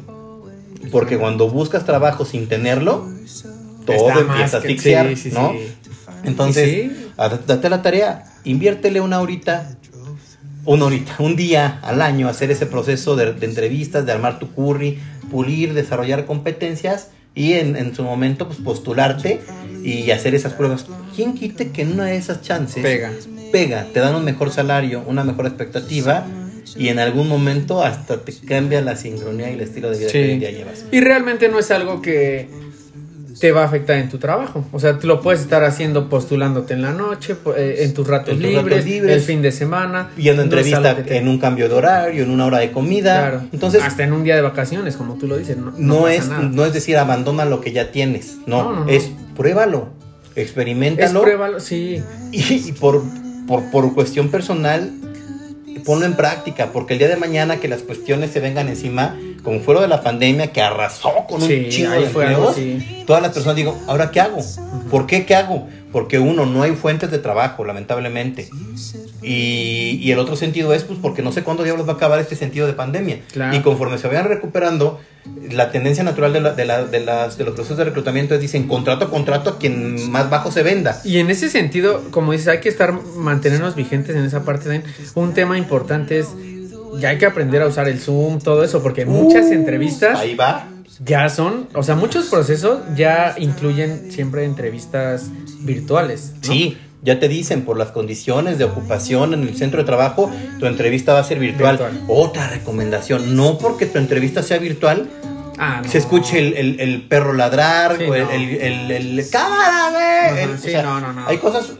Porque 0.90 1.16
cuando 1.16 1.48
buscas 1.48 1.86
trabajo 1.86 2.24
sin 2.24 2.48
tenerlo, 2.48 3.08
todo 3.86 4.08
Está 4.08 4.20
empieza 4.20 4.56
a 4.56 4.60
asfixiar, 4.60 5.08
sí, 5.10 5.16
sí, 5.16 5.30
¿no? 5.32 5.52
sí. 5.52 5.72
Entonces, 6.24 6.90
date 7.16 7.70
la 7.70 7.80
tarea, 7.82 8.24
inviértele 8.44 9.00
una 9.00 9.20
horita, 9.20 9.76
una 10.64 10.86
horita, 10.86 11.16
un 11.20 11.36
día 11.36 11.78
al 11.82 12.02
año, 12.02 12.28
hacer 12.28 12.50
ese 12.50 12.66
proceso 12.66 13.14
de, 13.16 13.32
de 13.32 13.46
entrevistas, 13.46 14.04
de 14.04 14.12
armar 14.12 14.38
tu 14.38 14.50
curry, 14.52 14.98
pulir, 15.30 15.72
desarrollar 15.72 16.26
competencias 16.26 17.08
y 17.34 17.54
en, 17.54 17.76
en 17.76 17.94
su 17.94 18.02
momento 18.02 18.46
pues 18.46 18.58
postularte 18.58 19.40
y 19.82 20.10
hacer 20.10 20.34
esas 20.34 20.54
pruebas. 20.54 20.86
¿Quién 21.14 21.34
quite 21.34 21.70
que 21.70 21.82
en 21.82 21.92
una 21.92 22.06
de 22.06 22.16
esas 22.16 22.42
chances 22.42 22.82
Pega. 22.82 23.12
pega, 23.52 23.86
te 23.92 24.00
dan 24.00 24.14
un 24.14 24.24
mejor 24.24 24.50
salario, 24.50 25.02
una 25.06 25.24
mejor 25.24 25.46
expectativa 25.46 26.26
y 26.76 26.88
en 26.88 26.98
algún 26.98 27.28
momento 27.28 27.82
hasta 27.82 28.18
te 28.20 28.32
cambia 28.46 28.80
la 28.80 28.96
sincronía 28.96 29.50
y 29.50 29.54
el 29.54 29.60
estilo 29.60 29.90
de 29.90 29.98
vida 29.98 30.10
que 30.10 30.24
hoy 30.24 30.30
en 30.32 30.40
día 30.40 30.50
llevas? 30.50 30.84
Y 30.92 31.00
realmente 31.00 31.48
no 31.48 31.58
es 31.58 31.70
algo 31.70 32.00
que 32.02 32.48
te 33.40 33.50
va 33.52 33.62
a 33.62 33.64
afectar 33.66 33.96
en 33.96 34.08
tu 34.08 34.18
trabajo. 34.18 34.64
O 34.72 34.78
sea, 34.78 34.98
tú 34.98 35.06
lo 35.06 35.20
puedes 35.20 35.40
estar 35.40 35.64
haciendo 35.64 36.08
postulándote 36.08 36.74
en 36.74 36.82
la 36.82 36.92
noche, 36.92 37.36
eh, 37.56 37.78
en 37.80 37.92
tus 37.92 38.06
ratos, 38.06 38.30
En 38.30 38.36
tus 38.36 38.46
libres, 38.46 38.64
ratos 38.64 38.84
libres, 38.86 39.16
el 39.16 39.22
fin 39.22 39.42
de 39.42 39.52
semana. 39.52 40.10
Viendo 40.16 40.44
No 40.44 40.56
es 40.56 40.66
entrevista 40.66 41.02
que 41.04 41.16
en 41.16 41.28
un 41.28 41.38
cambio 41.38 41.68
de 41.68 41.74
horario, 41.74 42.22
en 42.22 42.30
una 42.30 42.46
hora 42.46 42.58
de 42.58 42.70
comida. 42.70 43.30
Claro. 43.30 43.48
Entonces, 43.52 43.82
hasta 43.82 44.04
en 44.04 44.12
un 44.12 44.24
día 44.24 44.36
de 44.36 44.42
vacaciones, 44.42 44.96
como 44.96 45.14
tú 45.14 45.26
lo 45.26 45.36
dices. 45.36 45.56
No, 45.56 45.72
no 45.72 45.78
no, 45.78 46.02
pasa 46.02 46.14
es, 46.14 46.28
nada. 46.28 46.42
no 46.42 46.64
es 46.64 46.72
decir 46.72 46.96
abandona 46.96 47.44
lo 47.44 47.60
que 47.60 47.72
ya 47.72 47.90
tienes, 47.90 48.36
no, 48.46 48.62
No, 48.62 48.72
no, 48.72 48.84
no. 48.84 48.90
es 48.90 49.10
pruébalo, 49.36 49.88
Es 50.36 50.44
experimentalo 50.44 51.22
pruébalo, 51.22 51.60
sí. 51.60 52.00
y, 52.30 52.68
y 52.68 52.72
por, 52.72 53.02
por, 53.48 53.68
por 53.70 53.94
cuestión 53.94 54.28
personal 54.30 54.90
ponlo 55.84 56.06
en 56.06 56.14
práctica, 56.14 56.70
porque 56.72 56.94
el 56.94 56.98
día 56.98 57.08
de 57.08 57.16
mañana 57.16 57.58
que 57.58 57.68
las 57.68 57.82
cuestiones 57.82 58.30
se 58.30 58.40
vengan 58.40 58.68
encima, 58.68 59.16
como 59.42 59.60
fue 59.60 59.74
lo 59.74 59.80
de 59.80 59.88
la 59.88 60.02
pandemia 60.02 60.52
que 60.52 60.62
arrasó 60.62 61.26
con 61.28 61.42
un 61.42 61.48
chingo 61.68 61.92
de 61.92 62.06
empleos, 62.06 62.56
todas 63.06 63.22
las 63.22 63.32
personas 63.32 63.56
digo, 63.56 63.78
¿ahora 63.86 64.10
qué 64.10 64.20
hago? 64.20 64.38
¿Por 64.90 65.06
qué 65.06 65.26
qué 65.26 65.34
hago? 65.34 65.68
Porque 65.94 66.18
uno, 66.18 66.44
no 66.44 66.62
hay 66.64 66.72
fuentes 66.72 67.10
de 67.10 67.18
trabajo, 67.18 67.64
lamentablemente. 67.64 68.50
Y, 69.22 69.98
y 70.02 70.10
el 70.12 70.18
otro 70.18 70.36
sentido 70.36 70.74
es, 70.74 70.82
pues, 70.84 70.98
porque 71.00 71.22
no 71.22 71.32
sé 71.32 71.42
cuándo 71.42 71.62
diablos 71.62 71.86
va 71.88 71.92
a 71.92 71.96
acabar 71.96 72.18
este 72.20 72.36
sentido 72.36 72.66
de 72.66 72.74
pandemia. 72.74 73.20
Claro. 73.32 73.56
Y 73.56 73.60
conforme 73.60 73.96
se 73.98 74.08
vayan 74.08 74.26
recuperando, 74.28 75.00
la 75.50 75.70
tendencia 75.70 76.04
natural 76.04 76.32
de, 76.32 76.40
la- 76.40 76.52
de, 76.52 76.64
la- 76.66 76.84
de 76.84 77.00
las, 77.00 77.38
de 77.38 77.44
los 77.44 77.54
procesos 77.54 77.78
de 77.78 77.84
reclutamiento 77.84 78.34
es, 78.34 78.40
dicen, 78.40 78.68
contrato 78.68 79.06
a 79.06 79.10
contrato 79.10 79.50
a 79.50 79.58
quien 79.58 80.10
más 80.10 80.28
bajo 80.28 80.50
se 80.50 80.62
venda. 80.62 81.00
Y 81.04 81.18
en 81.18 81.30
ese 81.30 81.48
sentido, 81.48 82.02
como 82.10 82.32
dices, 82.32 82.48
hay 82.48 82.58
que 82.60 82.68
estar, 82.68 82.92
mantenernos 83.16 83.74
vigentes 83.74 84.14
en 84.16 84.24
esa 84.24 84.44
parte. 84.44 84.82
Un 85.14 85.32
tema 85.32 85.56
importante 85.56 86.18
es, 86.18 86.28
ya 86.98 87.08
hay 87.10 87.18
que 87.18 87.26
aprender 87.26 87.62
a 87.62 87.68
usar 87.68 87.88
el 87.88 88.00
Zoom, 88.00 88.40
todo 88.40 88.62
eso, 88.64 88.82
porque 88.82 89.06
muchas 89.06 89.46
Uh, 89.46 89.52
entrevistas 89.52 90.18
Ahí 90.18 90.34
va. 90.34 90.68
Ya 91.04 91.28
son, 91.28 91.68
o 91.74 91.82
sea, 91.82 91.94
muchos 91.94 92.26
procesos 92.26 92.80
ya 92.96 93.34
incluyen 93.38 94.10
siempre 94.12 94.44
entrevistas 94.44 95.24
virtuales. 95.60 96.32
¿no? 96.36 96.52
Sí, 96.52 96.78
ya 97.02 97.18
te 97.20 97.28
dicen, 97.28 97.62
por 97.64 97.76
las 97.76 97.88
condiciones 97.90 98.58
de 98.58 98.64
ocupación 98.64 99.34
en 99.34 99.42
el 99.42 99.56
centro 99.56 99.80
de 99.80 99.84
trabajo, 99.86 100.30
tu 100.58 100.66
entrevista 100.66 101.12
va 101.12 101.20
a 101.20 101.24
ser 101.24 101.38
virtual. 101.38 101.76
Virtual. 101.78 102.00
Otra 102.08 102.48
recomendación, 102.48 103.36
no 103.36 103.58
porque 103.58 103.86
tu 103.86 103.98
entrevista 103.98 104.42
sea 104.42 104.58
virtual, 104.58 105.08
Ah, 105.58 105.82
no. 105.84 105.90
se 105.90 105.98
escuche 105.98 106.38
el, 106.38 106.54
el- 106.54 106.80
el 106.80 107.02
perro 107.02 107.32
ladrar, 107.32 107.96
Sí, 107.98 108.04
o 108.04 108.14
el, 108.14 108.24
no. 108.24 108.30
el, 108.30 108.90
el- 108.90 109.30
cámara, 109.30 109.90
güey. 109.90 110.04
Ajá, 110.04 110.42
El- 110.42 110.50
o 110.50 110.58
sí, 110.58 110.70
sea, 110.70 110.82
no, 110.82 111.00
no, 111.00 111.12
no. 111.12 111.26
Hay 111.28 111.38
cosas 111.38 111.72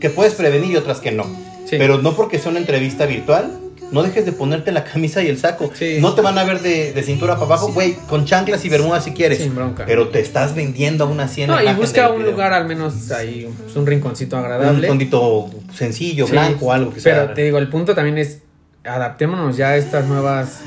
que 0.00 0.08
puedes 0.10 0.34
prevenir 0.34 0.70
y 0.70 0.76
otras 0.76 1.00
que 1.00 1.12
no. 1.12 1.24
Sí. 1.68 1.76
Pero 1.78 1.98
no 1.98 2.14
porque 2.16 2.38
sea 2.38 2.50
una 2.50 2.60
entrevista 2.60 3.06
virtual, 3.06 3.58
no 3.92 4.02
dejes 4.02 4.24
de 4.24 4.32
ponerte 4.32 4.72
la 4.72 4.84
camisa 4.84 5.22
y 5.22 5.28
el 5.28 5.38
saco. 5.38 5.70
Sí. 5.74 5.98
No 6.00 6.14
te 6.14 6.20
van 6.22 6.38
a 6.38 6.44
ver 6.44 6.60
de, 6.60 6.92
de 6.92 7.02
cintura 7.02 7.34
para 7.34 7.46
abajo, 7.46 7.72
güey, 7.72 7.94
con 8.08 8.24
chanclas 8.24 8.64
y 8.64 8.68
bermudas 8.68 9.04
si 9.04 9.12
quieres. 9.12 9.38
Sin 9.38 9.54
bronca. 9.54 9.84
Pero 9.86 10.08
te 10.08 10.20
estás 10.20 10.54
vendiendo 10.54 11.04
aún 11.04 11.20
así 11.20 11.42
en 11.42 11.48
No, 11.50 11.60
la 11.60 11.72
y 11.72 11.74
busca 11.74 12.08
un 12.10 12.18
video. 12.18 12.30
lugar 12.32 12.52
al 12.52 12.66
menos 12.66 13.10
ahí, 13.10 13.48
pues, 13.64 13.76
un 13.76 13.86
rinconcito 13.86 14.36
un 14.36 14.44
agradable. 14.44 14.86
fondito 14.88 15.50
sencillo, 15.74 16.26
Sí, 16.26 16.32
blanco, 16.32 16.72
algo 16.72 16.92
que 16.94 17.00
Pero 17.00 17.26
sea. 17.26 17.34
te 17.34 17.42
digo, 17.44 17.58
el 17.58 17.68
punto 17.68 17.94
también 17.94 18.18
es, 18.18 18.38
adaptémonos 18.84 19.56
ya 19.56 19.70
a 19.70 19.76
estas 19.76 20.06
nuevas... 20.06 20.60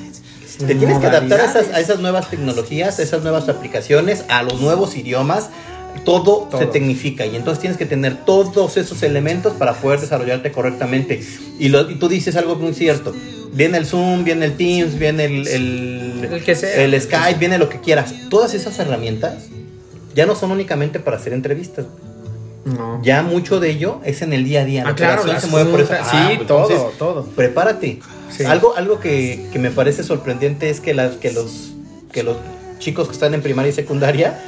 Te 0.60 0.76
tienes 0.76 1.00
que 1.00 1.08
adaptar 1.08 1.42
a 1.42 1.46
esas, 1.46 1.70
a 1.74 1.80
esas 1.80 2.00
nuevas 2.00 2.30
tecnologías, 2.30 3.00
a 3.00 3.02
esas 3.04 3.24
nuevas 3.24 3.50
aplicaciones, 3.50 4.24
a 4.30 4.44
los 4.44 4.62
nuevos 4.62 4.96
idiomas. 4.96 5.50
Todo, 6.06 6.48
Todo. 6.50 6.58
se 6.60 6.66
tecnifica 6.66 7.26
y 7.26 7.36
entonces 7.36 7.60
tienes 7.62 7.78
que 7.78 7.86
tener 7.86 8.26
todos 8.26 8.76
esos 8.78 9.02
elementos 9.04 9.54
para 9.54 9.74
poder 9.74 10.00
desarrollarte 10.02 10.52
correctamente. 10.52 11.22
Y, 11.60 11.70
lo- 11.70 11.90
y 11.90 11.96
tú 11.96 12.10
dices 12.10 12.36
algo 12.36 12.56
muy 12.56 12.74
cierto. 12.74 13.14
Viene 13.54 13.78
el 13.78 13.86
Zoom, 13.86 14.24
viene 14.24 14.46
el 14.46 14.58
Teams, 14.58 14.98
viene 14.98 15.26
el, 15.26 15.48
el, 15.48 16.30
El 16.34 16.44
que 16.44 16.56
sea. 16.56 16.76
el 16.84 17.00
Skype, 17.00 17.40
viene 17.40 17.58
lo 17.58 17.70
que 17.70 17.80
quieras. 17.80 18.14
Todas 18.30 18.54
esas 18.54 18.78
herramientas 18.80 19.46
ya 20.16 20.26
no 20.26 20.36
son 20.36 20.52
únicamente 20.52 21.00
para 21.00 21.18
hacer 21.18 21.32
entrevistas. 21.34 21.86
No. 22.66 23.02
Ya 23.04 23.22
mucho 23.24 23.60
de 23.60 23.70
ello 23.70 24.00
es 24.06 24.22
en 24.22 24.34
el 24.34 24.44
día 24.46 24.62
a 24.62 24.66
día. 24.66 24.84
La 24.84 24.90
Ah, 24.92 24.96
claro, 24.96 25.24
se 25.40 25.48
mueve 25.48 25.70
por 25.70 25.82
eso. 25.82 25.94
Ah, 26.00 26.28
sí, 26.30 26.36
pues, 26.38 26.48
todo, 26.48 26.70
entonces, 26.70 26.98
todo. 26.98 27.26
prepárate. 27.36 28.00
Sí. 28.36 28.44
Algo, 28.46 28.76
algo 28.76 29.00
que, 29.00 29.48
que 29.54 29.60
me 29.60 29.70
parece 29.70 30.02
sorprendente 30.04 30.70
es 30.70 30.80
que, 30.80 30.94
las, 30.94 31.16
que, 31.18 31.32
los, 31.32 31.74
que 32.12 32.24
los 32.24 32.38
chicos 32.80 33.08
que 33.08 33.14
están 33.14 33.34
en 33.34 33.42
primaria 33.42 33.70
y 33.70 33.74
secundaria 33.74 34.40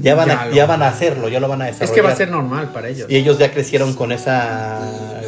ya 0.00 0.14
van, 0.14 0.28
Ya 0.28 0.40
a, 0.42 0.50
ya 0.50 0.66
van 0.66 0.82
a 0.82 0.88
hacerlo, 0.88 1.28
ya 1.28 1.40
lo 1.40 1.48
van 1.48 1.62
a 1.62 1.66
desarrollar. 1.66 1.88
Es 1.90 1.94
que 1.94 2.02
va 2.02 2.10
a 2.12 2.16
ser 2.16 2.30
normal 2.30 2.70
para 2.72 2.88
ellos. 2.88 3.06
Y 3.10 3.16
ellos 3.16 3.38
ya 3.38 3.52
crecieron 3.52 3.94
con 3.94 4.12
esa, 4.12 4.78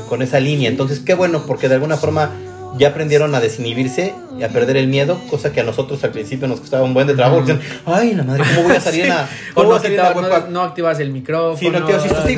con 0.09 0.23
esa 0.23 0.41
línea. 0.41 0.69
Entonces, 0.69 1.01
qué 1.01 1.15
bueno, 1.15 1.45
porque 1.47 1.69
de 1.69 1.75
alguna 1.75 1.97
forma 1.97 2.31
ya 2.79 2.89
aprendieron 2.91 3.35
a 3.35 3.41
desinhibirse 3.41 4.15
y 4.39 4.45
a 4.45 4.49
perder 4.49 4.77
el 4.77 4.87
miedo, 4.87 5.21
cosa 5.29 5.51
que 5.53 5.59
a 5.61 5.65
nosotros 5.65 6.03
al 6.05 6.13
principio 6.13 6.47
nos 6.47 6.61
costaba 6.61 6.85
un 6.85 6.95
buen 6.95 7.09
de 7.09 7.15
trabajo. 7.15 7.39
porque 7.45 7.59
Ay, 7.85 8.15
la 8.15 8.23
madre, 8.23 8.45
¿cómo 8.55 8.69
voy 8.69 8.77
a 8.77 8.81
salir 8.81 9.03
en 9.03 9.09
la, 9.09 9.29
O 9.55 9.65
no, 9.65 9.75
a 9.75 9.81
salir 9.81 9.99
quitaba- 9.99 10.23
no, 10.23 10.47
no 10.51 10.63
activas 10.63 11.01
el 11.01 11.11
micrófono. 11.11 11.59
Sí, 11.59 11.69
no, 11.69 11.85
tío, 11.85 12.01
si 12.01 12.07
estás 12.07 12.25
ahí. 12.27 12.35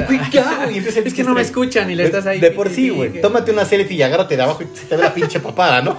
Y 0.72 0.78
empieza 0.78 1.00
el 1.00 1.06
Es 1.08 1.12
que 1.14 1.22
no 1.22 1.34
me 1.34 1.42
escuchan 1.42 1.90
y 1.90 1.94
le 1.94 2.04
estás 2.04 2.24
ahí. 2.26 2.40
De 2.40 2.50
por 2.50 2.70
sí, 2.70 2.88
güey. 2.88 3.20
Tómate 3.20 3.50
una 3.52 3.66
selfie 3.66 3.98
y 3.98 4.02
agárrate 4.02 4.36
de 4.38 4.42
abajo 4.42 4.62
y 4.62 4.76
se 4.78 4.86
te 4.86 4.96
ve 4.96 5.02
la 5.02 5.12
pinche 5.12 5.38
papada, 5.38 5.82
¿no? 5.82 5.96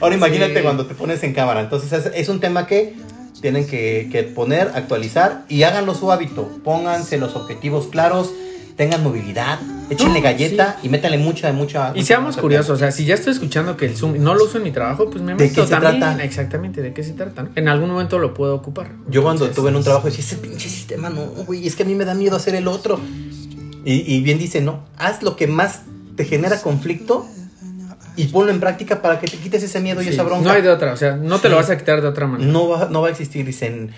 Ahora 0.00 0.14
imagínate 0.14 0.54
Sí. 0.56 0.62
cuando 0.62 0.86
te 0.86 0.94
pones 0.94 1.22
en 1.24 1.34
cámara. 1.34 1.60
Entonces 1.60 1.92
es, 1.92 2.12
es 2.14 2.28
un 2.28 2.38
tema 2.38 2.66
que 2.68 2.94
tienen 3.40 3.66
que, 3.66 4.08
que 4.10 4.22
poner, 4.22 4.72
actualizar 4.74 5.44
y 5.48 5.62
háganlo 5.62 5.94
su 5.94 6.10
hábito. 6.12 6.48
Pónganse 6.64 7.18
los 7.18 7.36
objetivos 7.36 7.86
claros, 7.88 8.30
tengan 8.76 9.02
movilidad, 9.02 9.58
échenle 9.90 10.20
galleta 10.20 10.78
y 10.82 10.88
métanle 10.88 11.18
mucha, 11.18 11.52
mucha. 11.52 11.90
Y 11.90 11.96
mucha 11.96 12.06
seamos 12.06 12.30
mucha 12.30 12.40
curiosos, 12.42 12.70
o 12.70 12.76
sea, 12.76 12.92
si 12.92 13.04
ya 13.04 13.14
estoy 13.14 13.32
escuchando 13.32 13.76
que 13.76 13.86
el 13.86 13.96
Zoom 13.96 14.22
no 14.22 14.34
lo 14.34 14.44
uso 14.44 14.58
en 14.58 14.64
mi 14.64 14.70
trabajo, 14.70 15.08
pues 15.10 15.22
me 15.22 15.34
¿De 15.34 15.44
meto 15.44 15.62
qué 15.62 15.66
se 15.66 15.70
también. 15.70 16.00
trata? 16.00 16.24
Exactamente, 16.24 16.82
¿de 16.82 16.92
qué 16.92 17.02
se 17.02 17.12
trata? 17.12 17.48
En 17.54 17.68
algún 17.68 17.90
momento 17.90 18.18
lo 18.18 18.34
puedo 18.34 18.54
ocupar. 18.54 18.92
Yo 19.08 19.22
cuando 19.22 19.44
Entonces, 19.44 19.50
estuve 19.50 19.70
en 19.70 19.76
un 19.76 19.84
trabajo 19.84 20.06
decía, 20.06 20.24
ese 20.24 20.36
pinche 20.36 20.68
sistema 20.68 21.08
no, 21.10 21.22
güey, 21.46 21.66
es 21.66 21.76
que 21.76 21.82
a 21.84 21.86
mí 21.86 21.94
me 21.94 22.04
da 22.04 22.14
miedo 22.14 22.36
hacer 22.36 22.54
el 22.54 22.68
otro. 22.68 23.00
Y, 23.84 24.14
y 24.14 24.20
bien 24.20 24.38
dice, 24.38 24.60
no, 24.60 24.84
haz 24.98 25.22
lo 25.22 25.36
que 25.36 25.46
más 25.46 25.82
te 26.16 26.24
genera 26.24 26.60
conflicto 26.60 27.26
y 28.16 28.26
ponlo 28.28 28.50
en 28.52 28.60
práctica 28.60 29.02
para 29.02 29.20
que 29.20 29.26
te 29.26 29.36
quites 29.36 29.62
ese 29.62 29.80
miedo 29.80 30.02
y 30.02 30.08
esa 30.08 30.22
bronca. 30.22 30.44
No 30.48 30.50
hay 30.52 30.62
de 30.62 30.70
otra, 30.70 30.92
o 30.92 30.96
sea, 30.96 31.16
no 31.16 31.38
te 31.38 31.48
lo 31.48 31.56
vas 31.56 31.70
a 31.70 31.76
quitar 31.78 32.00
de 32.02 32.08
otra 32.08 32.26
manera. 32.26 32.50
No 32.50 32.68
va, 32.68 32.88
no 32.90 33.02
va 33.02 33.08
a 33.08 33.10
existir, 33.10 33.44
dicen. 33.44 33.90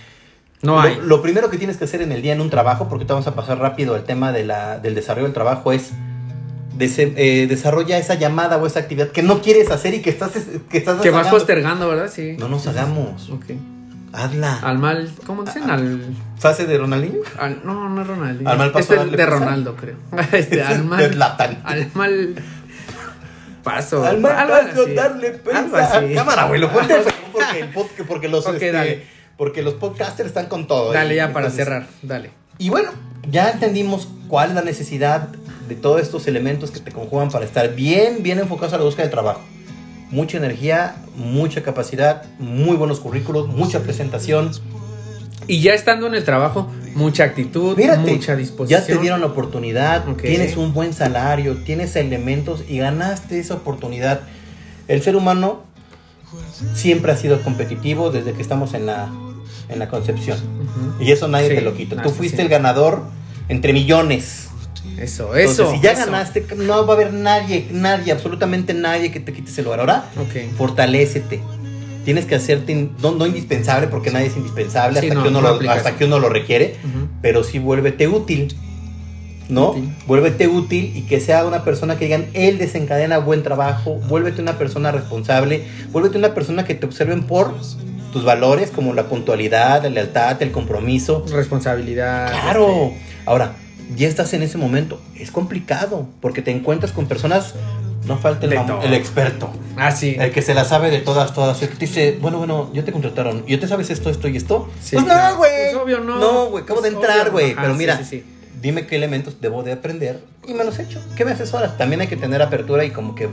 No 0.61 0.81
hay. 0.81 0.99
lo 1.05 1.23
primero 1.23 1.51
que 1.51 1.57
tienes 1.57 1.77
que 1.77 1.85
hacer 1.85 2.03
en 2.03 2.11
el 2.11 2.21
día 2.21 2.33
en 2.33 2.41
un 2.41 2.51
trabajo, 2.51 2.89
porque 2.89 3.05
te 3.05 3.13
vamos 3.13 3.29
a 3.29 3.35
pasar 3.37 3.59
rápido 3.59 3.95
al 3.95 4.03
tema 4.05 4.33
de 4.33 4.45
la, 4.45 4.79
del 4.81 4.95
desarrollo 4.97 5.27
del 5.27 5.35
trabajo, 5.35 5.71
es 5.73 5.91
dese- 6.77 7.13
eh, 7.17 7.47
desarrolla 7.49 7.97
esa 7.97 8.15
llamada 8.15 8.57
o 8.57 8.67
esa 8.67 8.81
actividad 8.81 9.09
que 9.09 9.23
no 9.23 9.41
quieres 9.41 9.71
hacer 9.71 9.95
y 9.95 10.01
que 10.03 10.11
estás, 10.11 10.33
que 10.69 10.79
estás 10.79 11.01
Que 11.01 11.11
vas 11.11 11.29
postergando, 11.29 11.89
¿verdad? 11.89 12.11
Sí. 12.13 12.35
No 12.39 12.49
nos 12.49 12.67
hagamos. 12.67 13.31
Ok. 13.31 13.45
Hazla. 14.13 14.59
Al 14.61 14.79
mal, 14.79 15.11
¿cómo 15.27 15.45
dicen? 15.45 15.71
Al, 15.71 16.01
¿Fase 16.39 16.67
de 16.67 16.79
Ronaldinho? 16.79 17.21
al- 17.39 17.61
no, 17.65 17.89
no 17.91 18.01
es 18.01 18.07
Ronaldinho. 18.09 18.49
Al 18.51 18.59
mal 18.59 18.73
paso 18.73 18.95
este 18.95 19.05
es 19.05 19.13
de. 19.13 19.27
Ronaldo, 19.27 19.77
creo. 19.77 19.97
Este, 20.33 20.63
al 20.63 20.85
mal, 20.85 21.23
al 21.65 21.91
mal 21.95 22.35
paso. 23.75 24.05
Al 24.05 24.19
mal 24.21 24.33
algo 24.33 24.55
paso, 24.55 24.83
así. 24.83 24.95
darle 24.95 25.29
Algo 25.29 25.73
prisa. 25.73 25.99
así. 25.99 26.15
Cámara, 26.15 26.45
güey, 26.47 26.61
lo 26.61 26.71
ponte 26.73 26.95
porque, 27.33 27.61
el 27.61 27.73
pod- 27.73 28.07
porque 28.07 28.29
los 28.29 28.47
este, 28.47 28.73
dale. 28.73 29.03
porque 29.37 29.63
los 29.63 29.75
podcasters 29.75 30.29
están 30.29 30.47
con 30.47 30.67
todo. 30.67 30.93
Dale 30.93 31.15
Y 31.15 31.17
ya 31.17 31.33
para 31.33 31.47
entonces- 31.47 31.65
cerrar, 31.65 31.87
dale. 32.03 32.31
Y 32.59 32.71
bueno, 32.71 32.91
ya 33.31 33.51
entendimos 33.51 34.09
cuál 34.29 34.51
es 34.51 34.55
la 34.55 34.63
necesidad 34.63 35.29
de 35.69 35.75
todos 35.75 36.01
estos 36.01 36.27
elementos 36.27 36.71
que 36.71 36.81
te 36.81 36.91
conjugan 36.93 37.31
para 37.31 37.45
estar 37.45 37.75
bien, 37.75 38.23
bien 38.23 38.39
enfocados 38.39 38.73
a 38.75 38.79
la 38.79 38.85
búsqueda 38.85 39.05
de 39.05 39.11
trabajo. 39.13 39.41
Mucha 40.11 40.39
energía, 40.39 40.97
mucha 41.15 41.63
capacidad, 41.63 42.25
muy 42.39 42.77
buenos 42.77 42.99
currículos, 43.01 43.47
mucha 43.49 43.81
presentación. 43.81 44.51
Y 45.49 45.61
ya 45.61 45.73
estando 45.75 46.07
en 46.07 46.15
el 46.15 46.25
trabajo, 46.25 46.71
mucha 46.95 47.25
actitud, 47.25 47.77
Mírate, 47.77 48.11
mucha 48.13 48.37
disposición. 48.37 48.81
ya 48.81 48.87
te 48.87 48.99
dieron 48.99 49.21
la 49.21 49.27
oportunidad, 49.27 50.07
Ok. 50.09 50.23
tienes 50.23 50.57
un 50.57 50.73
buen 50.75 50.93
salario, 50.93 51.57
tienes 51.65 51.97
elementos 51.97 52.63
y 52.69 52.79
ganaste 52.79 53.39
esa 53.41 53.55
oportunidad. 53.55 54.21
El 54.89 55.03
ser 55.03 55.17
humano 55.17 55.63
siempre 56.75 57.13
ha 57.13 57.17
sido 57.17 57.41
competitivo 57.43 58.11
desde 58.11 58.33
que 58.33 58.43
estamos 58.43 58.75
en 58.75 58.87
la, 58.87 59.09
en 59.69 59.79
la 59.79 59.89
concepción. 59.89 60.39
Ujú. 60.39 61.03
Y 61.03 61.13
eso 61.13 61.29
nadie 61.29 61.49
Sí, 61.49 61.55
te 61.57 61.61
lo 61.63 61.75
quita. 61.75 62.03
Tú 62.03 62.11
fuiste 62.11 62.37
sí. 62.37 62.43
el 62.43 62.49
ganador 62.49 63.03
entre 63.49 63.73
millones. 63.73 64.45
Eso, 64.99 65.35
Entonces, 65.37 65.51
eso. 65.53 65.71
si 65.73 65.81
ya 65.81 65.93
eso. 65.93 66.07
ganaste, 66.07 66.45
no 66.57 66.85
va 66.85 66.93
a 66.95 66.97
haber 66.97 67.13
nadie, 67.15 67.69
nadie, 67.71 68.13
absolutamente 68.13 68.75
nadie 68.75 69.13
que 69.13 69.21
te 69.21 69.33
quite 69.33 69.51
ese 69.51 69.63
lugar. 69.63 69.81
Ahora, 69.81 70.07
Ok. 70.17 70.57
fortalécete. 70.57 71.41
Tienes 72.09 72.25
que 72.25 72.37
hacerte, 72.37 72.73
in- 72.73 72.93
no, 73.03 73.13
no 73.13 73.27
indispensable, 73.27 73.87
porque 73.89 74.11
nadie 74.11 74.29
es 74.29 74.37
indispensable 74.39 74.99
Sí, 74.99 75.09
hasta, 75.09 75.15
no, 75.17 75.23
que 75.25 75.29
uno 75.29 75.43
no 75.43 75.49
lo, 75.51 75.55
aplica 75.57 75.75
hasta 75.75 75.91
eso. 75.91 75.99
que 75.99 76.05
uno 76.07 76.19
lo 76.19 76.31
requiere, 76.31 76.77
pero 77.21 77.45
sí 77.45 77.59
vuélvete 77.59 78.09
útil. 78.09 78.55
¿No? 79.51 79.73
Útil. 79.73 79.95
Vuélvete 80.07 80.49
útil 80.49 80.93
y 80.97 81.03
que 81.03 81.21
sea 81.21 81.45
una 81.45 81.65
persona 81.65 81.99
que 81.99 82.07
digan, 82.07 82.25
él 82.33 82.57
desencadena 82.57 83.19
buen 83.19 83.43
trabajo, 83.43 83.97
vuélvete 84.09 84.41
una 84.41 84.57
persona 84.57 84.91
responsable, 84.91 85.65
vuélvete 85.93 86.17
una 86.17 86.33
persona 86.33 86.65
que 86.65 86.75
te 86.75 86.87
observen 86.87 87.25
por 87.25 87.55
tus 88.11 88.25
valores 88.25 88.71
como 88.71 88.95
la 88.95 89.05
puntualidad, 89.09 89.83
la 89.83 89.91
lealtad, 89.91 90.41
el 90.43 90.51
compromiso. 90.51 91.27
Responsabilidad. 91.31 92.31
Claro. 92.31 92.93
Ahora, 93.27 93.53
ya 93.97 94.09
estás 94.09 94.33
en 94.33 94.43
ese 94.43 94.57
momento. 94.57 94.99
Es 95.15 95.31
complicado 95.31 96.09
porque 96.23 96.41
te 96.41 96.51
encuentras 96.53 96.93
con 96.93 97.07
personas, 97.07 97.55
no 98.09 98.19
falta 98.19 98.47
el, 98.47 98.51
De 98.51 98.87
el 98.87 98.95
experto. 98.95 99.51
Ah, 99.77 99.93
sí. 99.93 100.17
El 100.19 100.33
que 100.33 100.43
se 100.43 100.55
la 100.55 100.65
sabe 100.65 100.91
de 100.91 100.99
todas, 100.99 101.33
todas. 101.35 101.63
El 101.63 101.69
que 101.69 101.75
te 101.77 101.87
dice, 101.87 102.19
bueno, 102.21 102.39
bueno, 102.39 102.71
yo 102.73 102.83
te 102.85 102.91
contrataron. 102.91 103.45
¿Yo 103.47 103.61
te 103.61 103.69
sabes 103.69 103.91
esto, 103.91 104.11
esto 104.11 104.27
y 104.29 104.37
esto? 104.37 104.69
Sí, 104.83 104.97
pues 104.97 105.07
no, 105.07 105.37
güey. 105.37 105.51
Pues 105.73 105.75
obvio 105.77 106.01
no. 106.01 106.19
No, 106.19 106.47
güey, 106.47 106.65
acabo 106.65 106.81
de 106.81 106.91
Pues 106.91 107.03
entrar, 107.05 107.21
obvio, 107.29 107.33
güey. 107.33 107.55
Pero 107.55 107.75
mira, 107.75 107.97
sí, 107.99 108.05
sí. 108.05 108.25
dime 108.61 108.87
qué 108.87 108.97
elementos 108.97 109.41
debo 109.41 109.63
de 109.63 109.73
aprender 109.73 110.25
y 110.47 110.55
me 110.55 110.65
los 110.65 110.79
echo. 110.79 111.01
¿Qué 111.17 111.25
me 111.25 111.31
asesoras? 111.33 111.77
También 111.79 112.01
hay 112.01 112.09
que 112.09 112.17
tener 112.17 112.43
apertura 112.43 112.85
y 112.85 112.91
como 112.91 113.15
que 113.15 113.29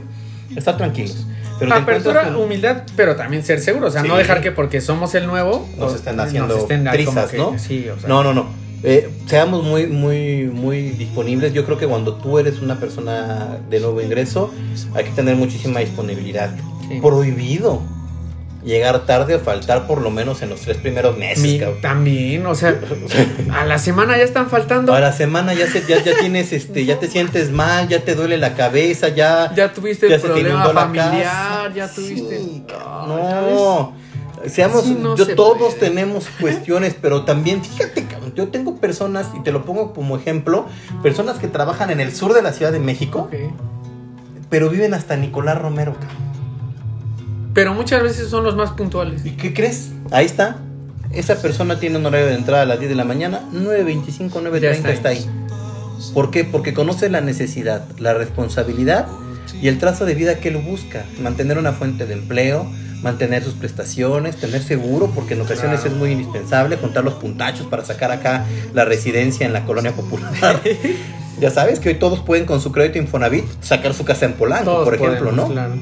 estar 0.54 0.76
tranquilos. 0.76 1.26
Pero 1.58 1.74
Apertura, 1.74 2.24
con- 2.24 2.36
humildad, 2.36 2.82
pero 2.96 3.16
también 3.16 3.42
ser 3.42 3.60
seguro. 3.60 3.86
O 3.86 3.90
sea, 3.90 4.02
no 4.02 4.16
dejar 4.18 4.42
que 4.42 4.52
porque 4.52 4.82
somos 4.82 5.14
el 5.14 5.26
nuevo 5.26 5.66
nos 5.78 5.94
estén 5.94 6.20
haciendo 6.20 6.48
nos 6.54 6.62
estén 6.64 6.80
como 6.84 6.92
trizas, 6.92 7.30
que- 7.30 7.38
¿no? 7.38 7.58
Sí, 7.58 7.88
o 7.88 7.98
sea. 7.98 8.08
No, 8.08 8.22
no, 8.22 8.34
no. 8.34 8.65
Eh, 8.82 9.08
seamos 9.26 9.64
muy, 9.64 9.86
muy, 9.86 10.44
muy 10.44 10.90
disponibles. 10.90 11.52
Yo 11.52 11.64
creo 11.64 11.78
que 11.78 11.86
cuando 11.86 12.14
tú 12.14 12.38
eres 12.38 12.60
una 12.60 12.78
persona 12.78 13.58
de 13.68 13.80
nuevo 13.80 14.00
ingreso, 14.00 14.52
hay 14.94 15.04
que 15.04 15.10
tener 15.10 15.34
muchísima 15.36 15.80
disponibilidad. 15.80 16.50
Sí. 16.88 17.00
Prohibido 17.00 17.80
llegar 18.64 19.06
tarde 19.06 19.36
o 19.36 19.40
faltar 19.40 19.86
por 19.86 20.00
lo 20.00 20.10
menos 20.10 20.42
en 20.42 20.50
los 20.50 20.60
tres 20.60 20.76
primeros 20.78 21.16
meses, 21.16 21.38
Mi- 21.40 21.60
también, 21.80 22.44
o 22.46 22.54
sea, 22.56 22.78
a 23.54 23.64
la 23.64 23.78
semana 23.78 24.16
ya 24.18 24.24
están 24.24 24.50
faltando. 24.50 24.92
A 24.92 24.98
la 24.98 25.12
semana 25.12 25.54
ya, 25.54 25.70
se, 25.70 25.82
ya, 25.86 26.02
ya 26.02 26.18
tienes, 26.18 26.52
este, 26.52 26.84
ya 26.84 26.98
te 26.98 27.06
sientes 27.08 27.50
mal, 27.52 27.86
ya 27.88 28.00
te 28.04 28.16
duele 28.16 28.38
la 28.38 28.54
cabeza, 28.54 29.08
ya... 29.08 29.52
ya 29.54 29.72
tuviste 29.72 30.08
ya 30.08 30.16
el 30.16 30.20
problema 30.20 30.64
familiar, 30.70 31.72
ya 31.74 31.88
tuviste. 31.92 32.38
Sí, 32.40 32.62
no, 33.06 33.92
seamos, 34.46 34.86
no 34.86 35.16
yo 35.16 35.34
todos 35.36 35.74
puede. 35.74 35.88
tenemos 35.88 36.26
cuestiones, 36.40 36.96
pero 37.00 37.22
también, 37.24 37.62
fíjate, 37.62 38.04
yo 38.34 38.48
tengo 38.48 38.76
personas, 38.76 39.28
y 39.38 39.42
te 39.42 39.52
lo 39.52 39.64
pongo 39.64 39.92
como 39.92 40.16
ejemplo, 40.16 40.66
personas 41.02 41.38
que 41.38 41.48
trabajan 41.48 41.90
en 41.90 42.00
el 42.00 42.14
sur 42.14 42.34
de 42.34 42.42
la 42.42 42.52
Ciudad 42.52 42.72
de 42.72 42.80
México, 42.80 43.28
pero 44.48 44.70
viven 44.70 44.94
hasta 44.94 45.16
Nicolás 45.16 45.60
Romero. 45.60 45.94
Pero 47.54 47.72
muchas 47.74 48.02
veces 48.02 48.28
son 48.28 48.44
los 48.44 48.54
más 48.56 48.72
puntuales. 48.72 49.24
¿Y 49.24 49.30
qué 49.30 49.54
crees? 49.54 49.90
Ahí 50.10 50.26
está. 50.26 50.58
Esa 51.12 51.40
persona 51.40 51.78
tiene 51.78 51.98
un 51.98 52.04
horario 52.04 52.26
de 52.26 52.34
entrada 52.34 52.62
a 52.62 52.66
las 52.66 52.78
10 52.78 52.90
de 52.90 52.96
la 52.96 53.04
mañana, 53.04 53.42
9.25, 53.52 54.30
9.30 54.30 54.60
Ya 54.60 54.70
está, 54.72 54.90
está 54.90 55.08
ahí. 55.10 55.24
¿Por 56.12 56.30
qué? 56.30 56.44
Porque 56.44 56.74
conoce 56.74 57.08
la 57.08 57.20
necesidad, 57.20 57.84
la 57.98 58.12
responsabilidad 58.12 59.06
y 59.60 59.68
el 59.68 59.78
trazo 59.78 60.04
de 60.04 60.14
vida 60.14 60.38
que 60.38 60.48
él 60.48 60.58
busca. 60.58 61.04
Mantener 61.20 61.58
una 61.58 61.72
fuente 61.72 62.06
de 62.06 62.14
empleo, 62.14 62.66
mantener 63.06 63.44
sus 63.44 63.54
prestaciones, 63.54 64.34
tener 64.36 64.60
seguro, 64.62 65.12
porque 65.14 65.34
en 65.34 65.40
ocasiones 65.42 65.80
Claro. 65.82 65.94
es 65.94 65.96
muy 65.96 66.10
indispensable 66.10 66.76
contar 66.76 67.04
los 67.04 67.14
puntachos 67.14 67.66
para 67.68 67.84
sacar 67.84 68.10
acá 68.10 68.44
la 68.74 68.84
residencia 68.84 69.46
en 69.46 69.52
la 69.52 69.64
colonia 69.64 69.92
popular. 69.92 70.60
ya 71.40 71.50
sabes 71.52 71.78
que 71.78 71.90
hoy 71.90 71.94
todos 71.94 72.18
pueden 72.20 72.46
con 72.46 72.60
su 72.60 72.72
crédito 72.72 72.98
Infonavit 72.98 73.44
sacar 73.60 73.94
su 73.94 74.04
casa 74.04 74.26
en 74.26 74.32
Polanco, 74.32 74.64
Todos 74.64 74.84
por 74.84 74.94
ejemplo, 74.96 75.18
podemos, 75.30 75.48
¿no? 75.48 75.52
Claro. 75.54 75.74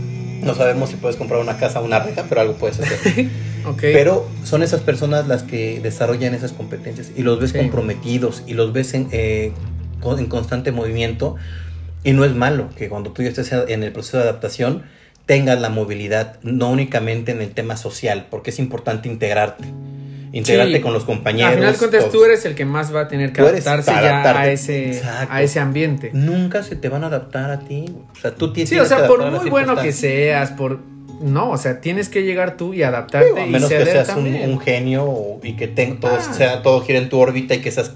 No 0.42 0.54
sabemos 0.54 0.90
si 0.90 0.96
puedes 0.96 1.16
comprar 1.16 1.40
una 1.40 1.56
casa 1.56 1.80
o 1.80 1.84
una 1.86 1.98
reja, 2.00 2.24
pero 2.28 2.42
algo 2.42 2.54
puedes 2.54 2.78
hacer. 2.80 3.28
Ok. 3.66 3.78
Pero 3.80 4.28
son 4.44 4.62
esas 4.62 4.82
personas 4.82 5.26
las 5.26 5.42
que 5.42 5.80
desarrollan 5.82 6.34
esas 6.34 6.52
competencias 6.52 7.10
y 7.16 7.22
los 7.22 7.40
ves 7.40 7.52
Sí. 7.52 7.56
comprometidos 7.58 8.42
y 8.46 8.52
los 8.52 8.74
ves 8.74 8.92
en, 8.92 9.08
eh, 9.10 9.52
en 10.18 10.26
constante 10.26 10.70
movimiento. 10.70 11.36
Y 12.02 12.12
no 12.12 12.26
es 12.26 12.34
malo 12.34 12.68
que 12.76 12.90
cuando 12.90 13.12
tú 13.12 13.22
ya 13.22 13.30
estés 13.30 13.50
en 13.52 13.82
el 13.82 13.90
proceso 13.90 14.18
de 14.18 14.24
adaptación 14.24 14.82
tengas 15.26 15.60
la 15.60 15.68
movilidad, 15.70 16.38
no 16.42 16.70
únicamente 16.70 17.32
en 17.32 17.40
el 17.40 17.50
tema 17.50 17.76
social, 17.76 18.26
porque 18.30 18.50
es 18.50 18.58
importante 18.58 19.08
integrarte. 19.08 19.64
Integrarte 20.32 20.76
Sí. 20.76 20.80
con 20.82 20.92
los 20.92 21.04
compañeros. 21.04 21.50
Al 21.52 21.58
final 21.58 21.72
de 21.74 21.78
cuentas, 21.78 22.10
tú 22.10 22.24
eres 22.24 22.44
el 22.44 22.54
que 22.56 22.64
más 22.64 22.92
va 22.94 23.02
a 23.02 23.08
tener 23.08 23.32
que 23.32 23.40
adaptarse 23.40 23.90
ya 23.92 24.38
a 24.40 24.48
ese, 24.50 24.90
Exacto. 24.96 25.32
a 25.32 25.42
ese 25.42 25.60
ambiente. 25.60 26.10
Nunca 26.12 26.62
se 26.64 26.74
te 26.74 26.88
van 26.88 27.04
a 27.04 27.06
adaptar 27.06 27.50
a 27.52 27.60
ti. 27.60 27.84
O 28.12 28.20
sea, 28.20 28.34
tú 28.34 28.52
tienes 28.52 28.68
Sí, 28.70 28.78
o 28.78 28.82
que 28.82 28.88
sea, 28.88 29.06
por 29.06 29.30
muy 29.30 29.48
bueno 29.48 29.76
que 29.76 29.92
seas, 29.92 30.50
por... 30.50 30.80
No, 31.22 31.50
o 31.52 31.56
sea, 31.56 31.80
tienes 31.80 32.08
que 32.08 32.22
llegar 32.24 32.56
tú 32.56 32.74
y 32.74 32.82
adaptarte 32.82 33.28
Digo, 33.28 33.38
a 33.38 33.46
y 33.46 33.50
menos 33.50 33.68
que 33.70 33.84
seas 33.86 34.08
un, 34.16 34.60
genio 34.60 35.38
y 35.44 35.52
que 35.54 35.68
ten- 35.68 36.00
todo, 36.00 36.18
Ah. 36.18 36.32
sea, 36.34 36.62
todo 36.62 36.80
gire 36.82 36.98
en 36.98 37.08
tu 37.08 37.18
órbita 37.20 37.54
y 37.54 37.60
que 37.60 37.70
seas 37.70 37.92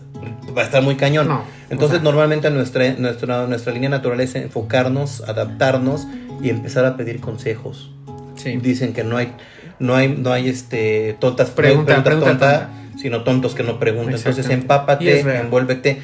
va 0.59 0.63
a 0.63 0.67
estar 0.67 0.83
muy 0.83 0.97
cañón. 0.97 1.29
No, 1.29 1.43
Entonces, 1.71 1.99
o 1.99 2.01
sea- 2.01 2.03
normalmente 2.03 2.51
nuestra, 2.51 2.93
nuestra, 2.95 3.47
nuestra 3.47 3.73
línea 3.73 3.89
natural 3.89 4.21
es 4.21 4.35
enfocarnos, 4.35 5.23
adaptarnos 5.23 6.07
y 6.43 6.51
empezar 6.51 6.85
a 6.85 6.97
pedir 6.97 7.21
consejos. 7.21 7.91
Sí. 8.37 8.57
Dicen 8.57 8.93
que 8.93 9.05
no 9.05 9.17
hay, 9.17 9.33
no 9.79 9.95
hay, 9.95 10.09
no 10.09 10.33
hay 10.33 10.49
este 10.49 11.17
tontas 11.21 11.51
Pregunta, 11.51 12.03
preguntas 12.03 12.15
pregunta 12.15 12.51
tontas, 12.51 13.01
sino 13.01 13.23
tontos 13.23 13.55
que 13.55 13.63
no 13.63 13.79
preguntan. 13.79 14.15
Entonces, 14.17 14.49
empápate, 14.51 15.21
envuélvete. 15.41 16.03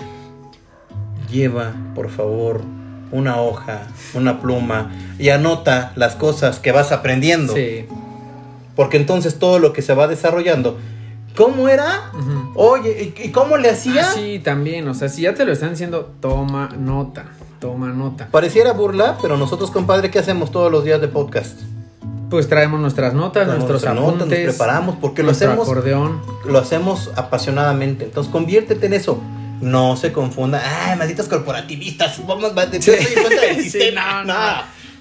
Lleva, 1.30 1.72
por 1.94 2.10
favor, 2.10 2.62
una 3.10 3.40
hoja, 3.40 3.82
una 4.14 4.40
pluma 4.40 4.92
y 5.18 5.30
anota 5.30 5.92
las 5.96 6.14
cosas 6.14 6.60
que 6.60 6.72
vas 6.72 6.92
aprendiendo. 6.92 7.54
Sí. 7.54 7.86
Porque 8.76 8.96
entonces 8.96 9.38
todo 9.38 9.58
lo 9.58 9.72
que 9.72 9.82
se 9.82 9.94
va 9.94 10.06
desarrollando. 10.08 10.78
¿Cómo 11.36 11.68
era? 11.68 12.10
Oye, 12.54 13.12
¿y 13.22 13.30
cómo 13.30 13.56
le 13.56 13.70
hacía? 13.70 14.08
Ah, 14.08 14.12
sí, 14.14 14.40
también. 14.42 14.86
O 14.88 14.94
sea, 14.94 15.08
si 15.08 15.22
ya 15.22 15.34
te 15.34 15.44
lo 15.44 15.52
están 15.52 15.70
diciendo, 15.70 16.12
toma 16.20 16.68
nota. 16.78 17.24
Toma 17.60 17.88
nota. 17.88 18.28
Pareciera 18.30 18.72
burla, 18.72 19.18
pero 19.20 19.36
nosotros, 19.36 19.70
compadre, 19.70 20.10
¿qué 20.10 20.18
hacemos 20.20 20.50
todos 20.52 20.70
los 20.70 20.84
días 20.84 21.00
de 21.00 21.08
podcast? 21.08 21.60
Pues 22.30 22.48
traemos 22.48 22.80
nuestras 22.80 23.14
notas, 23.14 23.44
Traemos 23.46 23.68
nuestros 23.68 23.82
nuestra 23.82 23.94
nota, 23.94 24.16
apuntes. 24.24 24.46
nos 24.46 24.54
preparamos, 24.54 24.96
porque 25.00 25.22
lo 25.22 25.30
hacemos- 25.32 25.68
acordeón. 25.68 26.20
Lo 26.44 26.58
hacemos 26.58 27.10
apasionadamente. 27.16 28.04
Entonces, 28.04 28.30
conviértete 28.32 28.86
en 28.86 28.94
eso. 28.94 29.20
No 29.60 29.96
se 29.96 30.12
confunda. 30.12 30.60
Ay, 30.90 30.96
malditos 30.98 31.28
corporativistas. 31.28 32.24
Vamos, 32.26 32.52
va- 32.56 32.70
yo 32.70 32.80
soy 32.82 32.94
en 32.94 33.22
contra 33.22 33.40
del 33.40 33.56
Sí, 33.62 33.70
sistema. 33.70 34.22
no, 34.24 34.34
no, 34.34 34.56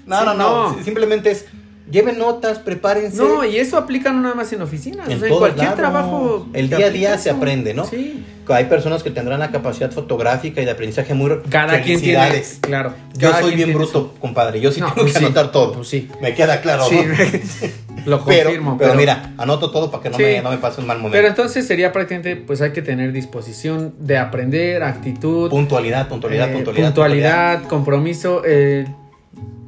no, 0.05 0.19
Sí, 0.19 0.25
no, 0.25 0.34
no. 0.34 0.73
no. 0.77 0.84
Simplemente 0.84 1.31
es, 1.31 1.45
lleven 1.93 2.17
notas, 2.17 2.59
prepárense. 2.59 3.15
No, 3.17 3.45
y 3.45 3.55
eso 3.57 3.77
aplica 3.77 4.11
no 4.11 4.19
nada 4.21 4.35
más 4.35 4.51
en 4.51 4.61
oficinas. 4.61 5.07
En 5.07 5.17
o 5.17 5.19
sea, 5.21 5.29
en 5.29 5.37
cualquier 5.37 5.63
lados. 5.65 5.79
trabajo. 5.79 6.47
El 6.51 6.69
día 6.69 6.87
a 6.87 6.89
día 6.89 7.17
se 7.17 7.29
aprende, 7.29 7.73
¿no? 7.73 7.85
Sí. 7.85 8.25
Hay 8.49 8.65
personas 8.65 9.03
que 9.03 9.09
tendrán 9.11 9.39
la 9.39 9.51
capacidad 9.51 9.89
fotográfica 9.89 10.61
y 10.61 10.65
de 10.65 10.71
aprendizaje 10.71 11.13
muy... 11.13 11.39
Cada 11.49 11.81
quien 11.81 12.01
tiene. 12.01 12.43
Claro. 12.59 12.93
Yo 13.17 13.31
cada 13.31 13.41
soy 13.41 13.55
bien 13.55 13.73
bruto, 13.73 14.13
compadre. 14.19 14.59
Yo 14.59 14.69
sí 14.73 14.81
No, 14.81 14.87
tengo 14.87 15.01
pues 15.03 15.13
que 15.13 15.19
sí. 15.19 15.25
anotar 15.25 15.51
todo. 15.53 15.71
Pues 15.75 15.87
sí. 15.87 16.09
Me 16.21 16.33
queda 16.33 16.59
claro, 16.59 16.83
Sí, 16.89 16.97
¿no? 16.97 17.13
lo 18.05 18.25
pero, 18.25 18.43
confirmo. 18.49 18.77
pero, 18.77 18.95
mira, 18.95 19.31
anoto 19.37 19.71
todo 19.71 19.89
para 19.89 20.03
que 20.03 20.09
no, 20.09 20.17
Sí. 20.17 20.23
me, 20.23 20.41
no 20.41 20.51
me 20.51 20.57
pase 20.57 20.81
un 20.81 20.87
mal 20.87 20.97
momento. 20.97 21.15
Pero 21.15 21.29
entonces 21.29 21.65
sería 21.65 21.93
prácticamente, 21.93 22.35
pues 22.35 22.59
hay 22.61 22.73
que 22.73 22.81
tener 22.81 23.13
disposición 23.13 23.93
de 23.99 24.17
aprender, 24.17 24.83
actitud, 24.83 25.49
puntualidad, 25.49 26.09
puntualidad, 26.09 26.49
eh, 26.49 26.53
puntualidad. 26.53 26.87
puntualidad, 26.87 27.63
compromiso, 27.69 28.41
eh, 28.45 28.85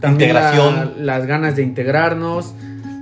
también 0.02 0.30
Integración. 0.32 0.94
la- 1.00 1.18
las 1.18 1.26
ganas 1.26 1.56
de 1.56 1.64
integrarnos, 1.64 2.54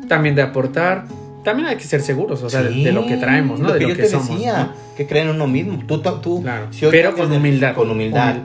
también 0.07 0.35
de 0.35 0.41
aportar. 0.41 1.05
También 1.43 1.67
hay 1.67 1.75
que 1.75 1.83
ser 1.83 2.01
seguros, 2.01 2.41
o 2.43 2.49
sea, 2.49 2.63
de- 2.63 2.71
Sí, 2.73 2.83
de, 2.85 2.91
lo 2.93 3.05
que 3.05 3.17
traemos, 3.17 3.59
¿no? 3.59 3.67
Lo 3.67 3.73
de 3.73 3.79
que 3.79 3.83
lo 3.85 3.89
yo 3.91 3.95
que 3.97 4.03
te 4.03 4.09
somos. 4.09 4.29
decía, 4.29 4.57
¿no? 4.59 4.95
que 4.95 5.05
creen 5.07 5.27
en 5.29 5.35
uno 5.35 5.47
mismo. 5.47 5.79
Tú, 5.85 6.01
tú, 6.01 6.11
tú, 6.21 6.41
Claro. 6.41 6.67
si 6.71 6.85
Pero 6.89 7.15
con 7.15 7.29
de- 7.29 7.37
humildad. 7.37 7.75
Con 7.75 7.89
humildad. 7.89 8.35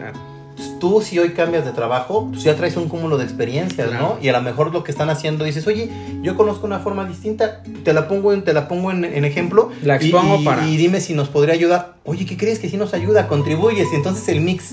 Tú 0.81 1.01
si 1.01 1.19
hoy 1.19 1.31
cambias 1.31 1.65
de 1.65 1.73
trabajo, 1.73 2.29
pues 2.31 2.43
ya 2.45 2.55
traes 2.57 2.77
un 2.77 2.89
cúmulo 2.89 3.17
de 3.19 3.25
experiencias, 3.25 3.89
Claro. 3.89 4.17
¿no? 4.17 4.25
Y 4.25 4.29
a 4.29 4.33
lo 4.33 4.43
mejor 4.43 4.73
lo 4.73 4.83
que 4.85 4.91
están 4.93 5.11
haciendo 5.11 5.45
dices, 5.45 5.67
oye, 5.69 5.91
yo 6.23 6.37
conozco 6.37 6.67
una 6.67 6.79
forma 6.81 7.05
distinta, 7.05 7.63
te 7.85 7.93
la 7.93 8.09
pongo 8.09 8.33
en, 8.33 8.43
te 8.43 8.53
la 8.53 8.67
pongo 8.69 8.91
en, 8.91 9.05
en 9.05 9.25
ejemplo. 9.25 9.71
La 9.83 9.95
y- 10.03 10.07
expongo 10.07 10.39
y, 10.41 10.45
para- 10.45 10.67
y 10.69 10.77
dime 10.77 11.01
si 11.01 11.15
nos 11.15 11.29
podría 11.29 11.55
ayudar. 11.55 11.95
Oye, 12.05 12.27
¿qué 12.27 12.37
crees 12.37 12.59
que 12.59 12.69
sí 12.69 12.77
nos 12.77 12.95
ayuda? 12.95 13.29
Contribuyes. 13.29 13.87
Y 13.93 13.97
entonces 13.97 14.29
el 14.29 14.41
mix 14.41 14.73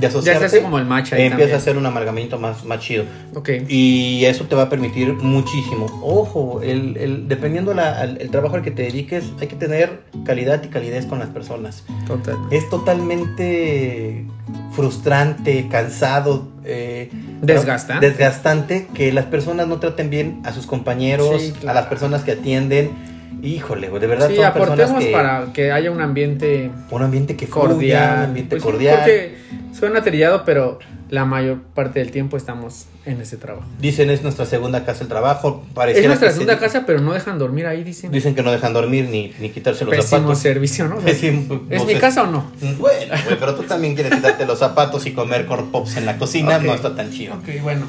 de 0.00 0.08
Ya 0.10 0.38
se 0.38 0.44
hace 0.44 0.60
como 0.62 0.78
el 0.78 0.84
match 0.84 1.12
ahí 1.14 1.22
empieza 1.22 1.56
a 1.56 1.60
ser 1.60 1.76
un 1.78 1.86
amalgamiento 1.86 2.38
más, 2.38 2.64
más 2.64 2.80
chido. 2.80 3.04
Ok. 3.34 3.48
Y 3.68 4.24
eso 4.26 4.44
te 4.44 4.54
va 4.54 4.62
a 4.64 4.68
permitir 4.68 5.12
muchísimo. 5.14 5.86
Ojo, 6.02 6.60
el, 6.62 6.96
el- 6.96 7.28
dependiendo 7.28 7.72
la, 7.74 8.04
el 8.04 8.30
trabajo 8.30 8.56
al 8.56 8.62
que 8.62 8.70
te 8.70 8.82
dediques, 8.82 9.24
hay 9.40 9.46
que 9.48 9.56
tener 9.56 10.02
calidad 10.24 10.62
y 10.62 10.68
calidez 10.68 11.06
con 11.06 11.18
las 11.18 11.28
personas. 11.28 11.84
Total. 12.06 12.36
Es 12.50 12.68
totalmente 12.68 14.26
frustrante, 14.72 15.68
cansado, 15.70 16.48
eh, 16.64 17.10
Desgastante. 17.42 18.08
desgastante 18.08 18.86
que 18.94 19.12
las 19.12 19.26
personas 19.26 19.66
no 19.68 19.78
traten 19.78 20.10
bien 20.10 20.40
a 20.44 20.52
sus 20.52 20.66
compañeros, 20.66 21.40
Sí, 21.42 21.52
a 21.66 21.72
las 21.74 21.86
personas 21.86 22.22
que 22.22 22.32
atienden. 22.32 23.15
Híjole, 23.42 23.88
de 23.90 24.06
verdad 24.06 24.28
Sí, 24.28 24.36
son 24.36 24.44
personas 24.52 24.70
aportemos 24.90 25.04
que 25.04 25.12
para 25.12 25.52
que 25.52 25.72
haya 25.72 25.90
un 25.90 26.00
ambiente 26.00 26.70
un 26.90 27.02
ambiente 27.02 27.36
que 27.36 27.46
fluya, 27.46 27.60
cordial. 27.68 28.18
un 28.18 28.24
ambiente 28.24 28.50
Pues 28.56 28.62
cordial. 28.62 28.98
porque 29.00 29.34
suena 29.78 30.02
trillado, 30.02 30.44
pero 30.44 30.78
la 31.10 31.24
mayor 31.24 31.60
parte 31.74 32.00
del 32.00 32.10
tiempo 32.10 32.36
estamos 32.36 32.86
en 33.04 33.20
ese 33.20 33.36
trabajo. 33.36 33.66
Dicen 33.78 34.10
es 34.10 34.22
nuestra 34.22 34.44
segunda 34.46 34.84
casa 34.84 35.02
el 35.04 35.08
trabajo. 35.08 35.64
Es 35.86 36.04
nuestra 36.06 36.28
que 36.28 36.32
se- 36.32 36.38
segunda 36.40 36.58
casa, 36.58 36.84
pero 36.86 37.00
no 37.00 37.12
dejan 37.12 37.38
dormir 37.38 37.66
ahí, 37.66 37.84
dicen. 37.84 38.10
Dicen 38.10 38.34
que 38.34 38.42
no 38.42 38.50
dejan 38.50 38.72
dormir 38.72 39.08
ni, 39.10 39.32
ni 39.38 39.50
quitarse 39.50 39.84
los 39.84 39.94
Pésimo 39.94 40.18
zapatos. 40.22 40.38
servicio, 40.40 40.88
¿no? 40.88 40.96
Pésimo, 41.04 41.60
¿Es 41.70 41.80
no 41.82 41.86
mi 41.86 41.92
sé. 41.94 42.00
casa 42.00 42.22
o 42.24 42.26
no? 42.26 42.50
Bueno, 42.60 43.14
güey, 43.24 43.38
pero 43.38 43.54
tú 43.54 43.62
también 43.64 43.94
quieres 43.94 44.14
quitarte 44.14 44.44
los 44.46 44.58
zapatos 44.58 45.06
y 45.06 45.12
comer 45.12 45.46
corn 45.46 45.70
pops 45.70 45.96
en 45.98 46.06
la 46.06 46.16
cocina, 46.18 46.58
no 46.58 46.74
está 46.74 46.96
tan 46.96 47.10
chido. 47.12 47.34
Ok, 47.34 47.62
bueno. 47.62 47.86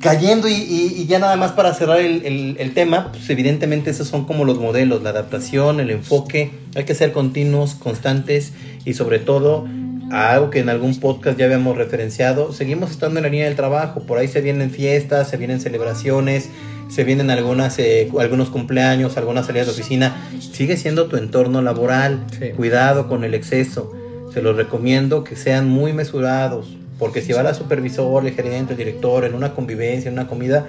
Cayendo 0.00 0.48
y, 0.48 0.52
y- 0.54 0.94
y 1.02 1.06
ya 1.06 1.18
nada 1.18 1.36
más 1.36 1.52
para 1.52 1.72
cerrar 1.74 2.00
el, 2.00 2.24
el- 2.24 2.56
el 2.58 2.74
tema, 2.74 3.12
pues 3.12 3.28
evidentemente 3.30 3.90
esos 3.90 4.08
son 4.08 4.24
como 4.24 4.44
los 4.44 4.58
modelos, 4.58 5.02
la 5.02 5.10
adaptación, 5.10 5.80
el 5.80 5.90
enfoque, 5.90 6.50
hay 6.74 6.84
que 6.84 6.94
ser 6.94 7.12
continuos, 7.12 7.74
constantes 7.74 8.52
y 8.84 8.94
sobre 8.94 9.18
todo 9.18 9.66
algo 10.12 10.50
que 10.50 10.60
en 10.60 10.68
algún 10.68 10.94
podcast 11.00 11.36
ya 11.38 11.46
habíamos 11.46 11.76
referenciado, 11.76 12.52
seguimos 12.52 12.92
estando 12.92 13.18
en 13.18 13.24
la 13.24 13.28
línea 13.28 13.46
del 13.46 13.56
trabajo, 13.56 14.02
por 14.06 14.18
ahí 14.18 14.28
se 14.28 14.40
vienen 14.40 14.70
fiestas, 14.70 15.28
se 15.28 15.36
vienen 15.36 15.60
celebraciones, 15.60 16.48
se 16.88 17.02
vienen 17.02 17.30
algunas, 17.30 17.76
eh, 17.80 18.08
algunos 18.20 18.48
cumpleaños, 18.50 19.16
algunas 19.16 19.46
salidas 19.46 19.66
de 19.66 19.72
oficina, 19.72 20.16
sigue 20.52 20.76
siendo 20.76 21.06
tu 21.06 21.16
entorno 21.16 21.60
laboral, 21.60 22.24
Sí. 22.38 22.50
cuidado 22.56 23.08
con 23.08 23.24
el 23.24 23.34
exceso, 23.34 23.92
se 24.32 24.42
los 24.42 24.54
recomiendo 24.56 25.24
que 25.24 25.34
sean 25.34 25.68
muy 25.68 25.92
mesurados, 25.92 26.76
porque 26.98 27.20
si 27.22 27.32
va 27.32 27.42
la 27.42 27.54
supervisor, 27.54 28.24
el 28.26 28.32
gerente, 28.34 28.72
el 28.72 28.78
director 28.78 29.24
en 29.24 29.34
una 29.34 29.52
convivencia, 29.54 30.08
en 30.08 30.14
una 30.14 30.26
comida, 30.26 30.66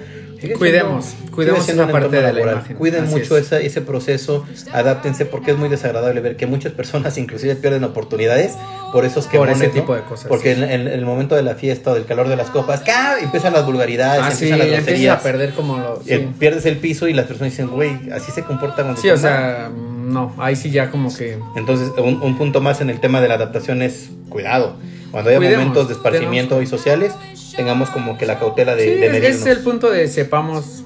Cuidemos, 0.56 1.04
siendo- 1.06 1.32
cuidemos 1.32 1.68
esa 1.68 1.88
parte 1.88 2.20
de 2.22 2.32
la 2.32 2.40
imagen. 2.40 2.76
Cuiden 2.76 3.04
Así 3.04 3.12
mucho 3.14 3.36
es. 3.36 3.46
esa- 3.46 3.58
ese 3.58 3.80
proceso, 3.80 4.46
adáptense 4.72 5.26
porque 5.26 5.50
es 5.50 5.56
muy 5.58 5.68
desagradable 5.68 6.20
ver 6.20 6.36
que 6.36 6.46
muchas 6.46 6.70
personas 6.72 7.18
inclusive 7.18 7.56
pierden 7.56 7.82
oportunidades 7.82 8.52
por 8.92 9.04
esos 9.04 9.26
que 9.26 9.36
Por 9.36 9.48
ese 9.50 9.68
tipo 9.68 9.94
de 9.96 10.02
cosas, 10.02 10.28
Porque 10.28 10.54
sí. 10.54 10.62
en, 10.62 10.70
en 10.70 10.86
el 10.88 11.04
momento 11.04 11.34
de 11.34 11.42
la 11.42 11.56
fiesta 11.56 11.90
o 11.90 11.94
del 11.94 12.04
calor 12.04 12.28
de 12.28 12.36
las 12.36 12.50
copas, 12.50 12.82
¡ca! 12.82 13.18
empiezan 13.20 13.52
las 13.52 13.66
vulgaridades, 13.66 14.22
Ah, 14.22 14.30
sí, 14.30 14.44
empiezan 14.44 14.58
las 14.58 14.66
empiezas 14.68 14.84
groserías. 14.86 15.18
a 15.18 15.22
perder 15.22 15.52
como 15.54 15.78
lo... 15.78 15.96
sí. 16.04 16.12
eh, 16.12 16.28
pierdes 16.38 16.66
el 16.66 16.76
piso 16.76 17.08
y 17.08 17.14
las 17.14 17.26
personas 17.26 17.52
dicen, 17.52 17.68
güey, 17.70 18.10
así 18.12 18.30
se 18.30 18.44
comporta 18.44 18.82
cuando 18.84 19.00
Sí, 19.00 19.08
o 19.10 19.14
toma". 19.16 19.22
sea, 19.28 19.70
no, 19.74 20.32
ahí 20.38 20.54
sí 20.54 20.70
ya 20.70 20.90
como 20.92 21.12
que... 21.14 21.36
Entonces, 21.56 21.90
un, 21.98 22.22
un 22.22 22.38
punto 22.38 22.60
más 22.60 22.80
en 22.80 22.90
el 22.90 23.00
tema 23.00 23.20
de 23.20 23.26
la 23.28 23.34
adaptación 23.34 23.82
es 23.82 24.08
cuidado. 24.28 24.76
Cuando 25.10 25.30
haya 25.30 25.38
Cuidemos, 25.38 25.58
momentos 25.60 25.88
de 25.88 25.94
esparcimiento 25.94 26.60
y 26.62 26.66
sociales, 26.66 27.14
tengamos 27.56 27.90
como 27.90 28.18
que 28.18 28.26
la 28.26 28.38
cautela 28.38 28.74
de, 28.74 28.84
Sí, 28.84 28.90
de 28.90 29.06
ese 29.06 29.12
medirnos. 29.20 29.40
es 29.40 29.46
el 29.46 29.58
punto 29.64 29.90
de 29.90 30.08
sepamos 30.08 30.84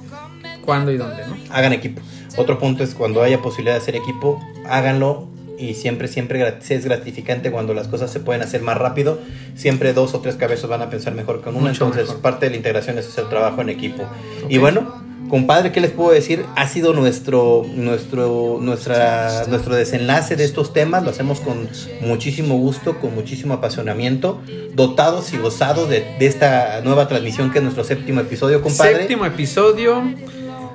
cuándo 0.64 0.92
y 0.92 0.96
dónde, 0.96 1.26
¿no? 1.26 1.36
Hagan 1.50 1.72
equipo. 1.72 2.00
Otro 2.36 2.58
punto 2.58 2.82
es 2.84 2.94
cuando 2.94 3.22
haya 3.22 3.42
posibilidad 3.42 3.74
de 3.74 3.80
hacer 3.82 3.96
equipo, 3.96 4.40
háganlo 4.68 5.28
y 5.58 5.74
siempre, 5.74 6.08
siempre 6.08 6.56
es 6.68 6.84
gratificante 6.84 7.50
cuando 7.50 7.74
las 7.74 7.88
cosas 7.88 8.10
se 8.10 8.20
pueden 8.20 8.42
hacer 8.42 8.62
más 8.62 8.78
rápido. 8.78 9.18
Siempre 9.54 9.92
dos 9.92 10.14
o 10.14 10.20
tres 10.20 10.36
cabezas 10.36 10.68
van 10.68 10.82
a 10.82 10.88
pensar 10.90 11.14
mejor 11.14 11.40
con 11.42 11.54
una. 11.56 11.68
Mucho 11.68 11.84
Entonces, 11.84 12.08
mejor. 12.08 12.22
parte 12.22 12.46
de 12.46 12.50
la 12.50 12.56
integración 12.56 12.98
es 12.98 13.06
hacer 13.06 13.28
trabajo 13.28 13.60
en 13.60 13.68
equipo. 13.68 14.02
Ok. 14.04 14.50
Y 14.50 14.58
bueno, 14.58 15.02
compadre, 15.32 15.72
¿qué 15.72 15.80
les 15.80 15.92
puedo 15.92 16.10
decir? 16.10 16.44
Ha 16.56 16.68
sido 16.68 16.92
nuestro, 16.92 17.64
nuestro, 17.74 18.58
nuestra, 18.60 19.46
nuestro 19.48 19.74
desenlace 19.74 20.36
de 20.36 20.44
estos 20.44 20.74
temas. 20.74 21.04
Lo 21.04 21.08
hacemos 21.08 21.40
con 21.40 21.70
muchísimo 22.02 22.58
gusto, 22.58 23.00
con 23.00 23.14
muchísimo 23.14 23.54
apasionamiento, 23.54 24.42
dotados 24.74 25.32
y 25.32 25.38
gozados 25.38 25.88
de, 25.88 26.04
esta 26.20 26.82
nueva 26.82 27.08
transmisión 27.08 27.50
que 27.50 27.60
es 27.60 27.64
nuestro 27.64 27.82
séptimo 27.82 28.20
episodio, 28.20 28.60
compadre. 28.60 28.98
Séptimo 28.98 29.24
episodio. 29.24 30.04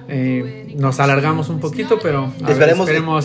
Eh, 0.10 0.74
nos 0.78 1.00
alargamos 1.00 1.50
un 1.50 1.60
poquito, 1.60 2.00
pero 2.02 2.26
a 2.44 2.48
ver, 2.54 2.70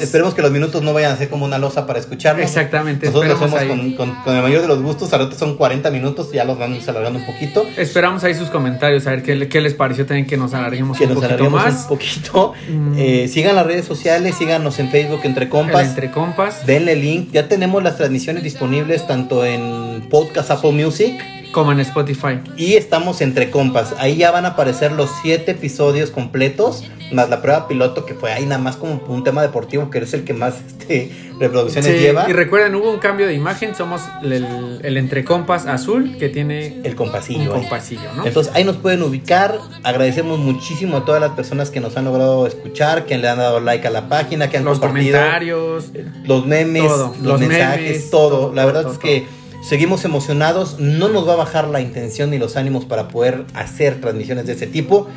Esperemos, 0.00 0.34
que 0.34 0.42
los 0.42 0.50
minutos 0.50 0.82
no 0.82 0.92
vayan 0.92 1.12
a 1.12 1.16
ser 1.16 1.28
como 1.28 1.44
una 1.44 1.58
losa 1.58 1.86
para 1.86 1.98
escucharnos. 1.98 2.44
Exactamente, 2.44 3.06
Nosotros 3.06 3.38
lo 3.40 3.44
hacemos 3.46 3.62
con, 3.64 3.92
con- 3.92 4.14
con 4.24 4.36
el 4.36 4.42
mayor 4.42 4.62
de 4.62 4.68
los 4.68 4.82
gustos. 4.82 5.12
Ahorita 5.12 5.36
son 5.36 5.56
40 5.56 5.90
minutos, 5.90 6.32
ya 6.32 6.44
los 6.44 6.58
vamos 6.58 6.88
alargando 6.88 7.18
un 7.20 7.26
poquito. 7.26 7.66
Esperamos 7.76 8.24
ahí 8.24 8.34
sus 8.34 8.48
comentarios, 8.50 9.06
a 9.06 9.10
ver 9.10 9.22
qué, 9.22 9.34
le- 9.34 9.48
qué 9.48 9.60
les 9.60 9.74
pareció 9.74 10.06
también 10.06 10.26
que 10.26 10.36
nos 10.36 10.54
alarguemos 10.54 10.96
Que 10.98 11.04
un 11.04 11.10
nos 11.10 11.16
poquito 11.16 11.34
alarguemos 11.34 11.64
más. 11.64 11.82
un 11.82 11.88
poquito. 11.88 12.52
Mm. 12.68 12.94
Eh, 12.98 13.28
sigan 13.28 13.54
las 13.56 13.66
redes 13.66 13.84
sociales, 13.84 14.34
síganos 14.36 14.78
en 14.78 14.90
Facebook 14.90 15.20
entre 15.24 15.44
El 15.44 15.50
compas. 15.50 15.86
entre 15.88 16.10
compas, 16.10 16.66
Denle 16.66 16.96
link. 16.96 17.30
Ya 17.32 17.48
tenemos 17.48 17.82
las 17.82 17.96
transmisiones 17.96 18.42
disponibles 18.42 19.06
tanto 19.06 19.44
en 19.44 20.06
podcast 20.10 20.50
Apple 20.50 20.72
Music 20.72 21.14
como 21.52 21.70
en 21.72 21.80
Spotify. 21.80 22.40
y 22.56 22.74
estamos 22.74 23.20
entre 23.20 23.50
compas. 23.50 23.94
Ahí 23.98 24.16
ya 24.16 24.30
van 24.30 24.44
a 24.46 24.48
aparecer 24.50 24.92
los 24.92 25.10
siete 25.22 25.52
episodios 25.52 26.10
completos, 26.10 26.84
más 27.12 27.28
la 27.28 27.42
prueba 27.42 27.68
piloto 27.68 28.06
que 28.06 28.14
fue 28.14 28.32
ahí 28.32 28.46
nada 28.46 28.60
más 28.60 28.76
como 28.76 29.00
un 29.08 29.22
tema 29.22 29.42
deportivo 29.42 29.90
que 29.90 29.98
es 29.98 30.14
el 30.14 30.24
que 30.24 30.32
más 30.32 30.54
este, 30.66 31.12
reproducciones 31.38 31.92
Sí, 31.92 31.98
lleva. 31.98 32.24
y 32.28 32.32
recuerden, 32.32 32.74
hubo 32.74 32.90
un 32.90 32.98
cambio 32.98 33.26
de 33.26 33.34
imagen, 33.34 33.74
somos 33.74 34.00
el, 34.22 34.80
el 34.82 34.96
entre 34.96 35.24
compas 35.24 35.66
azul 35.66 36.16
que 36.18 36.28
tiene 36.30 36.80
El 36.84 36.94
compasillo. 36.96 37.40
un 37.40 37.46
ahí. 37.48 37.52
compasillo, 37.62 38.12
¿no? 38.16 38.26
Entonces 38.26 38.52
ahí 38.54 38.64
nos 38.64 38.76
pueden 38.76 39.02
ubicar. 39.02 39.58
Agradecemos 39.82 40.38
muchísimo 40.38 40.96
a 40.98 41.04
todas 41.04 41.20
las 41.20 41.32
personas 41.32 41.70
que 41.70 41.80
nos 41.80 41.96
han 41.96 42.04
logrado 42.06 42.46
escuchar, 42.46 43.04
que 43.04 43.18
le 43.18 43.28
han 43.28 43.38
dado 43.38 43.60
like 43.60 43.86
a 43.86 43.90
la 43.90 44.08
página, 44.08 44.48
que 44.48 44.56
han 44.56 44.64
Los 44.64 44.78
compartido 44.78 45.18
comentarios, 45.18 45.90
los 46.24 46.46
memes, 46.46 46.82
Todo, 46.84 47.08
los, 47.08 47.18
los 47.18 47.40
mensajes, 47.40 47.80
memes, 47.82 48.10
todo. 48.10 48.28
todo, 48.30 48.54
La 48.54 48.64
verdad 48.64 48.82
todo, 48.82 48.92
es 48.92 48.98
que 48.98 49.26
seguimos 49.62 50.04
emocionados. 50.04 50.78
No 50.78 51.08
nos 51.08 51.26
va 51.26 51.34
a 51.34 51.36
bajar 51.36 51.68
la 51.68 51.80
intención 51.80 52.30
ni 52.30 52.38
los 52.38 52.56
ánimos 52.56 52.84
para 52.84 53.08
poder 53.08 53.44
hacer 53.54 54.00
transmisiones 54.00 54.46
de 54.46 54.52
ese 54.52 54.66
tipo. 54.66 55.08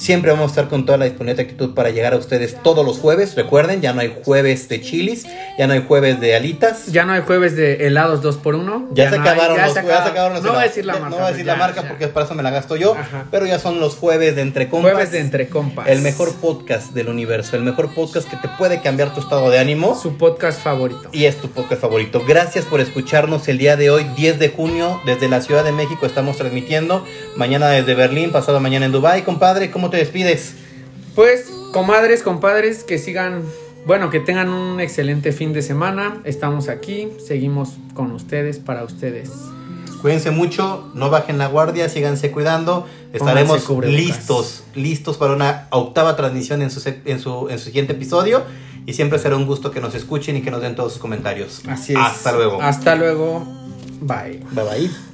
Siempre 0.00 0.30
vamos 0.30 0.46
a 0.46 0.48
estar 0.52 0.68
con 0.68 0.86
toda 0.86 0.96
la 0.96 1.04
disponibilidad 1.04 1.42
y 1.44 1.46
actitud 1.46 1.74
para 1.74 1.90
llegar 1.90 2.14
a 2.14 2.16
ustedes 2.16 2.56
todos 2.62 2.86
los 2.86 2.96
jueves. 2.98 3.34
Recuerden, 3.36 3.82
ya 3.82 3.92
no 3.92 4.00
hay 4.00 4.16
jueves 4.24 4.66
de 4.70 4.80
chilis, 4.80 5.26
ya 5.58 5.66
no 5.66 5.74
hay 5.74 5.84
jueves 5.86 6.18
de 6.20 6.34
alitas. 6.34 6.86
ya 6.86 7.04
no 7.04 7.12
hay 7.12 7.20
jueves 7.20 7.54
de 7.54 7.86
helados 7.86 8.22
2x1. 8.22 8.88
Ya, 8.94 9.10
se 9.10 9.18
no 9.18 9.22
hay- 9.24 9.28
acabaron 9.28 9.56
ya 9.58 9.64
los 9.66 9.74
se 9.74 9.80
ya 9.82 9.82
se 9.86 9.92
acaba- 9.92 10.10
acabaron 10.10 10.34
los 10.36 10.42
No 10.42 10.52
voy 10.52 10.60
a 10.60 10.62
decir 10.64 10.86
la 10.86 10.92
marca. 10.94 11.08
No 11.10 11.16
voy 11.16 11.20
a 11.20 11.24
pues 11.26 11.32
decir 11.34 11.46
ya, 11.46 11.52
la 11.52 11.58
marca 11.58 11.82
porque 11.86 12.08
para 12.08 12.24
eso 12.24 12.34
me 12.34 12.42
la 12.42 12.50
gasto 12.50 12.76
yo. 12.76 12.94
Ajá. 12.94 13.26
Pero 13.30 13.44
ya 13.44 13.58
son 13.58 13.78
los 13.78 13.94
jueves 13.96 14.34
de 14.36 14.40
Entre 14.40 14.70
Compas. 14.70 14.92
Jueves 14.92 15.12
de 15.12 15.18
entre 15.20 15.48
compas. 15.50 15.86
El 15.86 16.00
mejor 16.00 16.32
podcast 16.36 16.92
del 16.92 17.08
universo. 17.10 17.56
El 17.56 17.62
mejor 17.62 17.90
podcast 17.94 18.26
que 18.26 18.36
te 18.38 18.48
puede 18.56 18.80
cambiar 18.80 19.12
tu 19.12 19.20
estado 19.20 19.50
de 19.50 19.58
ánimo. 19.58 20.00
Su 20.00 20.16
podcast 20.16 20.62
favorito. 20.62 21.10
Y 21.12 21.26
es 21.26 21.36
tu 21.36 21.48
podcast 21.50 21.82
favorito. 21.82 22.22
Gracias 22.26 22.64
por 22.64 22.80
escucharnos 22.80 23.46
el 23.48 23.58
día 23.58 23.76
de 23.76 23.90
hoy, 23.90 24.06
10 24.16 24.38
de 24.38 24.48
junio, 24.48 24.98
desde 25.04 25.28
la 25.28 25.42
Ciudad 25.42 25.62
de 25.62 25.72
México 25.72 26.06
estamos 26.06 26.38
transmitiendo. 26.38 27.04
Mañana 27.36 27.68
desde 27.68 27.94
Berlín, 27.94 28.32
pasado 28.32 28.60
mañana 28.60 28.86
en 28.86 28.92
Dubai. 28.92 29.24
Compadre, 29.24 29.70
¿cómo 29.70 29.89
te 29.90 29.98
despides? 29.98 30.54
Pues, 31.14 31.50
comadres, 31.72 32.22
compadres, 32.22 32.84
que 32.84 32.98
sigan, 32.98 33.42
bueno, 33.86 34.10
que 34.10 34.20
tengan 34.20 34.48
un 34.48 34.80
excelente 34.80 35.32
fin 35.32 35.52
de 35.52 35.62
semana. 35.62 36.20
Estamos 36.24 36.68
aquí, 36.68 37.08
seguimos 37.24 37.74
con 37.94 38.12
ustedes, 38.12 38.58
para 38.58 38.84
ustedes. 38.84 39.30
Cuídense 40.00 40.30
mucho, 40.30 40.90
no 40.94 41.10
bajen 41.10 41.36
la 41.36 41.46
guardia, 41.48 41.88
síganse 41.88 42.30
cuidando. 42.30 42.86
Estaremos 43.12 43.68
listos, 43.84 44.64
listos 44.74 45.18
para 45.18 45.34
una 45.34 45.66
octava 45.70 46.16
transmisión 46.16 46.62
en 46.62 46.70
su, 46.70 46.82
en, 47.04 47.20
su, 47.20 47.48
en 47.50 47.58
su 47.58 47.66
siguiente 47.66 47.92
episodio. 47.92 48.42
Y 48.86 48.94
siempre 48.94 49.18
será 49.18 49.36
un 49.36 49.46
gusto 49.46 49.70
que 49.70 49.80
nos 49.80 49.94
escuchen 49.94 50.36
y 50.36 50.42
que 50.42 50.50
nos 50.50 50.62
den 50.62 50.74
todos 50.74 50.92
sus 50.92 51.02
comentarios. 51.02 51.62
Así 51.68 51.92
es. 51.92 51.98
Hasta 51.98 52.32
luego. 52.32 52.62
Hasta 52.62 52.94
luego. 52.94 53.46
Bye. 54.00 54.40
Bye 54.52 54.64
bye. 54.64 55.09